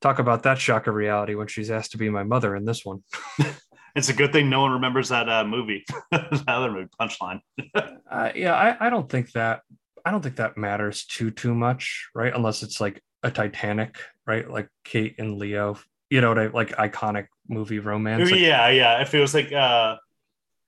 talk 0.01 0.19
about 0.19 0.43
that 0.43 0.57
shock 0.57 0.87
of 0.87 0.95
reality 0.95 1.35
when 1.35 1.47
she's 1.47 1.71
asked 1.71 1.91
to 1.91 1.97
be 1.97 2.09
my 2.09 2.23
mother 2.23 2.55
in 2.55 2.65
this 2.65 2.83
one 2.85 3.03
it's 3.95 4.09
a 4.09 4.13
good 4.13 4.31
thing 4.31 4.49
no 4.49 4.61
one 4.61 4.71
remembers 4.71 5.09
that 5.09 5.29
uh, 5.29 5.43
movie, 5.43 5.85
that 6.11 6.43
other 6.47 6.71
movie, 6.71 6.89
Punchline. 6.99 7.41
uh, 7.75 8.31
yeah 8.35 8.53
I, 8.53 8.87
I 8.87 8.89
don't 8.89 9.09
think 9.09 9.31
that 9.33 9.61
i 10.05 10.09
don't 10.11 10.21
think 10.21 10.37
that 10.37 10.57
matters 10.57 11.05
too 11.05 11.29
too 11.29 11.53
much 11.53 12.09
right 12.15 12.33
unless 12.33 12.63
it's 12.63 12.81
like 12.81 13.01
a 13.21 13.29
titanic 13.29 13.97
right 14.25 14.49
like 14.49 14.67
kate 14.83 15.15
and 15.19 15.37
leo 15.37 15.77
you 16.09 16.21
know 16.21 16.29
what 16.29 16.39
i 16.39 16.47
like 16.47 16.69
iconic 16.77 17.27
movie 17.47 17.77
romance 17.79 18.31
like, 18.31 18.39
yeah, 18.39 18.69
yeah. 18.69 19.01
If 19.01 19.13
it 19.13 19.19
was 19.19 19.33
like 19.33 19.51
uh, 19.51 19.97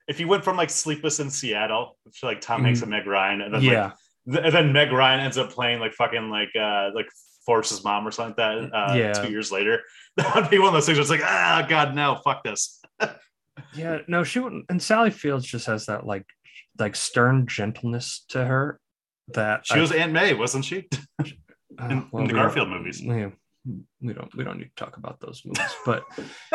if 0.07 0.19
you 0.19 0.27
went 0.27 0.43
from 0.43 0.57
like 0.57 0.69
Sleepless 0.69 1.19
in 1.19 1.29
Seattle 1.29 1.97
to 2.19 2.25
like 2.25 2.41
Tom 2.41 2.63
Hanks 2.63 2.81
and 2.81 2.91
Meg 2.91 3.07
Ryan, 3.07 3.41
and 3.41 3.53
then 3.53 3.63
like, 3.63 3.71
yeah 3.71 3.91
th- 4.29 4.43
and 4.45 4.53
then 4.53 4.73
Meg 4.73 4.91
Ryan 4.91 5.19
ends 5.21 5.37
up 5.37 5.51
playing 5.51 5.79
like 5.79 5.93
fucking 5.93 6.29
like 6.29 6.49
uh 6.59 6.91
like 6.93 7.07
Forrest's 7.45 7.83
mom 7.83 8.07
or 8.07 8.11
something 8.11 8.35
like 8.45 8.71
that 8.71 8.77
uh 8.77 8.95
Yeah. 8.95 9.13
two 9.13 9.31
years 9.31 9.51
later. 9.51 9.81
That 10.17 10.35
would 10.35 10.49
be 10.51 10.59
one 10.59 10.67
of 10.67 10.73
those 10.73 10.85
things 10.85 10.97
where 10.97 11.01
it's 11.01 11.09
like, 11.09 11.23
ah 11.23 11.65
god 11.67 11.95
no, 11.95 12.19
fuck 12.23 12.43
this. 12.43 12.79
Yeah 13.75 13.99
no 14.07 14.23
she 14.23 14.39
wouldn't 14.39 14.65
and 14.69 14.81
sally 14.81 15.09
fields 15.11 15.45
just 15.45 15.65
has 15.67 15.85
that 15.87 16.05
like 16.05 16.25
like 16.79 16.95
stern 16.95 17.45
gentleness 17.47 18.25
to 18.29 18.43
her 18.43 18.79
that 19.29 19.65
She 19.65 19.75
I- 19.75 19.79
was 19.81 19.91
Aunt 19.91 20.11
May, 20.11 20.33
wasn't 20.33 20.65
she? 20.65 20.87
uh, 21.19 21.23
in- 21.89 21.91
in 21.91 22.07
the 22.11 22.19
we 22.21 22.27
Garfield 22.27 22.69
movies. 22.69 23.01
yeah, 23.01 23.29
we 24.01 24.13
don't 24.13 24.35
we 24.35 24.43
don't 24.43 24.57
need 24.57 24.71
to 24.75 24.83
talk 24.83 24.97
about 24.97 25.19
those 25.21 25.41
movies 25.45 25.75
but 25.85 26.03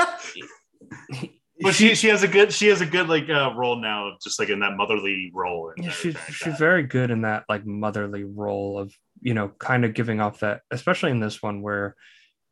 but 1.60 1.74
she 1.74 1.94
she 1.94 2.08
has 2.08 2.22
a 2.22 2.28
good 2.28 2.52
she 2.52 2.68
has 2.68 2.80
a 2.80 2.86
good 2.86 3.08
like 3.08 3.28
uh 3.28 3.52
role 3.56 3.76
now 3.80 4.12
just 4.22 4.38
like 4.38 4.48
in 4.50 4.60
that 4.60 4.76
motherly 4.76 5.30
role. 5.34 5.72
Yeah 5.76 5.90
she's 5.90 6.14
like 6.14 6.24
she's 6.28 6.52
that. 6.52 6.58
very 6.58 6.82
good 6.84 7.10
in 7.10 7.22
that 7.22 7.44
like 7.48 7.64
motherly 7.66 8.24
role 8.24 8.78
of 8.78 8.92
you 9.20 9.34
know 9.34 9.48
kind 9.58 9.84
of 9.84 9.94
giving 9.94 10.20
off 10.20 10.40
that 10.40 10.60
especially 10.70 11.10
in 11.10 11.20
this 11.20 11.42
one 11.42 11.62
where 11.62 11.96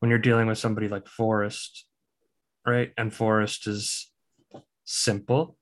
when 0.00 0.10
you're 0.10 0.18
dealing 0.18 0.46
with 0.46 0.58
somebody 0.58 0.88
like 0.88 1.06
forrest 1.06 1.84
right 2.66 2.92
and 2.98 3.12
forrest 3.14 3.66
is 3.66 4.10
simple 4.84 5.56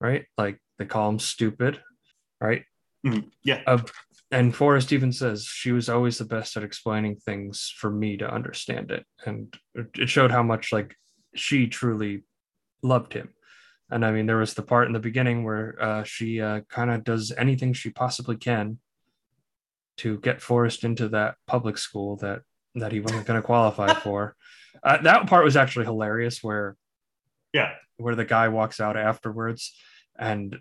right 0.00 0.26
like 0.36 0.58
they 0.78 0.84
call 0.84 1.08
him 1.08 1.18
stupid 1.18 1.80
right 2.40 2.64
Mhm. 3.06 3.30
Yeah. 3.44 3.62
of 3.66 3.92
and 4.30 4.54
forrest 4.54 4.92
even 4.92 5.12
says 5.12 5.44
she 5.44 5.70
was 5.72 5.88
always 5.88 6.18
the 6.18 6.24
best 6.24 6.56
at 6.56 6.64
explaining 6.64 7.16
things 7.16 7.72
for 7.76 7.90
me 7.90 8.16
to 8.16 8.28
understand 8.28 8.90
it 8.90 9.06
and 9.24 9.54
it 9.74 9.86
it 9.94 10.08
showed 10.08 10.30
how 10.32 10.42
much 10.42 10.72
like 10.72 10.96
she 11.34 11.68
truly 11.68 12.24
loved 12.82 13.12
him 13.12 13.28
and 13.90 14.04
i 14.04 14.10
mean 14.10 14.26
there 14.26 14.36
was 14.36 14.54
the 14.54 14.62
part 14.62 14.86
in 14.88 14.92
the 14.92 14.98
beginning 14.98 15.44
where 15.44 15.76
uh, 15.80 16.02
she 16.02 16.40
uh, 16.40 16.60
kind 16.68 16.90
of 16.90 17.04
does 17.04 17.32
anything 17.38 17.72
she 17.72 17.90
possibly 17.90 18.36
can 18.36 18.78
to 19.98 20.18
get 20.18 20.42
forrest 20.42 20.84
into 20.84 21.08
that 21.08 21.36
public 21.46 21.78
school 21.78 22.16
that 22.16 22.42
that 22.78 22.92
he 22.92 23.00
wasn't 23.00 23.26
going 23.26 23.40
to 23.40 23.46
qualify 23.46 23.94
for 24.04 24.34
uh, 24.82 24.98
that 25.02 25.26
part 25.26 25.44
was 25.44 25.56
actually 25.56 25.84
hilarious 25.84 26.42
where 26.42 26.76
Yeah. 27.52 27.72
where 27.96 28.14
the 28.14 28.24
guy 28.24 28.48
walks 28.48 28.80
out 28.80 28.96
afterwards 28.96 29.74
and 30.18 30.58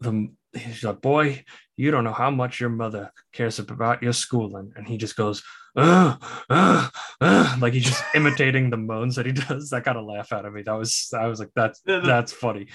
the 0.00 0.28
he's 0.52 0.84
like 0.84 1.00
boy 1.00 1.44
you 1.76 1.90
don't 1.90 2.04
know 2.04 2.12
how 2.12 2.30
much 2.30 2.60
your 2.60 2.70
mother 2.70 3.10
cares 3.32 3.58
about 3.58 4.02
your 4.02 4.12
schooling 4.12 4.72
and 4.76 4.86
he 4.86 4.96
just 4.96 5.16
goes 5.16 5.42
"Ugh, 5.76 6.22
ugh, 6.50 6.92
ugh," 7.20 7.60
like 7.62 7.72
he's 7.72 7.84
just 7.84 8.04
imitating 8.14 8.70
the 8.70 8.76
moans 8.76 9.16
that 9.16 9.26
he 9.26 9.32
does 9.32 9.70
that 9.70 9.84
got 9.84 9.96
a 9.96 10.02
laugh 10.02 10.32
out 10.32 10.44
of 10.44 10.52
me 10.52 10.62
that 10.62 10.72
was 10.78 11.12
i 11.16 11.26
was 11.26 11.40
like 11.40 11.50
that's 11.56 11.80
that's 11.84 12.32
funny 12.32 12.68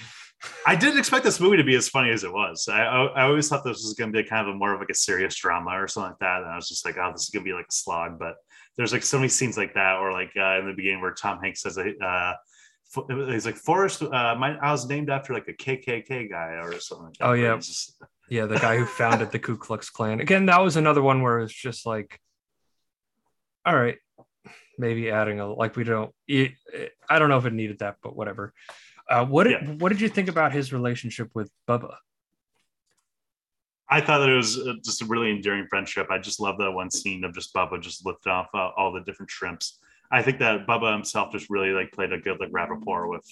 I 0.66 0.76
didn't 0.78 1.00
expect 1.00 1.26
this 1.26 1.38
movie 1.42 1.58
to 1.58 1.66
be 1.66 1.76
as 1.76 1.90
funny 1.90 2.12
as 2.12 2.24
it 2.24 2.32
was. 2.32 2.70
I 2.70 2.84
I, 2.84 3.06
I 3.08 3.24
always 3.24 3.50
thought 3.50 3.66
this 3.66 3.84
was 3.84 3.94
going 4.00 4.14
to 4.14 4.24
be 4.24 4.26
kind 4.26 4.48
of 4.48 4.56
a 4.56 4.58
more 4.58 4.74
of 4.74 4.80
like 4.80 4.90
a 4.90 4.96
serious 4.96 5.36
drama 5.36 5.72
or 5.72 5.86
something 5.90 6.12
like 6.12 6.20
that, 6.20 6.44
and 6.44 6.50
I 6.50 6.56
was 6.56 6.70
just 6.70 6.86
like, 6.86 6.96
oh, 6.98 7.12
this 7.12 7.24
is 7.24 7.30
going 7.30 7.44
to 7.44 7.50
be 7.50 7.54
like 7.54 7.66
a 7.68 7.74
slog. 7.74 8.18
But 8.18 8.36
there's 8.80 8.94
like 8.94 9.04
so 9.04 9.18
many 9.18 9.28
scenes 9.28 9.58
like 9.58 9.74
that, 9.74 9.98
or 9.98 10.14
like 10.14 10.32
uh, 10.38 10.58
in 10.60 10.66
the 10.68 10.74
beginning 10.74 11.02
where 11.02 11.14
Tom 11.14 11.40
Hanks 11.44 11.64
says, 11.64 11.78
uh, 11.78 12.34
he's 13.28 13.46
like 13.46 13.58
Forrest. 13.58 14.02
Uh, 14.02 14.36
my, 14.40 14.58
I 14.58 14.72
was 14.72 14.88
named 14.88 15.10
after 15.10 15.34
like 15.34 15.50
a 15.50 15.54
KKK 15.54 16.30
guy 16.32 16.54
or 16.64 16.80
something. 16.80 17.08
Like 17.08 17.18
that, 17.18 17.28
Oh, 17.28 17.34
yeah. 17.34 17.58
just- 17.58 18.02
yeah 18.30 18.46
the 18.46 18.58
guy 18.60 18.78
who 18.78 18.86
founded 18.86 19.32
the 19.32 19.40
ku 19.40 19.58
klux 19.58 19.90
klan 19.90 20.20
again 20.22 20.46
that 20.46 20.62
was 20.62 20.78
another 20.78 21.02
one 21.02 21.24
where 21.24 21.40
it's 21.40 21.52
just 21.52 21.84
like 21.88 22.22
all 23.66 23.76
right 23.76 23.98
maybe 24.78 25.10
adding 25.10 25.40
a 25.40 25.52
like 25.52 25.76
we 25.76 25.84
don't 25.84 26.14
it, 26.28 26.52
it- 26.72 26.92
i 27.10 27.18
don't 27.18 27.30
know 27.30 27.40
if 27.40 27.46
it 27.48 27.54
needed 27.54 27.80
that 27.80 27.96
but 28.04 28.16
whatever 28.16 28.54
uh 29.10 29.26
what 29.26 29.46
did, 29.46 29.54
Yeah. 29.64 29.72
what 29.80 29.90
did 29.90 30.00
you 30.00 30.10
think 30.10 30.30
about 30.30 30.52
his 30.54 30.72
relationship 30.72 31.32
with 31.34 31.50
bubba 31.68 31.96
I 33.90 34.02
thought 34.02 34.20
that 34.20 34.30
it 34.30 34.36
was 34.36 34.58
uh, 34.60 34.74
just 34.84 35.02
a 35.02 35.06
really 35.06 35.32
endearing 35.32 35.66
friendship. 35.68 36.08
I 36.12 36.20
just 36.20 36.40
love 36.40 36.58
that 36.60 36.72
one 36.72 36.92
scene 36.92 37.24
of 37.24 37.34
just 37.34 37.54
Bubba 37.54 37.82
just 37.82 38.06
lifting 38.06 38.32
off 38.32 38.50
uh, 38.54 38.70
all 38.78 38.92
the 38.92 39.02
different 39.02 39.32
shrimps. 39.32 39.80
I 40.12 40.22
think 40.22 40.40
that 40.40 40.68
Bubba 40.68 40.94
himself 40.94 41.32
just 41.32 41.50
really 41.50 41.72
like 41.72 41.92
played 41.92 42.14
a 42.14 42.20
good 42.20 42.40
like 42.40 42.50
rapport 42.52 43.08
with 43.08 43.26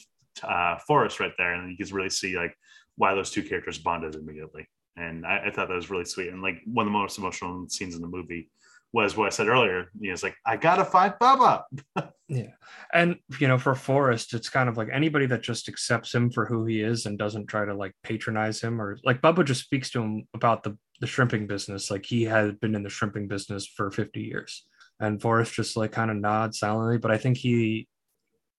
uh, 0.44 0.78
Forrest 0.88 1.20
right 1.20 1.34
there, 1.38 1.54
and 1.54 1.70
you 1.70 1.78
can 1.78 1.96
really 1.96 2.10
see 2.10 2.38
like 2.38 2.58
why 2.96 3.14
those 3.14 3.32
two 3.32 3.44
characters 3.44 3.78
bonded 3.78 4.16
immediately. 4.16 4.68
And 4.96 5.26
I, 5.26 5.46
I 5.46 5.52
thought 5.52 5.68
that 5.68 5.76
was 5.76 5.92
really 5.92 6.06
sweet. 6.06 6.30
And 6.30 6.42
like 6.42 6.62
one 6.66 6.88
of 6.88 6.92
the 6.92 6.98
most 6.98 7.20
emotional 7.20 7.70
scenes 7.70 7.96
in 7.96 8.02
the 8.02 8.08
movie 8.08 8.50
was 8.94 9.16
what 9.16 9.28
I 9.28 9.30
said 9.30 9.48
earlier. 9.48 9.92
You 10.00 10.10
know, 10.10 10.14
it's 10.14 10.24
like 10.24 10.36
I 10.46 10.58
gotta 10.58 10.86
find 10.86 11.14
Bubba. 11.22 11.64
Yeah. 12.30 12.52
And, 12.94 13.16
you 13.40 13.48
know, 13.48 13.58
for 13.58 13.74
Forrest, 13.74 14.34
it's 14.34 14.50
kind 14.50 14.68
of 14.68 14.76
like 14.76 14.90
anybody 14.92 15.28
that 15.28 15.42
just 15.42 15.70
accepts 15.70 16.14
him 16.14 16.30
for 16.30 16.46
who 16.46 16.66
he 16.66 16.82
is 16.82 17.06
and 17.06 17.18
doesn't 17.18 17.48
try 17.48 17.64
to 17.64 17.74
like 17.74 17.94
patronize 18.04 18.60
him 18.60 18.82
or 18.82 18.98
like 19.06 19.22
Bubba 19.22 19.46
just 19.46 19.64
speaks 19.64 19.90
to 19.92 20.02
him 20.02 20.28
about 20.34 20.64
the, 20.64 20.78
the 21.00 21.08
shrimping 21.08 21.48
business. 21.48 21.90
Like 21.90 22.06
he 22.06 22.24
had 22.24 22.60
been 22.60 22.76
in 22.76 22.84
the 22.84 22.90
shrimping 22.90 23.30
business 23.30 23.66
for 23.66 23.92
50 23.92 24.20
years. 24.20 24.66
And 25.00 25.22
Forrest 25.22 25.54
just 25.54 25.78
like 25.78 25.94
kind 25.94 26.12
of 26.12 26.18
nods 26.18 26.60
silently. 26.60 26.98
But 26.98 27.12
I 27.12 27.18
think 27.18 27.38
he 27.38 27.88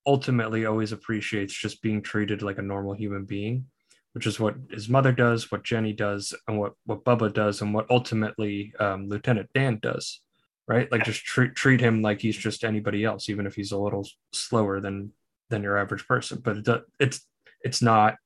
ultimately 0.07 0.65
always 0.65 0.93
appreciates 0.93 1.53
just 1.53 1.83
being 1.83 2.01
treated 2.01 2.41
like 2.41 2.57
a 2.57 2.63
normal 2.63 2.95
human 2.95 3.27
being, 3.27 3.67
which 4.13 4.27
is 4.27 4.41
what 4.41 4.57
his 4.71 4.89
mother 4.89 5.13
does, 5.13 5.51
what 5.51 5.65
Jenny 5.65 5.93
does, 5.93 6.35
and 6.47 6.59
what, 6.59 6.73
what 6.87 7.05
Bubba 7.05 7.33
does, 7.33 7.61
and 7.61 7.75
what 7.75 7.91
ultimately 7.91 8.73
um, 8.79 9.09
Lieutenant 9.09 9.51
Dan 9.55 9.79
does 9.81 10.21
right? 10.69 10.93
Like 10.93 11.05
just 11.05 11.25
treat 11.25 11.57
treat 11.57 11.81
him 11.81 12.03
like 12.03 12.21
he's 12.21 12.37
just 12.37 12.63
anybody 12.63 13.05
else, 13.05 13.29
even 13.29 13.47
if 13.47 13.55
he's 13.55 13.73
a 13.73 13.79
little 13.79 14.07
slower 14.33 14.81
than 14.81 15.13
than 15.49 15.63
your 15.63 15.79
average 15.79 16.07
person. 16.07 16.41
But 16.45 16.59
it, 16.59 16.83
it's 17.01 17.27
it's 17.63 17.83
not 17.83 18.17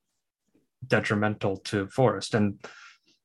detrimental 0.86 1.58
to 1.58 1.86
Forrest. 1.86 2.34
And 2.34 2.60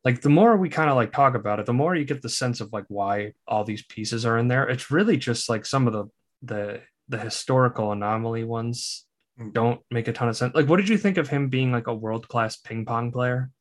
like 0.05 0.21
the 0.21 0.29
more 0.29 0.55
we 0.55 0.69
kind 0.69 0.89
of 0.89 0.95
like 0.95 1.11
talk 1.11 1.35
about 1.35 1.59
it, 1.59 1.65
the 1.65 1.73
more 1.73 1.95
you 1.95 2.05
get 2.05 2.21
the 2.21 2.29
sense 2.29 2.61
of 2.61 2.71
like 2.71 2.85
why 2.87 3.33
all 3.47 3.63
these 3.63 3.83
pieces 3.83 4.25
are 4.25 4.37
in 4.37 4.47
there. 4.47 4.69
It's 4.69 4.91
really 4.91 5.17
just 5.17 5.49
like 5.49 5.65
some 5.65 5.87
of 5.87 5.93
the 5.93 6.05
the 6.43 6.81
the 7.09 7.17
historical 7.17 7.91
anomaly 7.91 8.43
ones 8.43 9.05
don't 9.51 9.81
make 9.91 10.07
a 10.07 10.13
ton 10.13 10.29
of 10.29 10.37
sense. 10.37 10.55
Like, 10.55 10.67
what 10.67 10.77
did 10.77 10.89
you 10.89 10.97
think 10.97 11.17
of 11.17 11.27
him 11.29 11.49
being 11.49 11.71
like 11.71 11.87
a 11.87 11.93
world 11.93 12.27
class 12.27 12.57
ping 12.57 12.85
pong 12.85 13.11
player? 13.11 13.51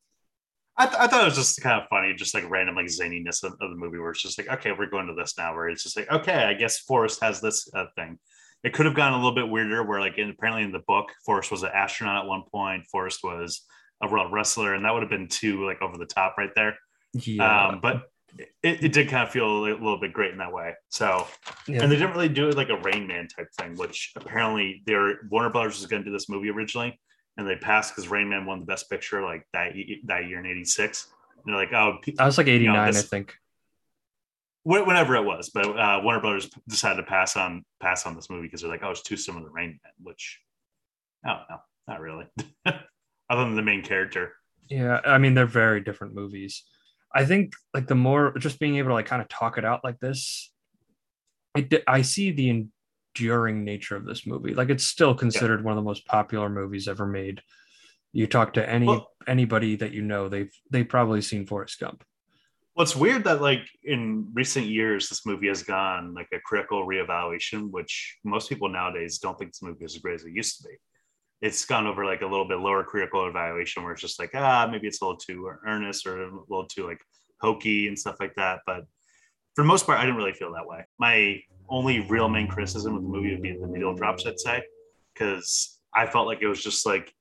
I, 0.75 0.85
th- 0.85 0.97
I 0.99 1.07
thought 1.07 1.21
it 1.21 1.25
was 1.25 1.35
just 1.35 1.61
kind 1.61 1.81
of 1.81 1.87
funny, 1.89 2.13
just 2.13 2.33
like 2.33 2.49
random 2.49 2.75
like 2.75 2.85
zaniness 2.85 3.43
of, 3.43 3.53
of 3.53 3.69
the 3.69 3.75
movie, 3.75 3.97
where 3.97 4.11
it's 4.11 4.21
just 4.21 4.37
like, 4.37 4.47
okay, 4.47 4.71
we're 4.71 4.89
going 4.89 5.07
to 5.07 5.13
this 5.13 5.37
now. 5.37 5.55
Where 5.55 5.69
it's 5.69 5.83
just 5.83 5.97
like, 5.97 6.11
okay, 6.11 6.43
I 6.43 6.53
guess 6.53 6.79
Forrest 6.79 7.21
has 7.21 7.41
this 7.41 7.67
uh, 7.73 7.85
thing. 7.95 8.19
It 8.63 8.73
could 8.73 8.85
have 8.85 8.95
gone 8.95 9.13
a 9.13 9.17
little 9.17 9.35
bit 9.35 9.49
weirder, 9.49 9.83
where 9.83 9.99
like 9.99 10.17
in, 10.17 10.29
apparently 10.29 10.63
in 10.63 10.71
the 10.71 10.83
book, 10.87 11.07
Forrest 11.25 11.51
was 11.51 11.63
an 11.63 11.71
astronaut 11.73 12.23
at 12.23 12.27
one 12.27 12.43
point. 12.51 12.85
Forrest 12.91 13.21
was 13.23 13.65
a 14.01 14.07
world 14.07 14.31
wrestler, 14.31 14.73
and 14.75 14.85
that 14.85 14.93
would 14.93 15.03
have 15.03 15.09
been 15.09 15.27
too 15.27 15.65
like 15.65 15.81
over 15.81 15.97
the 15.97 16.05
top 16.05 16.35
right 16.37 16.51
there. 16.55 16.77
Yeah. 17.13 17.67
Um, 17.69 17.79
but 17.81 18.03
it, 18.39 18.83
it 18.83 18.93
did 18.93 19.09
kind 19.09 19.23
of 19.23 19.29
feel 19.31 19.45
a 19.49 19.59
little 19.61 19.99
bit 19.99 20.13
great 20.13 20.31
in 20.31 20.37
that 20.37 20.51
way. 20.53 20.73
So, 20.89 21.27
Yeah. 21.67 21.81
and 21.83 21.91
they 21.91 21.95
didn't 21.95 22.11
really 22.11 22.29
do 22.29 22.49
it 22.49 22.55
like 22.57 22.69
a 22.69 22.77
Rain 22.81 23.07
Man 23.07 23.27
type 23.27 23.47
thing, 23.59 23.75
which 23.75 24.11
apparently 24.15 24.83
their 24.85 25.19
Warner 25.29 25.49
Brothers 25.49 25.77
was 25.79 25.85
going 25.87 26.03
to 26.03 26.09
do 26.09 26.13
this 26.13 26.29
movie 26.29 26.49
originally, 26.49 26.99
and 27.37 27.47
they 27.47 27.55
passed 27.55 27.93
because 27.95 28.09
Rain 28.09 28.29
Man 28.29 28.45
won 28.45 28.59
the 28.59 28.65
Best 28.65 28.89
Picture 28.89 29.21
like 29.23 29.45
that 29.53 29.73
that 30.05 30.25
year 30.27 30.39
in 30.39 30.45
'86. 30.45 31.07
And 31.45 31.53
they're 31.55 31.61
like, 31.61 31.73
oh, 31.73 31.97
I 32.19 32.25
was 32.25 32.37
like 32.37 32.47
89, 32.47 32.75
I 32.77 32.91
think. 32.91 33.35
wh- 34.63 34.85
whenever 34.85 35.15
it 35.15 35.23
was, 35.23 35.49
but 35.49 35.65
uh, 35.65 36.01
Warner 36.03 36.19
Brothers 36.19 36.49
decided 36.67 36.97
to 36.97 37.03
pass 37.07 37.37
on 37.37 37.63
pass 37.79 38.05
on 38.05 38.15
this 38.15 38.29
movie 38.29 38.47
because 38.47 38.61
they're 38.61 38.69
like, 38.69 38.83
oh, 38.83 38.91
it's 38.91 39.01
too 39.03 39.17
similar 39.17 39.45
to 39.45 39.51
Rain 39.51 39.79
Man, 39.83 39.93
which 40.03 40.39
oh 41.25 41.39
don't 41.49 41.61
not 41.87 42.01
really. 42.01 42.25
Other 43.29 43.43
than 43.45 43.55
the 43.55 43.61
main 43.61 43.81
character, 43.81 44.33
Yeah, 44.69 44.99
I 45.05 45.17
mean 45.17 45.33
they're 45.33 45.45
very 45.45 45.81
different 45.81 46.13
movies. 46.15 46.63
I 47.17 47.25
think 47.25 47.53
like 47.73 47.87
the 47.87 47.95
more 47.95 48.37
just 48.37 48.59
being 48.59 48.77
able 48.77 48.89
to 48.89 48.93
like 48.93 49.07
kind 49.07 49.23
of 49.23 49.27
talk 49.27 49.57
it 49.57 49.65
out 49.65 49.83
like 49.83 49.99
this, 49.99 50.51
I 51.55 51.67
I 51.87 52.03
see 52.03 52.31
the 52.31 52.69
enduring 53.17 53.63
nature 53.63 53.95
of 53.95 54.05
this 54.05 54.27
movie. 54.27 54.53
Like 54.53 54.69
it's 54.69 54.83
still 54.85 55.15
considered 55.15 55.63
one 55.63 55.71
of 55.71 55.83
the 55.83 55.87
most 55.87 56.05
popular 56.05 56.47
movies 56.47 56.87
ever 56.87 57.07
made. 57.07 57.41
You 58.13 58.27
talk 58.27 58.53
to 58.53 58.69
any 58.69 58.85
Well- 58.85 59.11
anybody 59.27 59.75
that 59.77 59.93
you 59.93 60.03
know, 60.03 60.29
they've 60.29 60.53
they've 60.69 60.87
probably 60.87 61.21
seen 61.23 61.47
Forrest 61.47 61.79
Gump. 61.79 62.03
Well, 62.75 62.83
it's 62.83 62.95
weird 62.95 63.23
that 63.23 63.41
like 63.41 63.67
in 63.83 64.29
recent 64.33 64.67
years, 64.67 65.09
this 65.09 65.25
movie 65.25 65.47
has 65.47 65.63
gone 65.63 66.13
like 66.13 66.27
a 66.31 66.39
critical 66.41 66.85
reevaluation, 66.85 67.71
which 67.71 68.19
most 68.23 68.47
people 68.47 68.69
nowadays 68.69 69.17
don't 69.17 69.35
think 69.39 69.53
this 69.53 69.63
movie 69.63 69.85
is 69.85 69.95
as 69.95 70.01
great 70.03 70.19
as 70.19 70.25
it 70.25 70.33
used 70.33 70.61
to 70.61 70.67
be. 70.69 70.75
It's 71.41 71.65
gone 71.65 71.85
over 71.85 72.05
like 72.05 72.21
a 72.21 72.27
little 72.27 72.47
bit 72.47 72.59
lower 72.59 72.83
critical 72.83 73.27
evaluation 73.27 73.83
where 73.83 73.93
it's 73.93 74.01
just 74.01 74.19
like, 74.19 74.31
ah, 74.33 74.67
maybe 74.69 74.87
it's 74.87 75.01
a 75.01 75.05
little 75.05 75.19
too 75.19 75.51
earnest 75.65 76.07
or 76.07 76.23
a 76.23 76.31
little 76.49 76.65
too 76.65 76.87
like 76.87 76.99
hokey 77.41 77.87
and 77.87 77.97
stuff 77.97 78.15
like 78.19 78.33
that. 78.35 78.59
But 78.65 78.85
for 79.55 79.63
the 79.63 79.67
most 79.67 79.85
part, 79.85 79.99
I 79.99 80.03
didn't 80.03 80.17
really 80.17 80.33
feel 80.33 80.53
that 80.53 80.67
way. 80.67 80.85
My 80.99 81.39
only 81.69 81.99
real 82.01 82.29
main 82.29 82.47
criticism 82.47 82.95
of 82.95 83.01
the 83.03 83.07
movie 83.07 83.31
would 83.31 83.41
be 83.41 83.57
the 83.59 83.67
needle 83.67 83.93
drops, 83.93 84.25
I'd 84.25 84.39
say, 84.39 84.63
because 85.13 85.79
I 85.93 86.07
felt 86.07 86.27
like 86.27 86.41
it 86.41 86.47
was 86.47 86.63
just 86.63 86.85
like, 86.85 87.13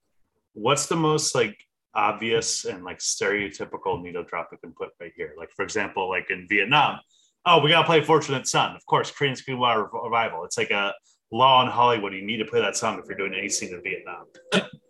what's 0.53 0.87
the 0.87 0.97
most 0.97 1.35
like 1.35 1.59
obvious 1.95 2.64
and 2.64 2.85
like 2.85 2.99
stereotypical 2.99 4.03
needle 4.03 4.25
drop 4.25 4.49
we 4.51 4.59
can 4.59 4.73
put 4.73 4.91
right 5.01 5.12
here? 5.17 5.35
Like, 5.39 5.51
for 5.55 5.62
example, 5.62 6.09
like 6.09 6.31
in 6.31 6.47
Vietnam, 6.49 7.01
oh, 7.45 7.61
we 7.61 7.71
got 7.71 7.83
to 7.83 7.87
play 7.87 8.03
Fortunate 8.03 8.47
Son. 8.47 8.75
Of 8.75 8.85
course, 8.87 9.11
Creedence 9.11 9.45
Clearwater 9.45 9.89
Revival. 9.93 10.45
It's 10.45 10.59
like 10.59 10.71
a 10.71 10.93
law 11.31 11.62
in 11.64 11.70
Hollywood. 11.70 12.12
You 12.14 12.22
need 12.22 12.39
to 12.39 12.45
play 12.45 12.61
that 12.61 12.77
song 12.77 12.99
if 12.99 13.07
you're 13.09 13.18
doing 13.18 13.35
any 13.35 13.49
scene 13.49 13.72
in 13.74 13.83
Vietnam. 13.83 14.27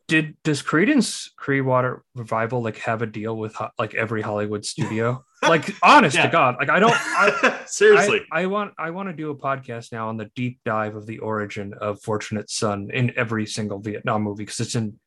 Did 0.08 0.36
does 0.44 0.62
Creedence 0.62 1.30
Clearwater 1.36 2.04
Revival 2.14 2.62
like 2.62 2.76
have 2.78 3.02
a 3.02 3.06
deal 3.06 3.36
with 3.36 3.56
like 3.78 3.94
every 3.94 4.22
Hollywood 4.22 4.64
studio? 4.64 5.24
like 5.42 5.74
honest 5.82 6.14
Yeah. 6.16 6.26
to 6.26 6.28
God, 6.32 6.56
like 6.60 6.70
I 6.70 6.78
don't 6.78 6.94
I, 6.94 7.62
Seriously. 7.66 8.20
I, 8.30 8.42
I 8.42 8.46
want 8.46 8.74
I 8.78 8.90
want 8.90 9.08
to 9.08 9.12
do 9.12 9.30
a 9.30 9.34
podcast 9.34 9.90
now 9.90 10.08
on 10.08 10.16
the 10.16 10.30
deep 10.36 10.60
dive 10.64 10.94
of 10.94 11.06
the 11.06 11.18
origin 11.18 11.74
of 11.80 12.00
Fortunate 12.02 12.48
Son 12.48 12.88
in 12.92 13.12
every 13.16 13.46
single 13.46 13.80
Vietnam 13.80 14.22
movie 14.22 14.44
because 14.44 14.60
it's 14.60 14.76
in 14.76 14.98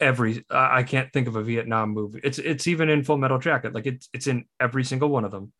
every 0.00 0.44
I 0.50 0.78
I 0.78 0.82
can't 0.82 1.12
think 1.12 1.28
of 1.28 1.36
a 1.36 1.42
Vietnam 1.42 1.90
movie. 1.90 2.20
It's 2.24 2.38
it's 2.40 2.66
even 2.66 2.88
in 2.88 3.04
Full 3.04 3.18
Metal 3.18 3.38
Jacket. 3.38 3.72
Like 3.72 3.86
it's 3.86 4.08
it's 4.12 4.26
in 4.26 4.46
every 4.58 4.82
single 4.82 5.10
one 5.10 5.24
of 5.24 5.30
them. 5.30 5.52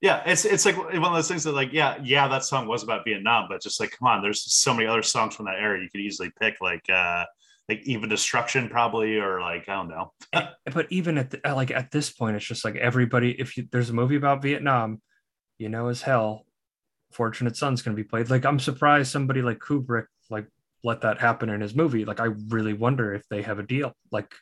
Yeah, 0.00 0.22
it's 0.26 0.44
it's 0.44 0.64
like 0.64 0.76
one 0.76 0.94
of 0.94 1.12
those 1.12 1.26
things 1.28 1.42
that 1.44 1.52
like 1.52 1.72
yeah 1.72 1.98
yeah 2.02 2.28
that 2.28 2.44
song 2.44 2.68
was 2.68 2.82
about 2.84 3.04
Vietnam, 3.04 3.46
but 3.50 3.60
just 3.60 3.80
like 3.80 3.90
come 3.98 4.06
on, 4.08 4.22
there's 4.22 4.52
so 4.52 4.72
many 4.72 4.86
other 4.86 5.02
songs 5.02 5.34
from 5.34 5.46
that 5.46 5.58
era 5.58 5.80
you 5.80 5.88
could 5.90 6.00
easily 6.00 6.30
pick 6.40 6.60
like 6.60 6.88
uh 6.88 7.24
like 7.68 7.82
even 7.84 8.08
destruction 8.08 8.68
probably 8.68 9.18
or 9.18 9.40
like 9.40 9.68
I 9.68 9.74
don't 9.74 9.88
know. 9.88 10.12
But 10.72 10.86
even 10.90 11.18
at 11.18 11.30
the, 11.30 11.40
like 11.44 11.70
at 11.70 11.90
this 11.90 12.10
point, 12.10 12.36
it's 12.36 12.44
just 12.44 12.64
like 12.64 12.76
everybody. 12.76 13.32
If 13.32 13.56
you, 13.56 13.66
there's 13.70 13.90
a 13.90 13.94
movie 13.94 14.16
about 14.16 14.42
Vietnam, 14.42 15.02
you 15.58 15.68
know 15.68 15.88
as 15.88 16.02
hell, 16.02 16.46
Fortunate 17.12 17.56
Son's 17.56 17.82
going 17.82 17.96
to 17.96 18.02
be 18.02 18.08
played. 18.08 18.30
Like 18.30 18.44
I'm 18.44 18.58
surprised 18.58 19.10
somebody 19.10 19.42
like 19.42 19.58
Kubrick 19.58 20.06
like 20.30 20.46
let 20.84 21.00
that 21.02 21.20
happen 21.20 21.50
in 21.50 21.60
his 21.60 21.74
movie. 21.74 22.04
Like 22.04 22.20
I 22.20 22.28
really 22.48 22.72
wonder 22.72 23.14
if 23.14 23.26
they 23.28 23.42
have 23.42 23.58
a 23.58 23.62
deal. 23.62 23.92
Like 24.12 24.32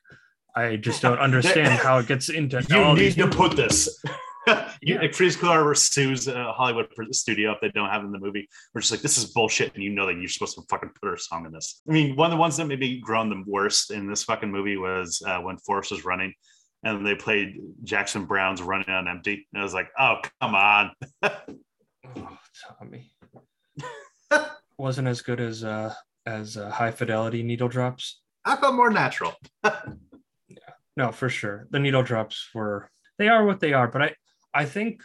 I 0.55 0.77
just 0.77 1.03
don't 1.03 1.19
understand 1.29 1.79
how 1.81 1.99
it 1.99 2.07
gets 2.07 2.29
into 2.29 2.59
You 2.69 2.95
need 2.95 3.15
to 3.15 3.25
movies. 3.27 3.37
put 3.37 3.57
this. 3.57 4.03
you, 4.81 4.95
Yeah. 4.95 5.01
like 5.01 5.15
Freeze 5.15 5.37
Clark 5.37 5.77
sues 5.77 6.29
a 6.29 6.53
Hollywood 6.53 6.89
pr- 6.95 7.05
studio 7.13 7.53
if 7.53 7.61
they 7.61 7.71
don't 7.71 7.89
have 7.91 8.03
it 8.03 8.07
in 8.07 8.13
the 8.13 8.19
movie. 8.19 8.49
We're 8.75 8.81
just 8.81 8.91
like, 8.93 9.01
this 9.01 9.19
is 9.19 9.27
bullshit, 9.27 9.75
and 9.75 9.83
you 9.83 9.91
know 9.91 10.07
that 10.07 10.17
you're 10.19 10.29
supposed 10.29 10.55
to 10.57 10.63
fucking 10.71 10.91
put 11.01 11.09
her 11.09 11.17
song 11.17 11.47
in 11.47 11.53
this. 11.53 11.83
I 11.89 11.93
mean, 11.93 12.17
one 12.17 12.27
of 12.27 12.37
the 12.37 12.41
ones 12.41 12.57
that 12.57 12.67
maybe 12.67 12.99
grown 13.01 13.29
the 13.31 13.43
worst 13.47 13.91
in 13.91 14.09
this 14.09 14.25
fucking 14.25 14.51
movie 14.51 14.77
was 14.77 15.23
uh, 15.27 15.39
when 15.41 15.57
Forrest 15.59 15.91
was 15.91 16.05
running, 16.05 16.33
and 16.85 17.05
they 17.07 17.15
played 17.15 17.57
Jackson 17.85 18.25
Browne's 18.27 18.63
"Running 18.63 18.91
on 18.91 19.09
Empty," 19.09 19.47
and 19.53 19.61
I 19.61 19.65
was 19.65 19.75
like, 19.75 19.89
oh 19.99 20.21
come 20.41 20.55
on. 20.55 20.93
Oh, 21.23 22.39
Tommy. 22.79 23.13
Wasn't 24.79 25.09
as 25.09 25.23
good 25.23 25.41
as 25.41 25.65
uh 25.65 25.95
as 26.27 26.57
uh, 26.57 26.71
high 26.71 26.91
fidelity 26.91 27.43
needle 27.43 27.69
drops. 27.69 28.21
I 28.45 28.57
felt 28.57 28.75
more 28.75 28.91
natural. 28.91 29.33
Yeah, 29.65 29.81
no, 30.97 31.13
for 31.13 31.29
sure. 31.29 31.67
The 31.71 31.79
needle 31.79 32.03
drops 32.03 32.49
were 32.55 32.89
they 33.19 33.29
are 33.29 33.45
what 33.47 33.61
they 33.61 33.73
are, 33.73 33.89
but 33.89 34.03
I 34.03 34.15
I 34.57 34.65
think 34.65 35.03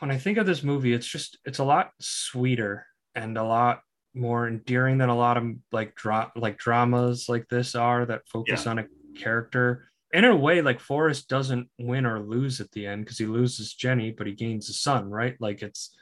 when 0.00 0.10
I 0.10 0.18
think 0.18 0.36
of 0.36 0.44
this 0.44 0.62
movie, 0.62 0.92
it's 0.92 1.06
just 1.06 1.38
it's 1.46 1.60
a 1.60 1.64
lot 1.64 1.92
sweeter 1.98 2.86
and 3.14 3.38
a 3.38 3.42
lot 3.42 3.80
more 4.14 4.46
endearing 4.46 4.98
than 4.98 5.08
a 5.08 5.16
lot 5.16 5.38
of 5.38 5.44
like 5.72 5.94
dra- 5.94 6.30
like 6.36 6.58
dramas 6.58 7.26
like 7.26 7.48
this 7.48 7.74
are 7.74 8.04
that 8.04 8.28
focus 8.28 8.66
on 8.66 8.80
a 8.80 8.86
character. 9.16 9.88
In 10.12 10.26
a 10.26 10.36
way, 10.36 10.60
like 10.60 10.78
Forrest 10.78 11.26
doesn't 11.28 11.70
win 11.78 12.04
or 12.04 12.20
lose 12.20 12.60
at 12.60 12.70
the 12.72 12.86
end 12.86 13.06
because 13.06 13.16
he 13.16 13.24
loses 13.24 13.72
Jenny, 13.72 14.10
but 14.10 14.26
he 14.26 14.34
gains 14.34 14.66
his 14.66 14.82
son, 14.82 15.08
right? 15.08 15.36
Like 15.40 15.62
it's 15.62 15.96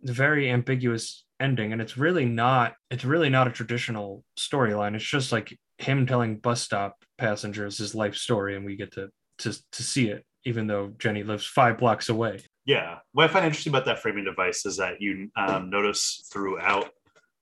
it's 0.00 0.10
a 0.10 0.14
very 0.14 0.50
ambiguous 0.50 1.24
ending, 1.38 1.72
and 1.72 1.80
it's 1.80 1.96
really 1.96 2.24
not 2.24 2.74
it's 2.90 3.04
really 3.04 3.28
not 3.28 3.46
a 3.46 3.52
traditional 3.52 4.24
storyline. 4.36 4.96
It's 4.96 5.04
just 5.04 5.30
like 5.30 5.56
him 5.78 6.06
telling 6.08 6.38
bus 6.38 6.60
stop 6.60 7.04
passengers 7.18 7.78
his 7.78 7.94
life 7.94 8.16
story, 8.16 8.56
and 8.56 8.64
we 8.64 8.74
get 8.74 8.94
to 8.94 9.10
to 9.38 9.56
to 9.70 9.82
see 9.84 10.08
it, 10.08 10.24
even 10.44 10.66
though 10.66 10.92
Jenny 10.98 11.22
lives 11.22 11.46
five 11.46 11.78
blocks 11.78 12.08
away. 12.08 12.40
Yeah, 12.64 12.98
what 13.12 13.28
I 13.28 13.32
find 13.32 13.44
interesting 13.44 13.72
about 13.72 13.84
that 13.86 14.00
framing 14.00 14.24
device 14.24 14.64
is 14.66 14.76
that 14.76 15.00
you 15.00 15.30
um, 15.36 15.68
notice 15.70 16.28
throughout 16.32 16.90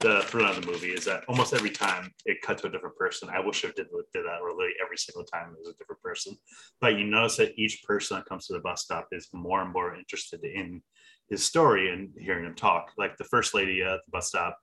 the 0.01 0.23
throughout 0.23 0.59
the 0.59 0.67
movie 0.67 0.93
is 0.93 1.05
that 1.05 1.25
almost 1.29 1.53
every 1.53 1.69
time 1.69 2.11
it 2.25 2.41
cut 2.41 2.57
to 2.59 2.67
a 2.67 2.71
different 2.71 2.97
person. 2.97 3.29
I 3.29 3.41
wish 3.41 3.63
it 3.65 3.77
did, 3.77 3.89
did 4.15 4.25
that 4.25 4.43
really 4.43 4.71
every 4.83 4.97
single 4.97 5.25
time 5.25 5.51
it 5.51 5.59
was 5.59 5.75
a 5.75 5.79
different 5.79 6.03
person. 6.03 6.37
But 6.81 6.97
you 6.97 7.05
notice 7.05 7.37
that 7.37 7.53
each 7.59 7.83
person 7.83 8.17
that 8.17 8.27
comes 8.27 8.47
to 8.47 8.55
the 8.55 8.61
bus 8.61 8.83
stop 8.83 9.09
is 9.13 9.29
more 9.35 9.61
and 9.61 9.73
more 9.73 9.95
interested 9.95 10.43
in 10.43 10.83
his 11.29 11.45
story 11.45 11.93
and 11.93 12.11
hearing 12.19 12.47
him 12.47 12.55
talk. 12.55 12.93
Like 12.97 13.19
the 13.19 13.25
first 13.25 13.53
lady 13.53 13.83
at 13.83 14.01
the 14.07 14.11
bus 14.11 14.29
stop, 14.29 14.59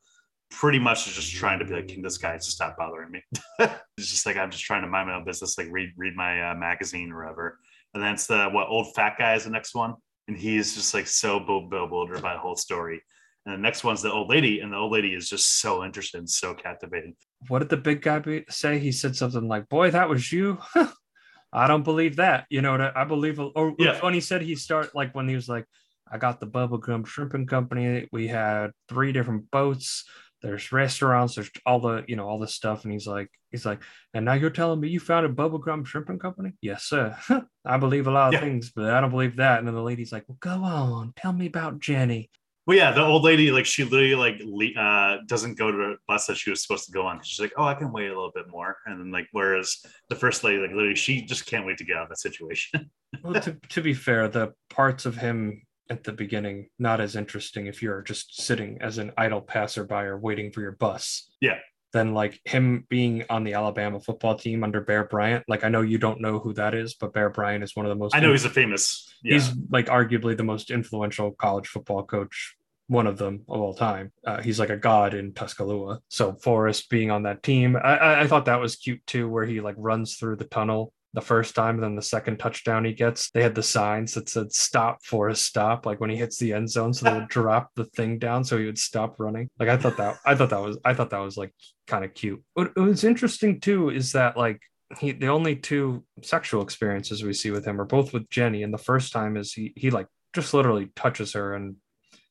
pretty 0.49 0.79
much 0.79 1.07
is 1.07 1.13
just 1.13 1.33
trying 1.33 1.59
to 1.59 1.65
be 1.65 1.73
like, 1.73 1.87
"Can 1.87 2.01
this 2.01 2.17
guy 2.17 2.35
just 2.35 2.51
stop 2.51 2.75
bothering 2.75 3.11
me?" 3.11 3.21
it's 3.59 4.09
just 4.09 4.25
like 4.25 4.37
I'm 4.37 4.49
just 4.49 4.63
trying 4.63 4.81
to 4.81 4.87
mind 4.87 5.07
my 5.07 5.15
own 5.15 5.23
business, 5.23 5.57
like 5.57 5.67
read 5.69 5.91
read 5.97 6.15
my 6.15 6.51
uh, 6.51 6.55
magazine 6.55 7.11
or 7.11 7.19
whatever. 7.23 7.59
And 7.93 8.03
then 8.03 8.13
it's 8.13 8.27
the 8.27 8.49
what 8.49 8.67
old 8.67 8.93
fat 8.95 9.15
guy 9.17 9.35
is 9.35 9.45
the 9.45 9.49
next 9.49 9.73
one, 9.73 9.95
and 10.27 10.37
he's 10.37 10.75
just 10.75 10.93
like 10.93 11.07
so 11.07 11.39
be- 11.39 11.67
bewildered 11.69 12.21
by 12.21 12.33
the 12.33 12.39
whole 12.39 12.55
story. 12.55 13.01
And 13.45 13.55
the 13.55 13.59
next 13.61 13.83
one's 13.83 14.01
the 14.01 14.11
old 14.11 14.29
lady, 14.29 14.59
and 14.59 14.73
the 14.73 14.77
old 14.77 14.91
lady 14.91 15.13
is 15.13 15.29
just 15.29 15.59
so 15.61 15.83
interested 15.85 16.17
and 16.17 16.29
so 16.29 16.53
captivating. 16.53 17.15
What 17.47 17.59
did 17.59 17.69
the 17.69 17.77
big 17.77 18.01
guy 18.01 18.19
be- 18.19 18.45
say? 18.49 18.77
He 18.77 18.91
said 18.91 19.15
something 19.15 19.47
like, 19.47 19.69
"Boy, 19.69 19.89
that 19.91 20.09
was 20.09 20.31
you." 20.31 20.57
I 21.53 21.65
don't 21.67 21.83
believe 21.83 22.17
that. 22.17 22.45
You 22.49 22.61
know, 22.61 22.71
what 22.73 22.81
I 22.81 22.91
I 22.95 23.03
believe. 23.05 23.39
Or 23.39 23.73
Yeah. 23.79 23.99
when 24.01 24.13
he 24.13 24.19
said 24.21 24.41
he 24.41 24.55
start 24.55 24.93
like 24.93 25.15
when 25.15 25.29
he 25.29 25.35
was 25.35 25.47
like, 25.47 25.65
"I 26.11 26.17
got 26.17 26.39
the 26.41 26.47
Bubba 26.47 26.81
Gump 26.81 27.07
Shrimping 27.07 27.47
Company. 27.47 28.07
We 28.11 28.27
had 28.27 28.71
three 28.89 29.13
different 29.13 29.49
boats. 29.49 30.03
There's 30.41 30.71
restaurants. 30.71 31.35
There's 31.35 31.49
all 31.65 31.79
the 31.79 32.03
you 32.07 32.15
know 32.15 32.27
all 32.27 32.39
this 32.39 32.53
stuff." 32.53 32.83
And 32.83 32.91
he's 32.93 33.07
like, 33.07 33.29
he's 33.51 33.65
like, 33.65 33.81
"And 34.13 34.25
now 34.25 34.33
you're 34.33 34.49
telling 34.49 34.79
me 34.79 34.89
you 34.89 34.99
founded 34.99 35.35
Bubba 35.35 35.63
Gump 35.63 35.87
Shrimping 35.87 36.19
Company?" 36.19 36.53
Yes, 36.61 36.83
sir. 36.83 37.17
I 37.65 37.77
believe 37.77 38.07
a 38.07 38.11
lot 38.11 38.27
of 38.29 38.33
Yeah. 38.33 38.39
things, 38.41 38.71
but 38.75 38.91
I 38.91 39.01
don't 39.01 39.09
believe 39.11 39.37
that. 39.37 39.59
And 39.59 39.67
then 39.67 39.75
the 39.75 39.81
lady's 39.81 40.11
like, 40.11 40.25
"Well, 40.27 40.37
go 40.39 40.63
on, 40.63 41.13
tell 41.15 41.33
me 41.33 41.47
about 41.47 41.79
Jenny." 41.79 42.29
Well, 42.65 42.75
yeah, 42.75 42.91
the 42.91 43.01
old 43.01 43.23
lady, 43.23 43.49
like 43.49 43.65
she 43.65 43.85
literally 43.85 44.13
like 44.15 44.41
le- 44.43 44.77
uh, 44.79 45.19
doesn't 45.25 45.57
go 45.57 45.71
to 45.71 45.77
the 45.77 45.95
bus 46.05 46.27
that 46.27 46.35
she 46.35 46.49
was 46.49 46.61
supposed 46.61 46.85
to 46.87 46.91
go 46.91 47.07
on. 47.07 47.21
She's 47.23 47.39
like, 47.39 47.53
"Oh, 47.57 47.63
I 47.63 47.73
can 47.73 47.93
wait 47.93 48.07
a 48.07 48.09
little 48.09 48.31
bit 48.35 48.49
more," 48.49 48.75
and 48.85 48.99
then 48.99 49.09
like, 49.09 49.27
whereas 49.31 49.77
the 50.09 50.15
first 50.15 50.43
lady, 50.43 50.57
like 50.57 50.71
literally, 50.71 50.95
she 50.95 51.21
just 51.21 51.45
can't 51.45 51.65
wait 51.65 51.77
to 51.77 51.85
get 51.85 51.95
out 51.95 52.03
of 52.03 52.09
that 52.09 52.19
situation. 52.19 52.91
well, 53.23 53.39
to, 53.41 53.53
to 53.69 53.81
be 53.81 53.93
fair, 53.93 54.27
the 54.27 54.51
parts 54.69 55.05
of 55.05 55.15
him 55.15 55.61
at 55.89 56.03
the 56.03 56.11
beginning 56.11 56.67
not 56.79 57.01
as 57.01 57.15
interesting 57.15 57.67
if 57.67 57.81
you're 57.81 58.01
just 58.01 58.41
sitting 58.41 58.77
as 58.81 58.97
an 58.97 59.11
idle 59.17 59.41
passerby 59.41 59.93
or 59.93 60.17
waiting 60.17 60.51
for 60.51 60.61
your 60.61 60.71
bus. 60.73 61.29
Yeah. 61.41 61.59
then 61.93 62.13
like 62.13 62.39
him 62.45 62.85
being 62.89 63.23
on 63.29 63.43
the 63.43 63.53
Alabama 63.53 63.99
football 63.99 64.35
team 64.35 64.63
under 64.63 64.81
Bear 64.81 65.05
Bryant, 65.05 65.45
like 65.47 65.63
I 65.63 65.69
know 65.69 65.81
you 65.81 65.97
don't 65.97 66.21
know 66.21 66.39
who 66.39 66.53
that 66.53 66.73
is, 66.73 66.95
but 66.95 67.13
Bear 67.13 67.29
Bryant 67.29 67.63
is 67.63 67.75
one 67.75 67.85
of 67.85 67.89
the 67.89 67.95
most 67.95 68.15
I 68.15 68.19
know 68.19 68.31
he's 68.31 68.45
a 68.45 68.49
famous. 68.49 69.11
Yeah. 69.23 69.33
he's 69.33 69.51
like 69.71 69.87
arguably 69.87 70.37
the 70.37 70.43
most 70.43 70.69
influential 70.69 71.31
college 71.31 71.67
football 71.67 72.03
coach 72.03 72.55
one 72.89 73.07
of 73.07 73.17
them 73.17 73.43
of 73.49 73.59
all 73.59 73.73
time 73.73 74.11
uh, 74.25 74.41
he's 74.41 74.59
like 74.59 74.69
a 74.69 74.77
god 74.77 75.13
in 75.13 75.33
tuscaloosa 75.33 75.99
so 76.07 76.33
forrest 76.35 76.89
being 76.89 77.11
on 77.11 77.23
that 77.23 77.43
team 77.43 77.75
I, 77.75 77.97
I, 77.97 78.21
I 78.21 78.27
thought 78.27 78.45
that 78.45 78.61
was 78.61 78.77
cute 78.77 79.05
too 79.05 79.27
where 79.27 79.45
he 79.45 79.59
like 79.59 79.75
runs 79.77 80.15
through 80.15 80.37
the 80.37 80.45
tunnel 80.45 80.93
the 81.17 81.21
first 81.21 81.55
time 81.55 81.75
and 81.75 81.83
then 81.83 81.95
the 81.95 82.01
second 82.01 82.37
touchdown 82.37 82.85
he 82.85 82.93
gets 82.93 83.31
they 83.31 83.41
had 83.41 83.55
the 83.55 83.63
signs 83.63 84.13
that 84.13 84.29
said 84.29 84.53
stop 84.53 85.03
for 85.03 85.29
a 85.29 85.35
stop 85.35 85.85
like 85.85 85.99
when 85.99 86.11
he 86.11 86.15
hits 86.15 86.37
the 86.37 86.53
end 86.53 86.69
zone 86.69 86.93
so 86.93 87.03
they 87.03 87.13
would 87.13 87.27
drop 87.39 87.71
the 87.75 87.85
thing 87.85 88.19
down 88.19 88.43
so 88.43 88.57
he 88.57 88.65
would 88.65 88.77
stop 88.77 89.15
running 89.17 89.49
like 89.59 89.67
i 89.67 89.75
thought 89.75 89.97
that 89.97 90.15
i 90.25 90.35
thought 90.35 90.51
that 90.51 90.61
was 90.61 90.77
i 90.85 90.93
thought 90.93 91.09
that 91.09 91.17
was 91.17 91.35
like 91.35 91.51
kind 91.87 92.05
of 92.05 92.13
cute 92.13 92.41
what 92.53 92.75
was 92.77 93.03
interesting 93.03 93.59
too 93.59 93.89
is 93.89 94.11
that 94.11 94.37
like 94.37 94.61
he 94.99 95.11
the 95.11 95.27
only 95.27 95.55
two 95.55 96.03
sexual 96.21 96.61
experiences 96.61 97.23
we 97.23 97.33
see 97.33 97.51
with 97.51 97.65
him 97.65 97.79
are 97.81 97.85
both 97.85 98.13
with 98.13 98.29
Jenny, 98.29 98.63
and 98.63 98.73
the 98.73 98.77
first 98.77 99.11
time 99.11 99.35
is 99.37 99.53
he 99.53 99.73
he 99.75 99.91
like 99.91 100.07
just 100.33 100.53
literally 100.53 100.91
touches 100.95 101.33
her, 101.33 101.53
and 101.53 101.75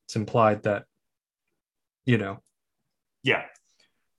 it's 0.05 0.15
implied 0.15 0.63
that 0.63 0.85
you 2.05 2.17
know, 2.17 2.39
yeah. 3.23 3.43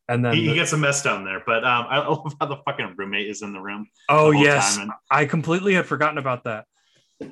And 0.08 0.24
then 0.24 0.34
He, 0.34 0.48
he 0.48 0.54
gets 0.54 0.72
a 0.72 0.76
mess 0.76 1.02
down 1.02 1.24
there, 1.24 1.42
but 1.46 1.64
um, 1.64 1.86
I 1.88 1.98
love 2.08 2.34
how 2.40 2.46
the 2.46 2.56
fucking 2.64 2.94
roommate 2.96 3.28
is 3.28 3.42
in 3.42 3.52
the 3.52 3.60
room. 3.60 3.86
oh 4.08 4.32
the 4.32 4.38
yes, 4.40 4.76
and- 4.78 4.90
I 5.10 5.26
completely 5.26 5.74
had 5.74 5.86
forgotten 5.86 6.18
about 6.18 6.44
that. 6.44 6.64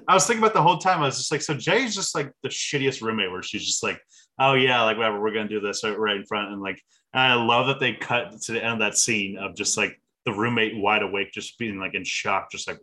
I 0.08 0.14
was 0.14 0.26
thinking 0.26 0.42
about 0.42 0.52
the 0.54 0.62
whole 0.62 0.78
time. 0.78 0.98
I 1.00 1.06
was 1.06 1.16
just 1.16 1.30
like, 1.30 1.42
so 1.42 1.54
Jay's 1.54 1.94
just 1.94 2.12
like 2.14 2.32
the 2.42 2.48
shittiest 2.48 3.02
roommate, 3.02 3.30
where 3.30 3.42
she's 3.42 3.64
just 3.64 3.82
like, 3.84 4.00
oh 4.38 4.54
yeah, 4.54 4.82
like 4.82 4.96
whatever, 4.96 5.20
we're 5.20 5.32
gonna 5.32 5.48
do 5.48 5.60
this 5.60 5.84
right 5.84 6.16
in 6.16 6.26
front, 6.26 6.52
and 6.52 6.60
like, 6.60 6.80
and 7.14 7.22
I 7.22 7.34
love 7.34 7.68
that 7.68 7.78
they 7.78 7.92
cut 7.92 8.32
to 8.42 8.52
the 8.52 8.62
end 8.62 8.74
of 8.74 8.78
that 8.80 8.98
scene 8.98 9.38
of 9.38 9.54
just 9.54 9.76
like 9.76 10.00
the 10.24 10.32
roommate 10.32 10.76
wide 10.76 11.02
awake, 11.02 11.30
just 11.32 11.56
being 11.56 11.78
like 11.78 11.94
in 11.94 12.02
shock, 12.02 12.50
just 12.50 12.66
like, 12.66 12.80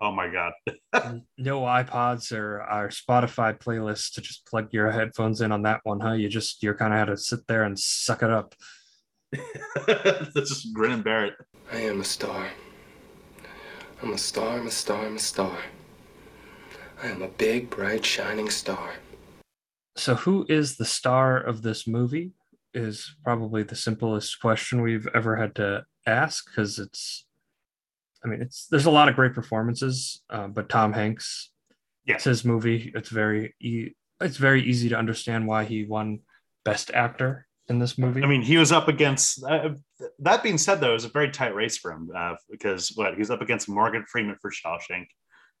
oh 0.00 0.10
my 0.10 0.28
god, 0.32 0.52
No 1.36 1.60
iPods 1.60 2.32
or 2.34 2.62
our 2.62 2.88
Spotify 2.88 3.58
playlist 3.58 4.14
to 4.14 4.22
just 4.22 4.46
plug 4.46 4.72
your 4.72 4.90
headphones 4.90 5.42
in 5.42 5.52
on 5.52 5.62
that 5.64 5.80
one, 5.84 6.00
huh? 6.00 6.12
You 6.12 6.30
just 6.30 6.62
you're 6.62 6.74
kind 6.74 6.94
of 6.94 6.98
had 6.98 7.04
to 7.06 7.18
sit 7.18 7.46
there 7.46 7.64
and 7.64 7.78
suck 7.78 8.22
it 8.22 8.30
up. 8.30 8.54
that's 9.86 10.32
just 10.34 10.72
grin 10.72 10.92
and 10.92 11.04
bear 11.04 11.26
it. 11.26 11.34
I 11.72 11.80
am 11.80 12.00
a 12.00 12.04
star. 12.04 12.48
I'm 14.02 14.12
a 14.12 14.18
star, 14.18 14.58
I'm 14.58 14.66
a 14.66 14.70
star, 14.70 15.04
I'm 15.06 15.16
a 15.16 15.20
star. 15.20 15.58
I 17.02 17.08
am 17.08 17.22
a 17.22 17.28
big, 17.28 17.70
bright, 17.70 18.04
shining 18.04 18.48
star. 18.50 18.92
So, 19.96 20.14
who 20.14 20.46
is 20.48 20.76
the 20.76 20.84
star 20.84 21.38
of 21.38 21.62
this 21.62 21.86
movie? 21.86 22.32
Is 22.74 23.16
probably 23.24 23.62
the 23.62 23.74
simplest 23.74 24.40
question 24.40 24.82
we've 24.82 25.08
ever 25.14 25.34
had 25.36 25.54
to 25.56 25.84
ask 26.06 26.44
because 26.46 26.78
it's, 26.78 27.26
I 28.24 28.28
mean, 28.28 28.42
it's 28.42 28.66
there's 28.70 28.86
a 28.86 28.90
lot 28.90 29.08
of 29.08 29.16
great 29.16 29.34
performances, 29.34 30.22
uh, 30.30 30.46
but 30.48 30.68
Tom 30.68 30.92
Hanks, 30.92 31.50
Yeah. 32.04 32.16
it's 32.16 32.24
his 32.24 32.44
movie. 32.44 32.92
It's 32.94 33.08
very 33.08 33.54
e- 33.60 33.92
it's 34.20 34.36
very 34.36 34.62
easy 34.62 34.90
to 34.90 34.96
understand 34.98 35.46
why 35.48 35.64
he 35.64 35.84
won 35.84 36.20
Best 36.64 36.90
Actor 36.92 37.47
in 37.68 37.78
this 37.78 37.98
movie. 37.98 38.22
I 38.22 38.26
mean, 38.26 38.42
he 38.42 38.56
was 38.56 38.72
up 38.72 38.88
against. 38.88 39.44
Uh, 39.44 39.70
that 40.20 40.42
being 40.42 40.58
said, 40.58 40.80
though, 40.80 40.90
it 40.90 40.94
was 40.94 41.04
a 41.04 41.10
very 41.10 41.30
tight 41.30 41.54
race 41.54 41.76
for 41.76 41.92
him 41.92 42.10
uh, 42.14 42.34
because 42.50 42.92
what 42.94 43.14
he 43.14 43.18
was 43.18 43.30
up 43.30 43.42
against 43.42 43.68
Morgan 43.68 44.04
Freeman 44.10 44.36
for 44.40 44.50
Shawshank 44.50 45.06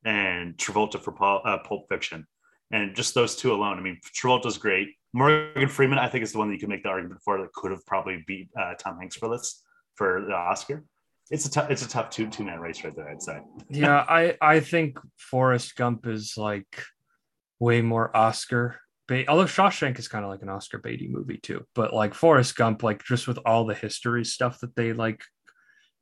and 0.04 0.56
Travolta 0.56 1.00
for 1.00 1.12
Pul- 1.12 1.42
uh, 1.44 1.58
Pulp 1.58 1.86
Fiction, 1.88 2.26
and 2.70 2.94
just 2.94 3.14
those 3.14 3.36
two 3.36 3.52
alone. 3.52 3.78
I 3.78 3.82
mean, 3.82 3.98
Travolta's 4.16 4.58
great. 4.58 4.88
Morgan 5.12 5.68
Freeman, 5.68 5.98
I 5.98 6.08
think, 6.08 6.22
is 6.22 6.32
the 6.32 6.38
one 6.38 6.48
that 6.48 6.54
you 6.54 6.60
can 6.60 6.68
make 6.68 6.82
the 6.82 6.88
argument 6.88 7.20
for 7.24 7.40
that 7.40 7.52
could 7.52 7.70
have 7.70 7.84
probably 7.86 8.24
beat 8.26 8.50
uh, 8.58 8.74
Tom 8.78 8.98
Hanks 8.98 9.16
for 9.16 9.28
this 9.28 9.62
for 9.94 10.24
the 10.26 10.34
Oscar. 10.34 10.84
It's 11.30 11.44
a 11.44 11.50
tough. 11.50 11.70
It's 11.70 11.84
a 11.84 11.88
tough 11.88 12.10
two 12.10 12.28
two 12.28 12.44
man 12.44 12.60
race 12.60 12.82
right 12.84 12.94
there. 12.94 13.08
I'd 13.08 13.22
say. 13.22 13.40
yeah, 13.68 14.04
I 14.08 14.36
I 14.40 14.60
think 14.60 14.98
Forrest 15.16 15.76
Gump 15.76 16.06
is 16.06 16.34
like 16.36 16.84
way 17.58 17.82
more 17.82 18.16
Oscar 18.16 18.80
Although 19.10 19.44
Shawshank 19.44 19.98
is 19.98 20.08
kind 20.08 20.24
of 20.24 20.30
like 20.30 20.42
an 20.42 20.48
Oscar 20.50 20.78
Beatty 20.78 21.08
movie 21.08 21.38
too, 21.38 21.64
but 21.74 21.94
like 21.94 22.14
Forrest 22.14 22.56
Gump, 22.56 22.82
like 22.82 23.02
just 23.04 23.26
with 23.26 23.38
all 23.46 23.64
the 23.64 23.74
history 23.74 24.24
stuff 24.24 24.60
that 24.60 24.76
they 24.76 24.92
like 24.92 25.22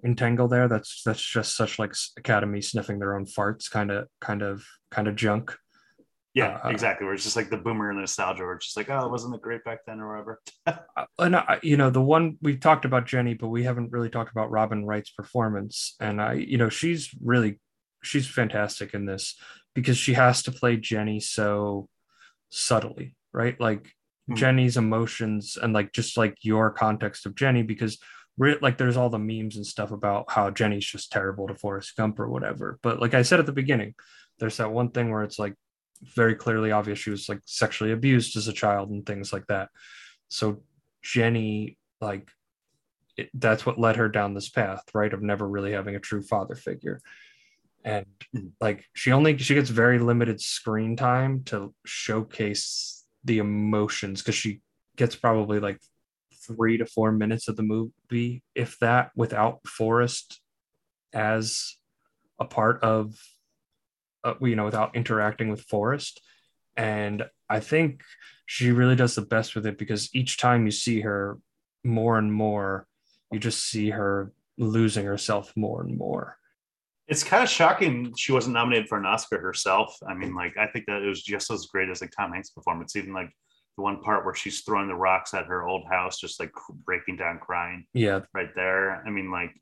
entangle 0.05 0.49
there, 0.49 0.69
that's 0.69 1.03
that's 1.05 1.23
just 1.23 1.57
such 1.57 1.79
like 1.79 1.95
Academy 2.17 2.61
sniffing 2.61 2.99
their 2.99 3.15
own 3.17 3.25
farts 3.25 3.71
kind 3.71 3.91
of 3.91 4.09
kind 4.21 4.43
of 4.43 4.65
kind 4.91 5.07
of 5.09 5.15
junk. 5.15 5.55
Yeah, 6.35 6.61
Uh, 6.63 6.69
exactly. 6.69 7.07
Where 7.07 7.15
it's 7.15 7.25
just 7.25 7.37
like 7.37 7.49
the 7.49 7.57
boomer 7.57 7.91
nostalgia, 7.95 8.43
where 8.43 8.53
it's 8.55 8.67
just 8.67 8.77
like, 8.77 8.91
oh, 8.91 9.07
it 9.07 9.11
wasn't 9.11 9.35
it 9.35 9.41
great 9.41 9.65
back 9.65 9.87
then, 9.87 10.01
or 10.01 10.11
whatever. 10.11 10.41
Uh, 10.97 11.05
and 11.19 11.37
I, 11.37 11.59
you 11.63 11.77
know 11.77 11.91
the 11.91 12.01
one 12.01 12.39
we 12.43 12.57
talked 12.57 12.85
about 12.85 13.07
Jenny, 13.07 13.35
but 13.35 13.49
we 13.49 13.63
haven't 13.65 13.93
really 13.93 14.11
talked 14.11 14.33
about 14.33 14.51
Robin 14.51 14.85
Wright's 14.85 15.11
performance. 15.11 15.95
And 16.01 16.21
I, 16.21 16.35
you 16.35 16.59
know, 16.59 16.69
she's 16.71 17.11
really 17.23 17.61
she's 18.03 18.27
fantastic 18.27 18.95
in 18.95 19.07
this 19.07 19.39
because 19.75 19.97
she 19.97 20.15
has 20.15 20.43
to 20.45 20.53
play 20.53 20.77
Jenny 20.77 21.21
so 21.21 21.89
subtly, 22.51 23.16
right? 23.32 23.61
Like 23.61 23.92
Mhm. 24.28 24.36
Jenny's 24.36 24.76
emotions 24.76 25.57
and 25.61 25.72
like 25.72 25.92
just 25.92 26.16
like 26.16 26.36
your 26.42 26.70
context 26.70 27.26
of 27.26 27.34
Jenny, 27.36 27.62
because 27.62 27.99
like 28.38 28.76
there's 28.76 28.97
all 28.97 29.09
the 29.09 29.18
memes 29.18 29.57
and 29.57 29.66
stuff 29.66 29.92
about 29.92 30.30
how 30.30 30.51
Jenny's 30.51 30.84
just 30.84 31.11
terrible 31.11 31.49
to 31.49 31.55
Forrest 31.55 31.97
Gump 31.97 32.20
or 32.20 32.28
whatever. 32.28 32.78
But 32.82 33.01
like 33.01 33.14
I 33.14 33.22
said 33.22 33.40
at 33.40 33.47
the 33.47 33.53
beginning, 33.53 33.94
there's 34.38 34.59
that 34.59 34.72
one 34.72 34.90
thing 34.90 35.11
where 35.11 35.22
it's 35.22 35.38
like 35.38 35.55
very 36.03 36.34
clearly 36.34 36.70
obvious 36.72 36.99
she 36.99 37.11
was 37.11 37.28
like 37.28 37.40
sexually 37.47 37.92
abused 37.92 38.36
as 38.36 38.49
a 38.49 38.53
child 38.53 38.90
and 38.90 39.07
things 39.07 39.32
like 39.32 39.47
that. 39.47 39.70
So 40.28 40.62
Jenny, 41.03 41.78
like, 42.01 42.28
it, 43.16 43.30
that's 43.32 43.64
what 43.64 43.78
led 43.78 43.97
her 43.97 44.11
down 44.11 44.34
this 44.34 44.51
path, 44.51 44.82
right? 44.92 45.14
Of 45.14 45.22
never 45.22 45.49
really 45.49 45.72
having 45.72 45.97
a 45.97 46.01
true 46.01 46.22
father 46.22 46.55
figure. 46.55 47.01
And 47.87 48.05
like, 48.61 48.84
she 48.95 49.12
only, 49.12 49.39
she 49.39 49.55
gets 49.55 49.70
very 49.70 50.01
limited 50.01 50.41
screen 50.41 50.97
time 50.97 51.45
to 51.45 51.72
showcase 51.87 53.05
the 53.24 53.39
emotions 53.39 54.20
because 54.20 54.34
she 54.34 54.61
gets 54.97 55.14
probably 55.14 55.61
like 55.61 55.80
three 56.47 56.78
to 56.78 56.87
four 56.87 57.12
minutes 57.12 57.47
of 57.47 57.57
the 57.57 57.62
movie, 57.62 58.43
if 58.57 58.76
that, 58.80 59.12
without 59.14 59.61
Forrest 59.68 60.41
as 61.12 61.76
a 62.41 62.45
part 62.45 62.82
of, 62.82 63.14
uh, 64.24 64.34
you 64.41 64.57
know, 64.57 64.64
without 64.64 64.97
interacting 64.97 65.49
with 65.49 65.62
Forrest. 65.62 66.20
And 66.76 67.24
I 67.49 67.61
think 67.61 68.03
she 68.47 68.72
really 68.72 68.97
does 68.97 69.14
the 69.14 69.22
best 69.22 69.55
with 69.55 69.64
it 69.64 69.78
because 69.78 70.12
each 70.12 70.39
time 70.39 70.66
you 70.66 70.72
see 70.72 71.03
her 71.03 71.39
more 71.84 72.18
and 72.18 72.32
more, 72.32 72.89
you 73.30 73.39
just 73.39 73.64
see 73.64 73.91
her 73.91 74.32
losing 74.59 75.07
herself 75.07 75.53
more 75.57 75.82
and 75.82 75.97
more. 75.97 76.37
It's 77.09 77.23
kind 77.23 77.43
of 77.43 77.49
shocking 77.49 78.15
she 78.17 78.33
wasn't 78.33 78.55
nominated 78.55 78.89
for 78.89 78.99
an 78.99 79.07
Oscar 79.07 79.41
herself. 79.41 79.97
I 80.09 80.15
mean, 80.15 80.35
like 80.35 80.57
I 80.57 80.67
think 80.67 80.87
that 80.87 81.03
it 81.03 81.09
was 81.09 81.23
just 81.23 81.51
as 81.51 81.67
great 81.67 81.89
as 81.89 82.01
like 82.01 82.13
Tom 82.17 82.33
Hanks' 82.33 82.51
performance. 82.51 82.97
Even 82.97 83.13
like 83.13 83.31
the 83.77 83.83
one 83.83 84.01
part 84.01 84.25
where 84.25 84.35
she's 84.35 84.63
throwing 84.63 84.89
the 84.89 84.95
rocks 84.95 85.35
at 85.35 85.47
her 85.47 85.67
old 85.67 85.87
house, 85.89 86.19
just 86.19 86.41
like 86.41 86.53
breaking 86.85 87.17
down, 87.17 87.39
crying 87.39 87.87
Yeah, 87.93 88.21
right 88.35 88.55
there. 88.55 89.03
I 89.07 89.11
mean, 89.11 89.31
like 89.31 89.53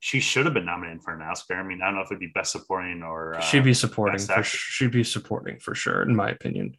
she 0.00 0.20
should 0.20 0.44
have 0.44 0.54
been 0.54 0.66
nominated 0.66 1.02
for 1.02 1.14
an 1.14 1.22
Oscar. 1.22 1.54
I 1.54 1.62
mean, 1.62 1.80
I 1.80 1.86
don't 1.86 1.94
know 1.94 2.02
if 2.02 2.08
it'd 2.08 2.18
be 2.18 2.32
best 2.34 2.52
supporting 2.52 3.02
or 3.02 3.36
uh, 3.36 3.40
she'd 3.40 3.64
be 3.64 3.74
supporting 3.74 4.20
for 4.20 4.42
she'd 4.42 4.90
be 4.90 5.04
supporting 5.04 5.58
for 5.58 5.74
sure, 5.74 6.02
in 6.02 6.14
my 6.14 6.28
opinion. 6.30 6.76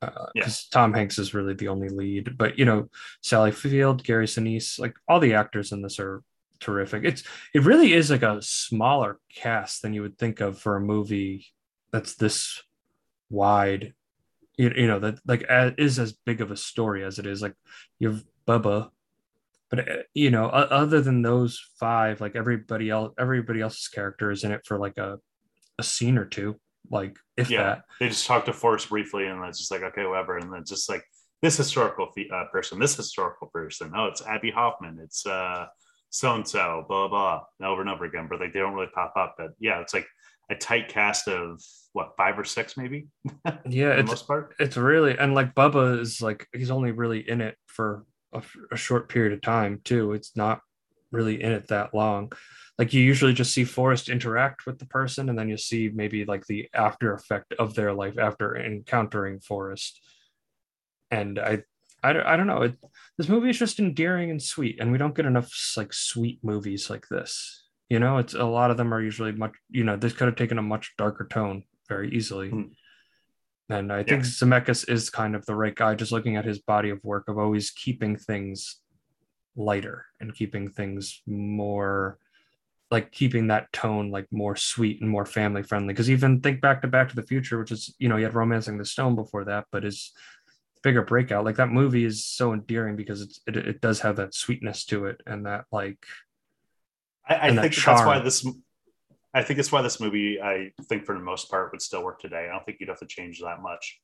Because 0.00 0.30
Yeah. 0.34 0.48
Tom 0.72 0.92
Hanks 0.92 1.18
is 1.18 1.32
really 1.32 1.54
the 1.54 1.68
only 1.68 1.88
lead, 1.88 2.36
but 2.36 2.58
you 2.58 2.64
know 2.64 2.88
Sally 3.22 3.52
Field, 3.52 4.04
Gary 4.04 4.26
Sinise, 4.26 4.78
like 4.78 4.94
all 5.08 5.20
the 5.20 5.34
actors 5.34 5.72
in 5.72 5.82
this 5.82 5.98
are 5.98 6.22
terrific. 6.62 7.04
It's 7.04 7.22
it 7.52 7.62
really 7.62 7.92
is 7.92 8.10
like 8.10 8.22
a 8.22 8.40
smaller 8.40 9.18
cast 9.34 9.82
than 9.82 9.92
you 9.92 10.02
would 10.02 10.18
think 10.18 10.40
of 10.40 10.58
for 10.58 10.76
a 10.76 10.80
movie 10.80 11.46
that's 11.92 12.14
this 12.14 12.62
wide. 13.28 13.94
You, 14.56 14.72
you 14.76 14.86
know 14.86 14.98
that 15.00 15.18
like 15.26 15.44
is 15.78 15.98
as 15.98 16.12
big 16.12 16.40
of 16.40 16.50
a 16.50 16.56
story 16.56 17.04
as 17.04 17.18
it 17.18 17.26
is. 17.26 17.42
Like 17.42 17.54
you 17.98 18.10
have 18.10 18.24
Bubba, 18.46 18.90
but 19.70 19.88
uh, 19.88 19.96
you 20.14 20.30
know 20.30 20.46
other 20.46 21.00
than 21.00 21.22
those 21.22 21.60
five, 21.78 22.20
like 22.20 22.36
everybody 22.36 22.90
else, 22.90 23.12
everybody 23.18 23.60
else's 23.60 23.88
character 23.88 24.30
is 24.30 24.44
in 24.44 24.52
it 24.52 24.62
for 24.66 24.78
like 24.78 24.98
a 24.98 25.18
a 25.78 25.82
scene 25.82 26.18
or 26.18 26.26
two, 26.26 26.60
like 26.90 27.18
if 27.36 27.50
yeah. 27.50 27.62
that. 27.62 27.82
They 27.98 28.08
just 28.08 28.26
talk 28.26 28.44
to 28.44 28.52
Forrest 28.52 28.88
briefly, 28.88 29.26
and 29.26 29.44
it's 29.44 29.58
just 29.58 29.70
like 29.70 29.82
okay, 29.82 30.04
whatever. 30.04 30.38
And 30.38 30.52
then 30.52 30.64
just 30.66 30.88
like 30.88 31.04
this 31.40 31.56
historical 31.56 32.08
uh, 32.32 32.44
person, 32.52 32.78
this 32.78 32.96
historical 32.96 33.48
person. 33.48 33.92
Oh, 33.96 34.06
it's 34.06 34.22
Abbie 34.22 34.52
Hoffman. 34.52 34.98
It's 35.02 35.26
uh 35.26 35.66
so 36.12 36.34
and 36.34 36.46
so, 36.46 36.84
blah 36.88 37.08
blah, 37.08 37.42
over 37.64 37.80
and 37.80 37.90
over 37.90 38.04
again. 38.04 38.28
But 38.30 38.40
like 38.40 38.52
they 38.52 38.60
don't 38.60 38.74
really 38.74 38.90
pop 38.94 39.14
up. 39.16 39.34
But 39.38 39.52
yeah, 39.58 39.80
it's 39.80 39.94
like 39.94 40.06
a 40.50 40.54
tight 40.54 40.88
cast 40.88 41.26
of 41.28 41.60
what 41.94 42.12
five 42.16 42.38
or 42.38 42.44
six 42.44 42.76
maybe 42.76 43.06
Yeah, 43.68 43.90
for 43.90 43.94
the 43.96 43.98
it's 44.00 44.10
most 44.10 44.26
part. 44.26 44.54
it's 44.58 44.76
really 44.76 45.16
and 45.18 45.34
like 45.34 45.54
Bubba 45.54 45.98
is 46.00 46.20
like 46.20 46.46
he's 46.52 46.70
only 46.70 46.90
really 46.92 47.28
in 47.28 47.40
it 47.40 47.56
for 47.66 48.04
a 48.70 48.76
short 48.76 49.08
period 49.08 49.32
of 49.32 49.40
time 49.42 49.80
too. 49.84 50.12
It's 50.12 50.36
not 50.36 50.60
really 51.10 51.42
in 51.42 51.52
it 51.52 51.68
that 51.68 51.94
long. 51.94 52.32
Like 52.78 52.92
you 52.94 53.02
usually 53.02 53.34
just 53.34 53.52
see 53.52 53.64
Forrest 53.64 54.08
interact 54.08 54.66
with 54.66 54.78
the 54.78 54.86
person, 54.86 55.28
and 55.28 55.38
then 55.38 55.48
you 55.48 55.56
see 55.56 55.90
maybe 55.94 56.24
like 56.24 56.46
the 56.46 56.68
after 56.74 57.12
effect 57.14 57.54
of 57.58 57.74
their 57.74 57.92
life 57.92 58.18
after 58.18 58.56
encountering 58.56 59.40
Forrest. 59.40 60.00
And 61.10 61.38
I, 61.38 61.62
I 62.02 62.14
don't, 62.14 62.26
I 62.26 62.36
don't 62.36 62.46
know. 62.46 62.62
It, 62.62 62.76
this 63.22 63.28
movie 63.28 63.50
is 63.50 63.58
just 63.58 63.78
endearing 63.78 64.32
and 64.32 64.42
sweet, 64.42 64.80
and 64.80 64.90
we 64.90 64.98
don't 64.98 65.14
get 65.14 65.26
enough 65.26 65.48
like 65.76 65.92
sweet 65.92 66.40
movies 66.42 66.90
like 66.90 67.06
this. 67.08 67.68
You 67.88 68.00
know, 68.00 68.18
it's 68.18 68.34
a 68.34 68.44
lot 68.44 68.72
of 68.72 68.76
them 68.76 68.92
are 68.92 69.00
usually 69.00 69.30
much. 69.30 69.52
You 69.70 69.84
know, 69.84 69.96
this 69.96 70.12
could 70.12 70.26
have 70.26 70.34
taken 70.34 70.58
a 70.58 70.62
much 70.62 70.94
darker 70.98 71.28
tone 71.30 71.62
very 71.88 72.12
easily. 72.12 72.50
Hmm. 72.50 72.62
And 73.68 73.92
I 73.92 74.02
think 74.02 74.24
Zemeckis 74.24 74.90
is 74.90 75.08
kind 75.08 75.36
of 75.36 75.46
the 75.46 75.54
right 75.54 75.74
guy, 75.74 75.94
just 75.94 76.10
looking 76.10 76.36
at 76.36 76.44
his 76.44 76.58
body 76.58 76.90
of 76.90 76.98
work 77.04 77.28
of 77.28 77.38
always 77.38 77.70
keeping 77.70 78.16
things 78.16 78.80
lighter 79.54 80.06
and 80.20 80.34
keeping 80.34 80.68
things 80.68 81.22
more 81.24 82.18
like 82.90 83.12
keeping 83.12 83.46
that 83.46 83.72
tone 83.72 84.10
like 84.10 84.26
more 84.32 84.56
sweet 84.56 85.00
and 85.00 85.08
more 85.08 85.24
family 85.24 85.62
friendly. 85.62 85.94
Because 85.94 86.10
even 86.10 86.40
think 86.40 86.60
back 86.60 86.82
to 86.82 86.88
Back 86.88 87.08
to 87.10 87.14
the 87.14 87.22
Future, 87.22 87.60
which 87.60 87.70
is 87.70 87.94
you 87.98 88.08
know 88.08 88.16
he 88.16 88.24
had 88.24 88.34
Romancing 88.34 88.78
the 88.78 88.84
Stone 88.84 89.14
before 89.14 89.44
that, 89.44 89.66
but 89.70 89.84
his 89.84 90.12
bigger 90.82 91.02
breakout 91.02 91.44
like 91.44 91.56
that 91.56 91.70
movie 91.70 92.04
is 92.04 92.24
so 92.24 92.52
endearing 92.52 92.96
because 92.96 93.20
it's, 93.22 93.40
it 93.46 93.56
it 93.56 93.80
does 93.80 94.00
have 94.00 94.16
that 94.16 94.34
sweetness 94.34 94.84
to 94.84 95.06
it 95.06 95.20
and 95.26 95.46
that 95.46 95.64
like 95.70 96.04
I, 97.28 97.48
I 97.48 97.52
that 97.52 97.62
think 97.62 97.74
that 97.74 97.86
that's 97.86 98.04
why 98.04 98.18
this. 98.20 98.46
I 99.34 99.42
think 99.42 99.56
that's 99.56 99.72
why 99.72 99.80
this 99.80 99.98
movie, 99.98 100.38
I 100.42 100.72
think 100.90 101.06
for 101.06 101.14
the 101.14 101.24
most 101.24 101.50
part, 101.50 101.72
would 101.72 101.80
still 101.80 102.04
work 102.04 102.20
today. 102.20 102.48
I 102.50 102.52
don't 102.52 102.66
think 102.66 102.76
you'd 102.80 102.90
have 102.90 102.98
to 102.98 103.06
change 103.06 103.40
that 103.40 103.62
much, 103.62 103.98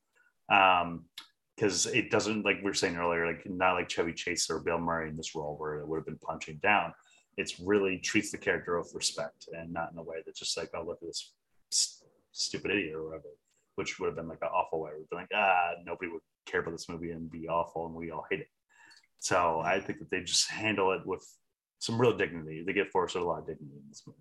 because 1.55 1.85
it 1.85 2.11
doesn't 2.11 2.47
like 2.47 2.57
we 2.59 2.63
were 2.63 2.73
saying 2.73 2.97
earlier, 2.97 3.27
like 3.27 3.43
not 3.45 3.75
like 3.75 3.91
Chevy 3.91 4.15
Chase 4.15 4.49
or 4.49 4.61
Bill 4.61 4.79
Murray 4.79 5.11
in 5.11 5.17
this 5.19 5.35
role 5.35 5.57
where 5.59 5.81
it 5.81 5.87
would 5.87 5.99
have 5.99 6.07
been 6.07 6.17
punching 6.17 6.61
down. 6.63 6.95
It's 7.37 7.61
really 7.61 7.99
treats 7.99 8.31
the 8.31 8.39
character 8.39 8.79
with 8.79 8.95
respect 8.95 9.49
and 9.53 9.71
not 9.71 9.93
in 9.93 9.99
a 9.99 10.03
way 10.03 10.17
that's 10.25 10.39
just 10.39 10.57
like, 10.57 10.71
oh 10.75 10.83
look 10.83 10.99
at 11.03 11.09
this 11.09 11.35
s- 11.71 12.03
stupid 12.33 12.71
idiot 12.71 12.95
or 12.95 13.05
whatever, 13.09 13.29
which 13.75 14.01
would 14.01 14.07
have 14.07 14.17
been 14.17 14.29
like 14.29 14.39
an 14.41 14.49
awful 14.49 14.81
way. 14.81 14.93
We'd 14.97 15.11
be 15.11 15.17
like, 15.17 15.29
ah, 15.35 15.73
nobody 15.85 16.11
would 16.11 16.23
care 16.51 16.61
about 16.61 16.73
this 16.73 16.89
movie 16.89 17.11
and 17.11 17.31
be 17.31 17.49
awful, 17.49 17.87
and 17.87 17.95
we 17.95 18.11
all 18.11 18.27
hate 18.31 18.41
it. 18.41 18.49
So 19.19 19.61
I 19.61 19.81
think 19.81 19.99
that 19.99 20.11
they 20.11 20.21
just 20.23 20.49
handle 20.51 20.93
it 20.93 21.05
with 21.07 21.25
some 21.81 22.01
real 22.01 22.17
dignity. 22.17 22.63
They 22.67 22.73
give 22.73 22.89
Forrest 22.89 23.17
a 23.17 23.25
lot 23.25 23.41
of 23.41 23.47
dignity 23.47 23.77
in 23.77 23.89
this 23.89 24.03
movie. 24.07 24.19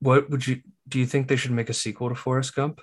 what 0.00 0.28
would 0.30 0.46
you 0.46 0.62
do 0.88 0.98
you 0.98 1.06
think 1.06 1.28
they 1.28 1.36
should 1.36 1.52
make 1.52 1.68
a 1.70 1.74
sequel 1.74 2.08
to 2.08 2.14
Forrest 2.14 2.54
Gump? 2.54 2.80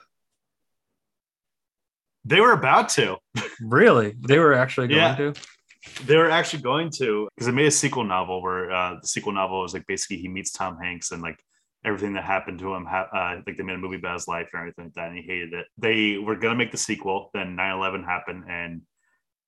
They 2.26 2.39
were 2.41 2.54
about 2.54 2.89
to. 2.89 3.18
Really? 3.62 4.16
They 4.28 4.39
were 4.39 4.54
actually 4.54 4.88
going 4.88 5.00
Yeah. 5.02 5.16
to? 5.16 5.34
They 6.06 6.16
were 6.16 6.30
actually 6.30 6.62
going 6.62 6.89
to 7.00 7.28
because 7.36 7.45
they 7.47 7.52
made 7.54 7.68
a 7.68 7.72
sequel 7.72 8.04
novel 8.06 8.41
where 8.41 8.72
uh, 8.72 8.95
the 9.02 9.08
sequel 9.08 9.34
novel 9.34 9.62
was 9.62 9.74
like 9.74 9.86
basically 9.88 10.18
he 10.18 10.28
meets 10.30 10.52
Tom 10.52 10.78
Hanks 10.82 11.12
and 11.12 11.22
like 11.22 11.39
everything 11.86 12.13
that 12.13 12.23
happened 12.23 12.59
to 12.59 12.73
him. 12.73 12.88
Uh, 12.88 13.38
like 13.45 13.57
they 13.57 13.63
made 13.63 13.75
a 13.75 13.77
movie 13.77 13.97
about 13.97 14.15
his 14.15 14.27
life 14.27 14.49
and 14.53 14.59
everything 14.59 14.86
like 14.86 14.93
that, 14.95 15.09
and 15.09 15.17
he 15.17 15.23
hated 15.23 15.53
it. 15.53 15.67
They 15.77 16.17
were 16.17 16.36
gonna 16.36 16.55
make 16.55 16.71
the 16.71 16.77
sequel. 16.77 17.30
Then 17.34 17.55
9/11 17.55 18.03
happened, 18.03 18.45
and 18.49 18.82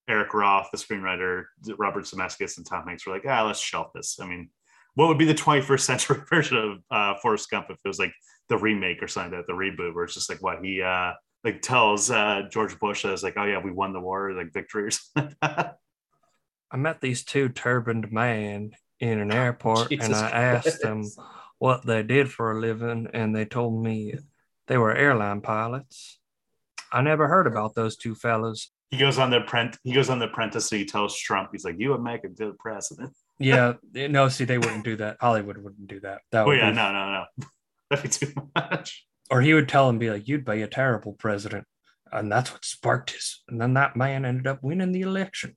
Eric 0.07 0.33
Roth, 0.33 0.69
the 0.71 0.77
screenwriter, 0.77 1.45
Robert 1.77 2.05
Zemeckis, 2.05 2.57
and 2.57 2.65
Tom 2.65 2.85
Hanks 2.85 3.05
were 3.05 3.13
like, 3.13 3.25
ah, 3.27 3.43
let's 3.45 3.59
shelf 3.59 3.91
this. 3.93 4.19
I 4.21 4.27
mean, 4.27 4.49
what 4.95 5.07
would 5.07 5.17
be 5.17 5.25
the 5.25 5.33
21st 5.33 5.79
century 5.85 6.21
version 6.29 6.57
of 6.57 6.79
uh, 6.91 7.19
Forrest 7.21 7.49
Gump 7.49 7.67
if 7.69 7.77
it 7.83 7.87
was 7.87 7.99
like 7.99 8.13
the 8.49 8.57
remake 8.57 9.01
or 9.01 9.07
something 9.07 9.31
like 9.31 9.47
that, 9.47 9.51
the 9.51 9.57
reboot, 9.57 9.93
where 9.93 10.03
it's 10.03 10.15
just 10.15 10.29
like 10.29 10.41
what 10.41 10.63
he 10.63 10.81
uh, 10.81 11.13
like 11.43 11.61
tells 11.61 12.11
uh, 12.11 12.43
George 12.51 12.77
Bush 12.79 13.05
as 13.05 13.23
like, 13.23 13.35
oh 13.37 13.45
yeah, 13.45 13.59
we 13.59 13.71
won 13.71 13.93
the 13.93 13.99
war, 13.99 14.33
like 14.33 14.53
victory 14.53 14.83
or 14.83 14.91
something 14.91 15.35
like 15.41 15.55
that. 15.55 15.77
I 16.69 16.77
met 16.77 17.01
these 17.01 17.23
two 17.23 17.49
turbaned 17.49 18.11
men 18.11 18.71
in 18.99 19.19
an 19.19 19.31
airport 19.31 19.91
and 19.91 20.01
Jesus 20.01 20.17
I 20.17 20.29
asked 20.29 20.81
them. 20.81 21.03
What 21.61 21.85
they 21.85 22.01
did 22.01 22.31
for 22.31 22.51
a 22.51 22.59
living, 22.59 23.07
and 23.13 23.35
they 23.35 23.45
told 23.45 23.83
me 23.83 24.15
they 24.67 24.79
were 24.79 24.95
airline 24.95 25.41
pilots. 25.41 26.17
I 26.91 27.03
never 27.03 27.27
heard 27.27 27.45
about 27.45 27.75
those 27.75 27.95
two 27.95 28.15
fellows. 28.15 28.71
He 28.89 28.97
goes 28.97 29.19
on 29.19 29.29
the 29.29 29.43
apprentice. 29.43 29.79
He 29.83 29.93
goes 29.93 30.09
on 30.09 30.17
the 30.17 30.25
apprentice. 30.25 30.71
And 30.71 30.79
he 30.79 30.87
tells 30.87 31.15
Trump, 31.15 31.49
he's 31.51 31.63
like, 31.63 31.75
"You 31.77 31.91
would 31.91 32.01
make 32.01 32.23
a 32.23 32.29
good 32.29 32.57
president." 32.57 33.13
Yeah, 33.39 33.73
eh, 33.95 34.07
no, 34.07 34.27
see, 34.29 34.45
they 34.45 34.59
wouldn't 34.59 34.83
do 34.83 34.95
that. 34.97 35.17
Hollywood 35.19 35.57
wouldn't 35.57 35.87
do 35.87 35.99
that. 36.01 36.21
That 36.31 36.45
Oh 36.45 36.51
yeah, 36.51 36.69
be- 36.69 36.75
no, 36.75 36.91
no, 36.91 37.11
no. 37.11 37.45
That'd 37.89 38.03
be 38.03 38.09
too 38.09 38.33
much. 38.55 39.05
Or 39.31 39.41
he 39.41 39.53
would 39.55 39.67
tell 39.69 39.87
him, 39.87 39.99
be 39.99 40.09
like, 40.11 40.27
"You'd 40.27 40.45
be 40.45 40.61
a 40.63 40.67
terrible 40.67 41.13
president," 41.13 41.65
and 42.11 42.31
that's 42.31 42.51
what 42.51 42.65
sparked 42.65 43.11
his. 43.11 43.41
And 43.47 43.61
then 43.61 43.75
that 43.75 43.95
man 43.95 44.25
ended 44.25 44.47
up 44.47 44.63
winning 44.63 44.91
the 44.91 45.01
election. 45.01 45.55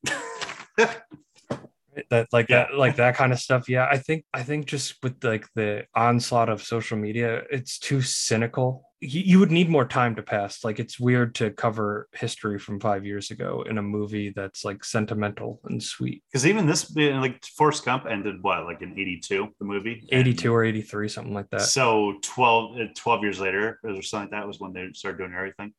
That 2.11 2.29
like 2.33 2.49
that 2.49 2.75
like 2.75 2.97
that 2.97 3.17
kind 3.17 3.33
of 3.33 3.39
stuff. 3.39 3.69
Yeah 3.69 3.87
i 3.91 3.99
think 3.99 4.25
i 4.33 4.43
think 4.43 4.67
just 4.67 5.03
with 5.03 5.23
like 5.25 5.47
the 5.55 5.85
onslaught 5.95 6.49
of 6.49 6.63
social 6.63 6.97
media 6.97 7.43
it's 7.51 7.79
too 7.79 8.03
cynical. 8.03 8.85
You, 9.01 9.21
you 9.21 9.39
would 9.39 9.51
need 9.51 9.69
more 9.69 9.87
time 9.87 10.15
to 10.17 10.23
pass. 10.23 10.65
Like 10.65 10.79
it's 10.79 10.99
weird 10.99 11.35
to 11.37 11.51
cover 11.51 12.09
history 12.13 12.59
from 12.59 12.81
five 12.81 13.05
years 13.05 13.31
ago 13.31 13.65
in 13.69 13.79
a 13.79 13.83
movie 13.83 14.33
that's 14.35 14.65
like 14.65 14.83
sentimental 14.83 15.61
and 15.65 15.83
sweet. 15.83 16.23
Because 16.31 16.47
even 16.47 16.67
this, 16.67 16.95
like 16.97 17.45
Forrest 17.45 17.85
Gump, 17.85 18.07
ended 18.07 18.43
what, 18.43 18.65
like 18.65 18.81
in 18.83 18.99
'82, 18.99 19.49
the 19.59 19.65
movie. 19.65 20.07
82 20.11 20.53
or 20.53 20.65
83 20.65 21.09
something 21.09 21.35
like 21.35 21.51
that. 21.51 21.63
So 21.63 22.15
12, 22.23 22.81
uh, 22.81 22.85
12 22.95 23.23
years 23.23 23.41
later, 23.41 23.79
or 23.85 24.01
something 24.03 24.31
like 24.33 24.41
that, 24.41 24.47
was 24.47 24.59
when 24.59 24.73
they 24.73 24.89
started 24.95 25.19
doing 25.19 25.35
everything. 25.35 25.75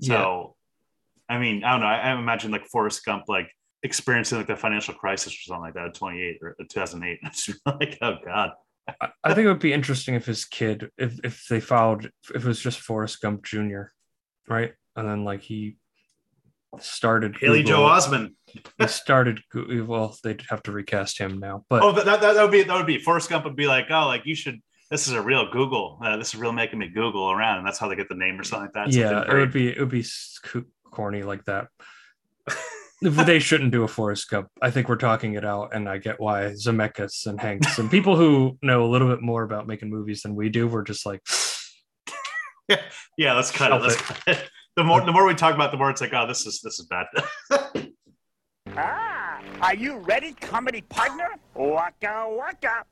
So, 0.00 0.56
I 1.28 1.38
mean, 1.38 1.64
I 1.64 1.72
don't 1.72 1.80
know. 1.80 1.86
I, 1.86 1.98
I 1.98 2.18
imagine 2.18 2.50
like 2.52 2.66
Forrest 2.66 3.04
Gump, 3.04 3.24
like 3.28 3.50
experiencing 3.82 4.38
like 4.38 4.46
the 4.46 4.56
financial 4.56 4.94
crisis 4.94 5.32
or 5.32 5.40
something 5.46 5.62
like 5.62 5.74
that 5.74 5.94
28 5.94 6.38
or 6.42 6.56
2008. 6.68 7.18
It's 7.24 7.50
like, 7.66 7.98
oh 8.02 8.16
god. 8.24 8.50
I, 9.00 9.08
I 9.22 9.34
think 9.34 9.44
it 9.44 9.48
would 9.48 9.60
be 9.60 9.72
interesting 9.72 10.14
if 10.14 10.26
his 10.26 10.44
kid 10.44 10.90
if 10.98 11.20
if 11.24 11.46
they 11.48 11.60
followed 11.60 12.10
if 12.34 12.44
it 12.44 12.48
was 12.48 12.60
just 12.60 12.80
forrest 12.80 13.20
gump 13.20 13.44
jr 13.44 13.82
right 14.48 14.72
and 14.96 15.06
then 15.08 15.24
like 15.24 15.42
he 15.42 15.76
started 16.78 17.36
Haley 17.40 17.62
Google- 17.62 17.88
Joe 17.88 17.94
Osment. 17.94 18.30
he 18.46 18.86
started 18.86 19.40
Goo- 19.50 19.84
well 19.86 20.16
they'd 20.24 20.42
have 20.48 20.62
to 20.64 20.72
recast 20.72 21.18
him 21.18 21.38
now 21.38 21.64
but 21.68 21.82
oh, 21.82 21.92
that, 21.92 22.04
that, 22.04 22.20
that 22.20 22.42
would 22.42 22.50
be 22.52 22.62
that 22.62 22.76
would 22.76 22.86
be 22.86 22.98
Forrest 22.98 23.28
Gump 23.28 23.44
would 23.44 23.56
be 23.56 23.66
like, 23.66 23.86
oh, 23.90 24.06
like 24.06 24.24
you 24.24 24.34
should. 24.34 24.60
This 24.90 25.06
is 25.06 25.12
a 25.12 25.22
real 25.22 25.48
Google. 25.52 26.00
Uh, 26.02 26.16
this 26.16 26.34
is 26.34 26.40
real 26.40 26.52
making 26.52 26.80
me 26.80 26.88
Google 26.88 27.30
around, 27.30 27.58
and 27.58 27.66
that's 27.66 27.78
how 27.78 27.86
they 27.86 27.94
get 27.94 28.08
the 28.08 28.16
name 28.16 28.40
or 28.40 28.44
something 28.44 28.70
like 28.74 28.88
that. 28.88 28.92
yeah 28.92 29.22
it 29.22 29.34
would 29.34 29.52
be 29.52 29.68
it 29.68 29.78
would 29.78 29.88
be 29.88 30.04
corny 30.90 31.22
like 31.22 31.44
that 31.44 31.68
they 33.00 33.38
shouldn't 33.38 33.72
do 33.72 33.82
a 33.82 33.88
Forrest 33.88 34.28
Gump. 34.28 34.48
I 34.60 34.70
think 34.70 34.88
we're 34.88 34.96
talking 34.96 35.34
it 35.34 35.44
out, 35.44 35.74
and 35.74 35.88
I 35.88 35.98
get 35.98 36.20
why 36.20 36.52
Zemeckis 36.52 37.26
and 37.26 37.40
Hanks 37.40 37.78
and 37.78 37.90
people 37.90 38.16
who 38.16 38.58
know 38.62 38.84
a 38.84 38.88
little 38.88 39.08
bit 39.08 39.22
more 39.22 39.42
about 39.42 39.66
making 39.66 39.90
movies 39.90 40.22
than 40.22 40.34
we 40.34 40.48
do. 40.48 40.68
We're 40.68 40.82
just 40.82 41.06
like, 41.06 41.22
yeah, 43.16 43.34
let's 43.34 43.50
cut 43.50 43.72
it. 43.72 43.82
Let's 43.82 43.94
it. 43.94 44.00
cut 44.00 44.22
it. 44.26 44.50
The 44.76 44.84
more 44.84 45.00
the 45.04 45.12
more 45.12 45.26
we 45.26 45.34
talk 45.34 45.54
about, 45.54 45.70
the 45.72 45.78
more 45.78 45.90
it's 45.90 46.00
like, 46.00 46.14
oh, 46.14 46.26
this 46.26 46.46
is 46.46 46.60
this 46.60 46.78
is 46.78 46.86
bad. 46.86 47.06
Ah, 48.76 49.40
are 49.62 49.74
you 49.74 49.96
ready, 49.98 50.32
comedy 50.32 50.80
partner? 50.82 51.28
Waka 51.54 52.26
waka. 52.28 52.84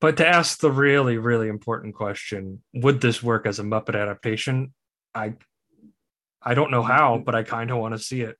But 0.00 0.18
to 0.18 0.26
ask 0.26 0.60
the 0.60 0.70
really, 0.70 1.18
really 1.18 1.48
important 1.48 1.96
question, 1.96 2.62
would 2.74 3.00
this 3.00 3.22
work 3.22 3.44
as 3.44 3.58
a 3.58 3.64
Muppet 3.64 4.00
adaptation? 4.00 4.72
I 5.14 5.34
I 6.40 6.54
don't 6.54 6.70
know 6.70 6.82
how, 6.82 7.20
but 7.24 7.34
I 7.34 7.42
kind 7.42 7.72
of 7.72 7.78
want 7.78 7.94
to 7.94 7.98
see 7.98 8.20
it. 8.20 8.36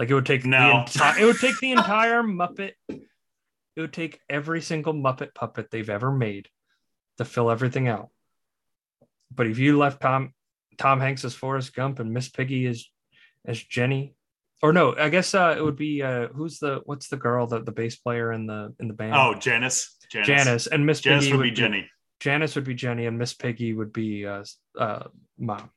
Like 0.00 0.08
it 0.08 0.14
would 0.14 0.24
take 0.24 0.46
No. 0.46 0.58
the 0.58 0.80
entire 0.80 1.18
it 1.20 1.24
would 1.26 1.38
take 1.38 1.58
the 1.60 1.72
entire 1.78 2.22
Muppet. 2.22 2.72
It 2.88 3.80
would 3.82 3.92
take 3.92 4.18
every 4.30 4.62
single 4.62 4.94
Muppet 4.94 5.34
puppet 5.34 5.70
they've 5.70 5.90
ever 5.90 6.10
made 6.10 6.48
to 7.18 7.26
fill 7.26 7.50
everything 7.50 7.86
out. 7.86 8.08
But 9.30 9.46
if 9.46 9.58
you 9.58 9.76
left 9.76 10.00
Tom 10.00 10.32
Tom 10.78 11.00
Hanks 11.00 11.22
as 11.26 11.34
Forrest 11.34 11.74
Gump 11.74 11.98
and 12.00 12.14
Miss 12.14 12.30
Piggy 12.30 12.64
as 12.66 12.86
as 13.46 13.62
Jenny, 13.62 14.14
or 14.62 14.72
no, 14.72 14.96
I 14.96 15.10
guess 15.10 15.34
uh, 15.34 15.54
it 15.58 15.62
would 15.62 15.76
be 15.76 16.02
uh, 16.02 16.28
who's 16.28 16.58
the 16.60 16.80
what's 16.86 17.08
the 17.08 17.18
girl 17.18 17.46
the 17.46 17.60
the 17.62 17.70
bass 17.70 17.96
player 17.96 18.32
in 18.32 18.46
the 18.46 18.74
in 18.80 18.88
the 18.88 18.94
band? 18.94 19.14
oh, 19.14 19.34
Janice. 19.34 19.98
Janice. 20.10 20.26
Janice 20.26 20.66
and 20.66 20.86
Miss 20.86 21.02
Janice 21.02 21.24
Piggy 21.26 21.36
would 21.36 21.42
be 21.42 21.50
Jenny. 21.50 21.90
Janice 22.20 22.54
would 22.54 22.64
be 22.64 22.74
Jenny, 22.74 23.04
and 23.04 23.18
Miss 23.18 23.34
Piggy 23.34 23.74
would 23.74 23.92
be 23.92 24.24
uh, 24.26 24.44
uh, 24.80 25.04
mom, 25.38 25.70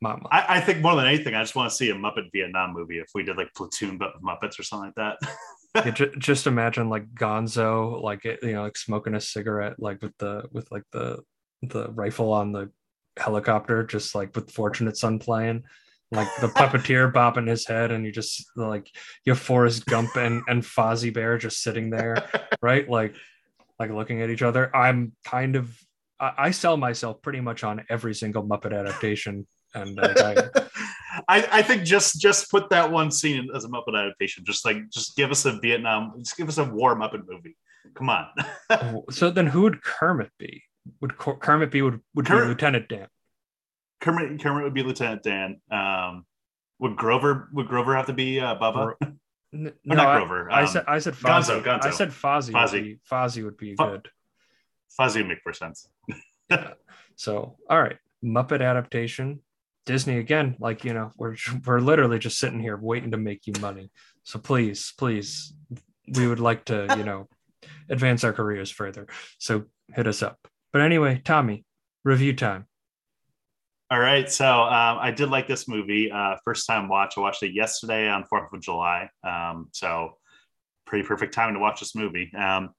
mama. 0.00 0.28
I, 0.30 0.56
I 0.56 0.60
think 0.60 0.80
more 0.80 0.96
than 0.96 1.06
anything, 1.06 1.34
I 1.34 1.42
just 1.42 1.54
want 1.54 1.70
to 1.70 1.76
see 1.76 1.90
a 1.90 1.94
Muppet 1.94 2.32
Vietnam 2.32 2.72
movie. 2.72 2.98
If 2.98 3.10
we 3.14 3.22
did 3.22 3.36
like 3.36 3.52
Platoon, 3.54 3.98
but 3.98 4.14
with 4.14 4.22
Muppets 4.24 4.58
or 4.58 4.62
something 4.62 4.92
like 4.96 4.96
that. 4.96 5.84
Yeah, 5.86 5.90
ju- 5.94 6.12
just 6.18 6.46
imagine 6.46 6.88
like 6.88 7.12
Gonzo, 7.14 8.02
like 8.02 8.24
it- 8.24 8.42
you 8.42 8.52
know, 8.54 8.62
like 8.62 8.76
smoking 8.76 9.14
a 9.14 9.20
cigarette, 9.20 9.78
like 9.78 10.02
with 10.02 10.16
the 10.18 10.44
with 10.52 10.70
like 10.72 10.84
the 10.92 11.20
the 11.62 11.90
rifle 11.90 12.32
on 12.32 12.52
the 12.52 12.70
helicopter, 13.18 13.84
just 13.84 14.14
like 14.14 14.34
with 14.34 14.50
Fortunate 14.50 14.96
Son 14.96 15.18
playing, 15.18 15.64
like 16.10 16.28
the 16.40 16.48
puppeteer 16.48 17.12
bopping 17.18 17.48
his 17.48 17.66
head, 17.66 17.90
and 17.90 18.04
you 18.06 18.12
just 18.12 18.44
like 18.56 18.90
you 19.24 19.32
have 19.32 19.40
Forrest 19.40 19.84
Gump 19.86 20.16
and 20.16 20.42
and 20.48 20.62
Fozzie 20.62 21.12
Bear 21.12 21.36
just 21.36 21.62
sitting 21.62 21.90
there, 21.90 22.26
right? 22.62 22.88
Like 22.88 23.14
like 23.78 23.90
looking 23.90 24.22
at 24.22 24.30
each 24.30 24.42
other. 24.42 24.74
I'm 24.74 25.12
kind 25.24 25.56
of 25.56 25.78
I, 26.18 26.32
I 26.38 26.50
sell 26.50 26.76
myself 26.76 27.20
pretty 27.22 27.40
much 27.40 27.64
on 27.64 27.84
every 27.88 28.14
single 28.14 28.42
Muppet 28.44 28.78
adaptation, 28.78 29.46
and 29.74 29.96
like, 29.96 30.18
I, 30.18 30.40
I, 31.28 31.48
I 31.52 31.62
think 31.62 31.84
just 31.84 32.20
just 32.20 32.50
put 32.50 32.70
that 32.70 32.90
one 32.90 33.10
scene 33.10 33.48
as 33.54 33.64
a 33.64 33.68
Muppet 33.68 33.98
adaptation. 33.98 34.44
Just 34.44 34.64
like 34.64 34.88
just 34.90 35.16
give 35.16 35.30
us 35.30 35.44
a 35.44 35.52
Vietnam, 35.60 36.14
just 36.18 36.36
give 36.36 36.48
us 36.48 36.58
a 36.58 36.64
war 36.64 36.96
Muppet 36.96 37.22
movie. 37.28 37.56
Come 37.94 38.10
on. 38.10 38.26
So 39.10 39.30
then 39.30 39.46
who 39.46 39.62
would 39.62 39.82
Kermit 39.82 40.30
be? 40.38 40.62
Would 41.00 41.16
Kermit 41.18 41.70
be 41.70 41.82
would, 41.82 42.00
would 42.14 42.26
Kermit- 42.26 42.44
be 42.44 42.48
Lieutenant 42.48 42.88
Dan? 42.88 43.06
Kermit 44.00 44.40
Kermit 44.42 44.64
would 44.64 44.74
be 44.74 44.82
Lieutenant 44.82 45.22
Dan. 45.22 45.60
Um, 45.70 46.26
Would 46.80 46.96
Grover 46.96 47.48
would 47.52 47.68
Grover 47.68 47.96
have 47.96 48.06
to 48.06 48.12
be 48.12 48.40
uh, 48.40 48.56
Bubba? 48.56 48.94
N- 49.00 49.72
no, 49.84 49.94
not 49.94 50.06
I- 50.06 50.16
Grover, 50.18 50.50
I, 50.50 50.62
um, 50.62 50.66
said 50.68 50.84
I 50.86 50.98
said 50.98 51.14
Fozzie. 51.14 51.62
Gonzo. 51.62 51.84
I 51.84 51.90
said 51.90 52.10
Fozzie. 52.10 52.52
Fozzie. 52.52 52.72
Would 52.72 52.82
be, 52.82 52.98
Fozzie 53.10 53.44
would 53.44 53.56
be 53.56 53.74
Fo- 53.76 53.90
good. 53.92 54.08
Fozzie 54.98 55.26
more 55.26 55.52
sense. 55.52 55.88
So, 57.16 57.56
all 57.68 57.82
right, 57.82 57.96
Muppet 58.24 58.62
adaptation, 58.62 59.40
Disney 59.86 60.18
again. 60.18 60.56
Like 60.60 60.84
you 60.84 60.92
know, 60.92 61.10
we're 61.16 61.36
we're 61.66 61.80
literally 61.80 62.18
just 62.18 62.38
sitting 62.38 62.60
here 62.60 62.76
waiting 62.76 63.10
to 63.10 63.16
make 63.16 63.46
you 63.46 63.54
money. 63.60 63.90
So 64.22 64.38
please, 64.38 64.92
please, 64.96 65.54
we 66.14 66.28
would 66.28 66.40
like 66.40 66.66
to 66.66 66.94
you 66.96 67.04
know 67.04 67.28
advance 67.88 68.22
our 68.22 68.32
careers 68.32 68.70
further. 68.70 69.06
So 69.38 69.64
hit 69.94 70.06
us 70.06 70.22
up. 70.22 70.38
But 70.72 70.82
anyway, 70.82 71.22
Tommy, 71.24 71.64
review 72.04 72.34
time. 72.34 72.66
All 73.88 74.00
right, 74.00 74.28
so 74.28 74.62
um, 74.62 74.98
I 75.00 75.12
did 75.12 75.30
like 75.30 75.46
this 75.46 75.68
movie. 75.68 76.10
Uh, 76.10 76.36
first 76.44 76.66
time 76.66 76.88
watch. 76.88 77.14
I 77.16 77.20
watched 77.20 77.44
it 77.44 77.54
yesterday 77.54 78.08
on 78.08 78.24
Fourth 78.24 78.52
of 78.52 78.60
July. 78.60 79.08
Um, 79.24 79.68
so 79.72 80.18
pretty 80.86 81.06
perfect 81.06 81.32
time 81.32 81.54
to 81.54 81.60
watch 81.60 81.78
this 81.80 81.94
movie. 81.94 82.32
Um, 82.36 82.70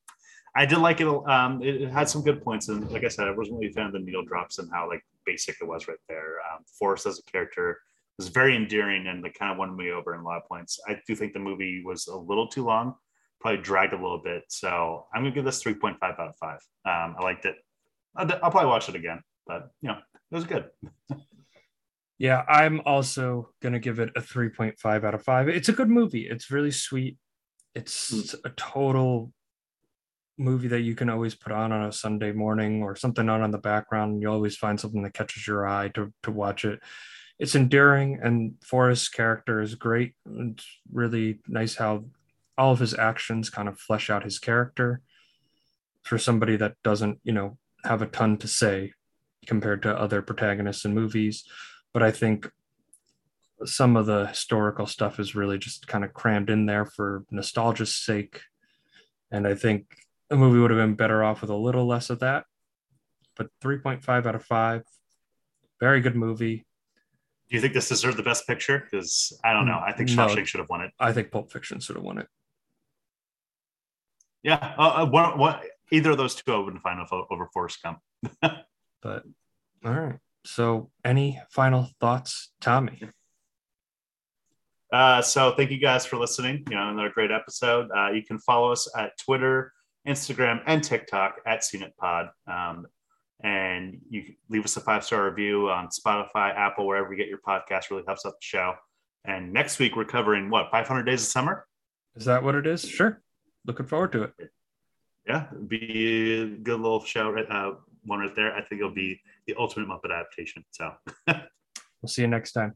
I 0.57 0.65
did 0.65 0.79
like 0.79 0.99
it. 1.01 1.07
Um, 1.07 1.61
it, 1.61 1.83
it 1.83 1.89
had 1.91 2.09
some 2.09 2.23
good 2.23 2.43
points, 2.43 2.67
and 2.67 2.89
like 2.91 3.03
I 3.03 3.09
said, 3.09 3.27
I 3.27 3.31
wasn't 3.31 3.59
really 3.59 3.69
a 3.69 3.73
fan 3.73 3.85
of 3.85 3.93
the 3.93 3.99
needle 3.99 4.25
drops 4.25 4.57
and 4.57 4.69
how 4.71 4.89
like 4.89 5.05
basic 5.23 5.57
it 5.61 5.65
was 5.65 5.87
right 5.87 5.97
there. 6.09 6.37
Um, 6.51 6.63
Forrest 6.79 7.05
as 7.05 7.19
a 7.19 7.31
character 7.31 7.79
was 8.17 8.29
very 8.29 8.55
endearing 8.55 9.05
and 9.05 9.21
like 9.21 9.37
kind 9.37 9.51
of 9.51 9.59
won 9.59 9.77
me 9.77 9.91
over 9.91 10.15
in 10.15 10.21
a 10.21 10.23
lot 10.23 10.37
of 10.37 10.45
points. 10.47 10.79
I 10.87 10.99
do 11.05 11.15
think 11.15 11.33
the 11.33 11.39
movie 11.39 11.83
was 11.85 12.07
a 12.07 12.17
little 12.17 12.47
too 12.47 12.65
long, 12.65 12.95
probably 13.39 13.61
dragged 13.61 13.93
a 13.93 14.01
little 14.01 14.17
bit. 14.17 14.45
So 14.49 15.05
I'm 15.13 15.21
gonna 15.21 15.35
give 15.35 15.45
this 15.45 15.63
3.5 15.63 15.97
out 16.01 16.19
of 16.19 16.35
five. 16.37 16.59
Um, 16.85 17.15
I 17.19 17.23
liked 17.23 17.45
it. 17.45 17.55
I'll, 18.15 18.31
I'll 18.41 18.51
probably 18.51 18.69
watch 18.69 18.89
it 18.89 18.95
again, 18.95 19.21
but 19.45 19.69
you 19.81 19.89
know, 19.89 19.97
it 20.31 20.35
was 20.35 20.45
good. 20.45 20.65
Yeah, 22.19 22.41
I'm 22.49 22.81
also 22.83 23.51
gonna 23.61 23.77
give 23.77 23.99
it 23.99 24.09
a 24.15 24.21
3.5 24.21 25.03
out 25.03 25.13
of 25.13 25.21
five. 25.21 25.47
It's 25.49 25.69
a 25.69 25.71
good 25.71 25.87
movie. 25.87 26.27
It's 26.27 26.49
really 26.49 26.71
sweet. 26.71 27.15
It's 27.75 28.33
a 28.43 28.49
total 28.49 29.31
movie 30.37 30.67
that 30.69 30.81
you 30.81 30.95
can 30.95 31.09
always 31.09 31.35
put 31.35 31.51
on 31.51 31.71
on 31.71 31.85
a 31.85 31.91
Sunday 31.91 32.31
morning 32.31 32.83
or 32.83 32.95
something 32.95 33.27
on 33.29 33.43
in 33.43 33.51
the 33.51 33.57
background. 33.57 34.21
You 34.21 34.31
always 34.31 34.55
find 34.55 34.79
something 34.79 35.03
that 35.03 35.13
catches 35.13 35.47
your 35.47 35.67
eye 35.67 35.89
to 35.89 36.13
to 36.23 36.31
watch 36.31 36.65
it. 36.65 36.79
It's 37.39 37.55
endearing, 37.55 38.19
and 38.21 38.53
Forrest's 38.63 39.09
character 39.09 39.61
is 39.61 39.75
great. 39.75 40.13
It's 40.25 40.65
really 40.91 41.39
nice 41.47 41.75
how 41.75 42.05
all 42.57 42.71
of 42.71 42.79
his 42.79 42.95
actions 42.95 43.49
kind 43.49 43.67
of 43.67 43.79
flesh 43.79 44.09
out 44.09 44.23
his 44.23 44.39
character 44.39 45.01
for 46.03 46.17
somebody 46.17 46.55
that 46.55 46.73
doesn't, 46.83 47.19
you 47.23 47.33
know, 47.33 47.57
have 47.83 48.01
a 48.01 48.07
ton 48.07 48.37
to 48.37 48.47
say 48.47 48.93
compared 49.45 49.83
to 49.83 49.99
other 49.99 50.21
protagonists 50.21 50.83
in 50.83 50.93
movies 50.93 51.43
but 51.97 52.03
I 52.03 52.11
think 52.11 52.47
some 53.65 53.97
of 53.97 54.05
the 54.05 54.27
historical 54.27 54.85
stuff 54.85 55.19
is 55.19 55.33
really 55.33 55.57
just 55.57 55.87
kind 55.87 56.03
of 56.03 56.13
crammed 56.13 56.51
in 56.51 56.67
there 56.67 56.85
for 56.85 57.25
nostalgia's 57.31 57.95
sake. 57.95 58.41
And 59.31 59.47
I 59.47 59.55
think 59.55 59.87
the 60.29 60.35
movie 60.35 60.59
would 60.59 60.71
have 60.71 60.79
been 60.79 60.95
better 60.95 61.23
off 61.23 61.41
with 61.41 61.49
a 61.49 61.55
little 61.55 61.85
less 61.85 62.09
of 62.09 62.19
that. 62.19 62.45
But 63.35 63.49
3.5 63.61 64.25
out 64.25 64.35
of 64.35 64.43
5, 64.43 64.83
very 65.79 66.01
good 66.01 66.15
movie. 66.15 66.65
Do 67.49 67.55
you 67.55 67.61
think 67.61 67.73
this 67.73 67.89
deserved 67.89 68.17
the 68.17 68.23
best 68.23 68.47
picture? 68.47 68.79
Because 68.79 69.39
I 69.43 69.53
don't 69.53 69.67
know. 69.67 69.79
I 69.85 69.93
think 69.93 70.09
No. 70.09 70.27
Should 70.27 70.59
have 70.59 70.69
won 70.69 70.81
it. 70.81 70.91
I 70.99 71.13
think 71.13 71.31
Pulp 71.31 71.51
Fiction 71.51 71.79
should 71.79 71.95
have 71.95 72.03
won 72.03 72.17
it. 72.17 72.27
Yeah, 74.43 74.75
uh, 74.77 75.03
uh, 75.03 75.05
one, 75.05 75.37
one, 75.37 75.59
either 75.91 76.11
of 76.11 76.17
those 76.17 76.35
two 76.35 76.53
I 76.53 76.57
wouldn't 76.57 76.81
find 76.81 76.99
over, 76.99 77.23
over 77.29 77.49
Forrest 77.53 77.81
Gump. 77.83 77.99
But 79.01 79.23
all 79.85 79.91
right. 79.93 80.19
So, 80.43 80.89
any 81.05 81.39
final 81.51 81.89
thoughts, 81.99 82.51
Tommy? 82.61 83.01
Uh, 84.91 85.21
so 85.21 85.53
thank 85.55 85.71
you 85.71 85.77
guys 85.77 86.05
for 86.05 86.17
listening. 86.17 86.63
You 86.69 86.75
know, 86.77 86.89
another 86.89 87.09
great 87.09 87.31
episode. 87.31 87.89
Uh, 87.95 88.09
you 88.11 88.23
can 88.23 88.39
follow 88.39 88.71
us 88.71 88.89
at 88.97 89.17
Twitter, 89.17 89.73
Instagram, 90.07 90.61
and 90.65 90.83
TikTok 90.83 91.35
at 91.45 91.61
SceneItPod. 91.61 92.29
Um, 92.47 92.87
and 93.43 93.99
you 94.09 94.23
can 94.23 94.35
leave 94.49 94.65
us 94.65 94.77
a 94.77 94.81
five 94.81 95.03
star 95.03 95.29
review 95.29 95.69
on 95.69 95.89
Spotify, 95.89 96.55
Apple, 96.55 96.87
wherever 96.87 97.11
you 97.11 97.17
get 97.17 97.27
your 97.27 97.39
podcast. 97.47 97.91
Really 97.91 98.03
helps 98.07 98.25
out 98.25 98.33
the 98.33 98.37
show. 98.41 98.73
And 99.25 99.53
next 99.53 99.77
week 99.79 99.95
we're 99.95 100.05
covering 100.05 100.49
what 100.49 100.71
500 100.71 101.03
Days 101.03 101.21
of 101.21 101.27
Summer. 101.27 101.65
Is 102.15 102.25
that 102.25 102.41
what 102.41 102.55
it 102.55 102.65
is? 102.65 102.81
Sure. 102.81 103.21
Looking 103.65 103.85
forward 103.85 104.11
to 104.13 104.23
it. 104.23 104.33
Yeah, 105.27 105.47
be 105.67 106.41
a 106.41 106.45
good 106.45 106.79
little 106.79 107.03
show. 107.03 107.37
Uh, 107.37 107.73
one 108.05 108.19
right 108.19 108.35
there. 108.35 108.55
I 108.55 108.61
think 108.61 108.79
it'll 108.79 108.93
be 108.93 109.19
the 109.45 109.55
ultimate 109.59 109.89
Muppet 109.89 110.11
adaptation. 110.11 110.63
So. 110.71 110.93
We'll 112.01 112.09
see 112.09 112.21
you 112.21 112.27
next 112.27 112.51
time. 112.51 112.75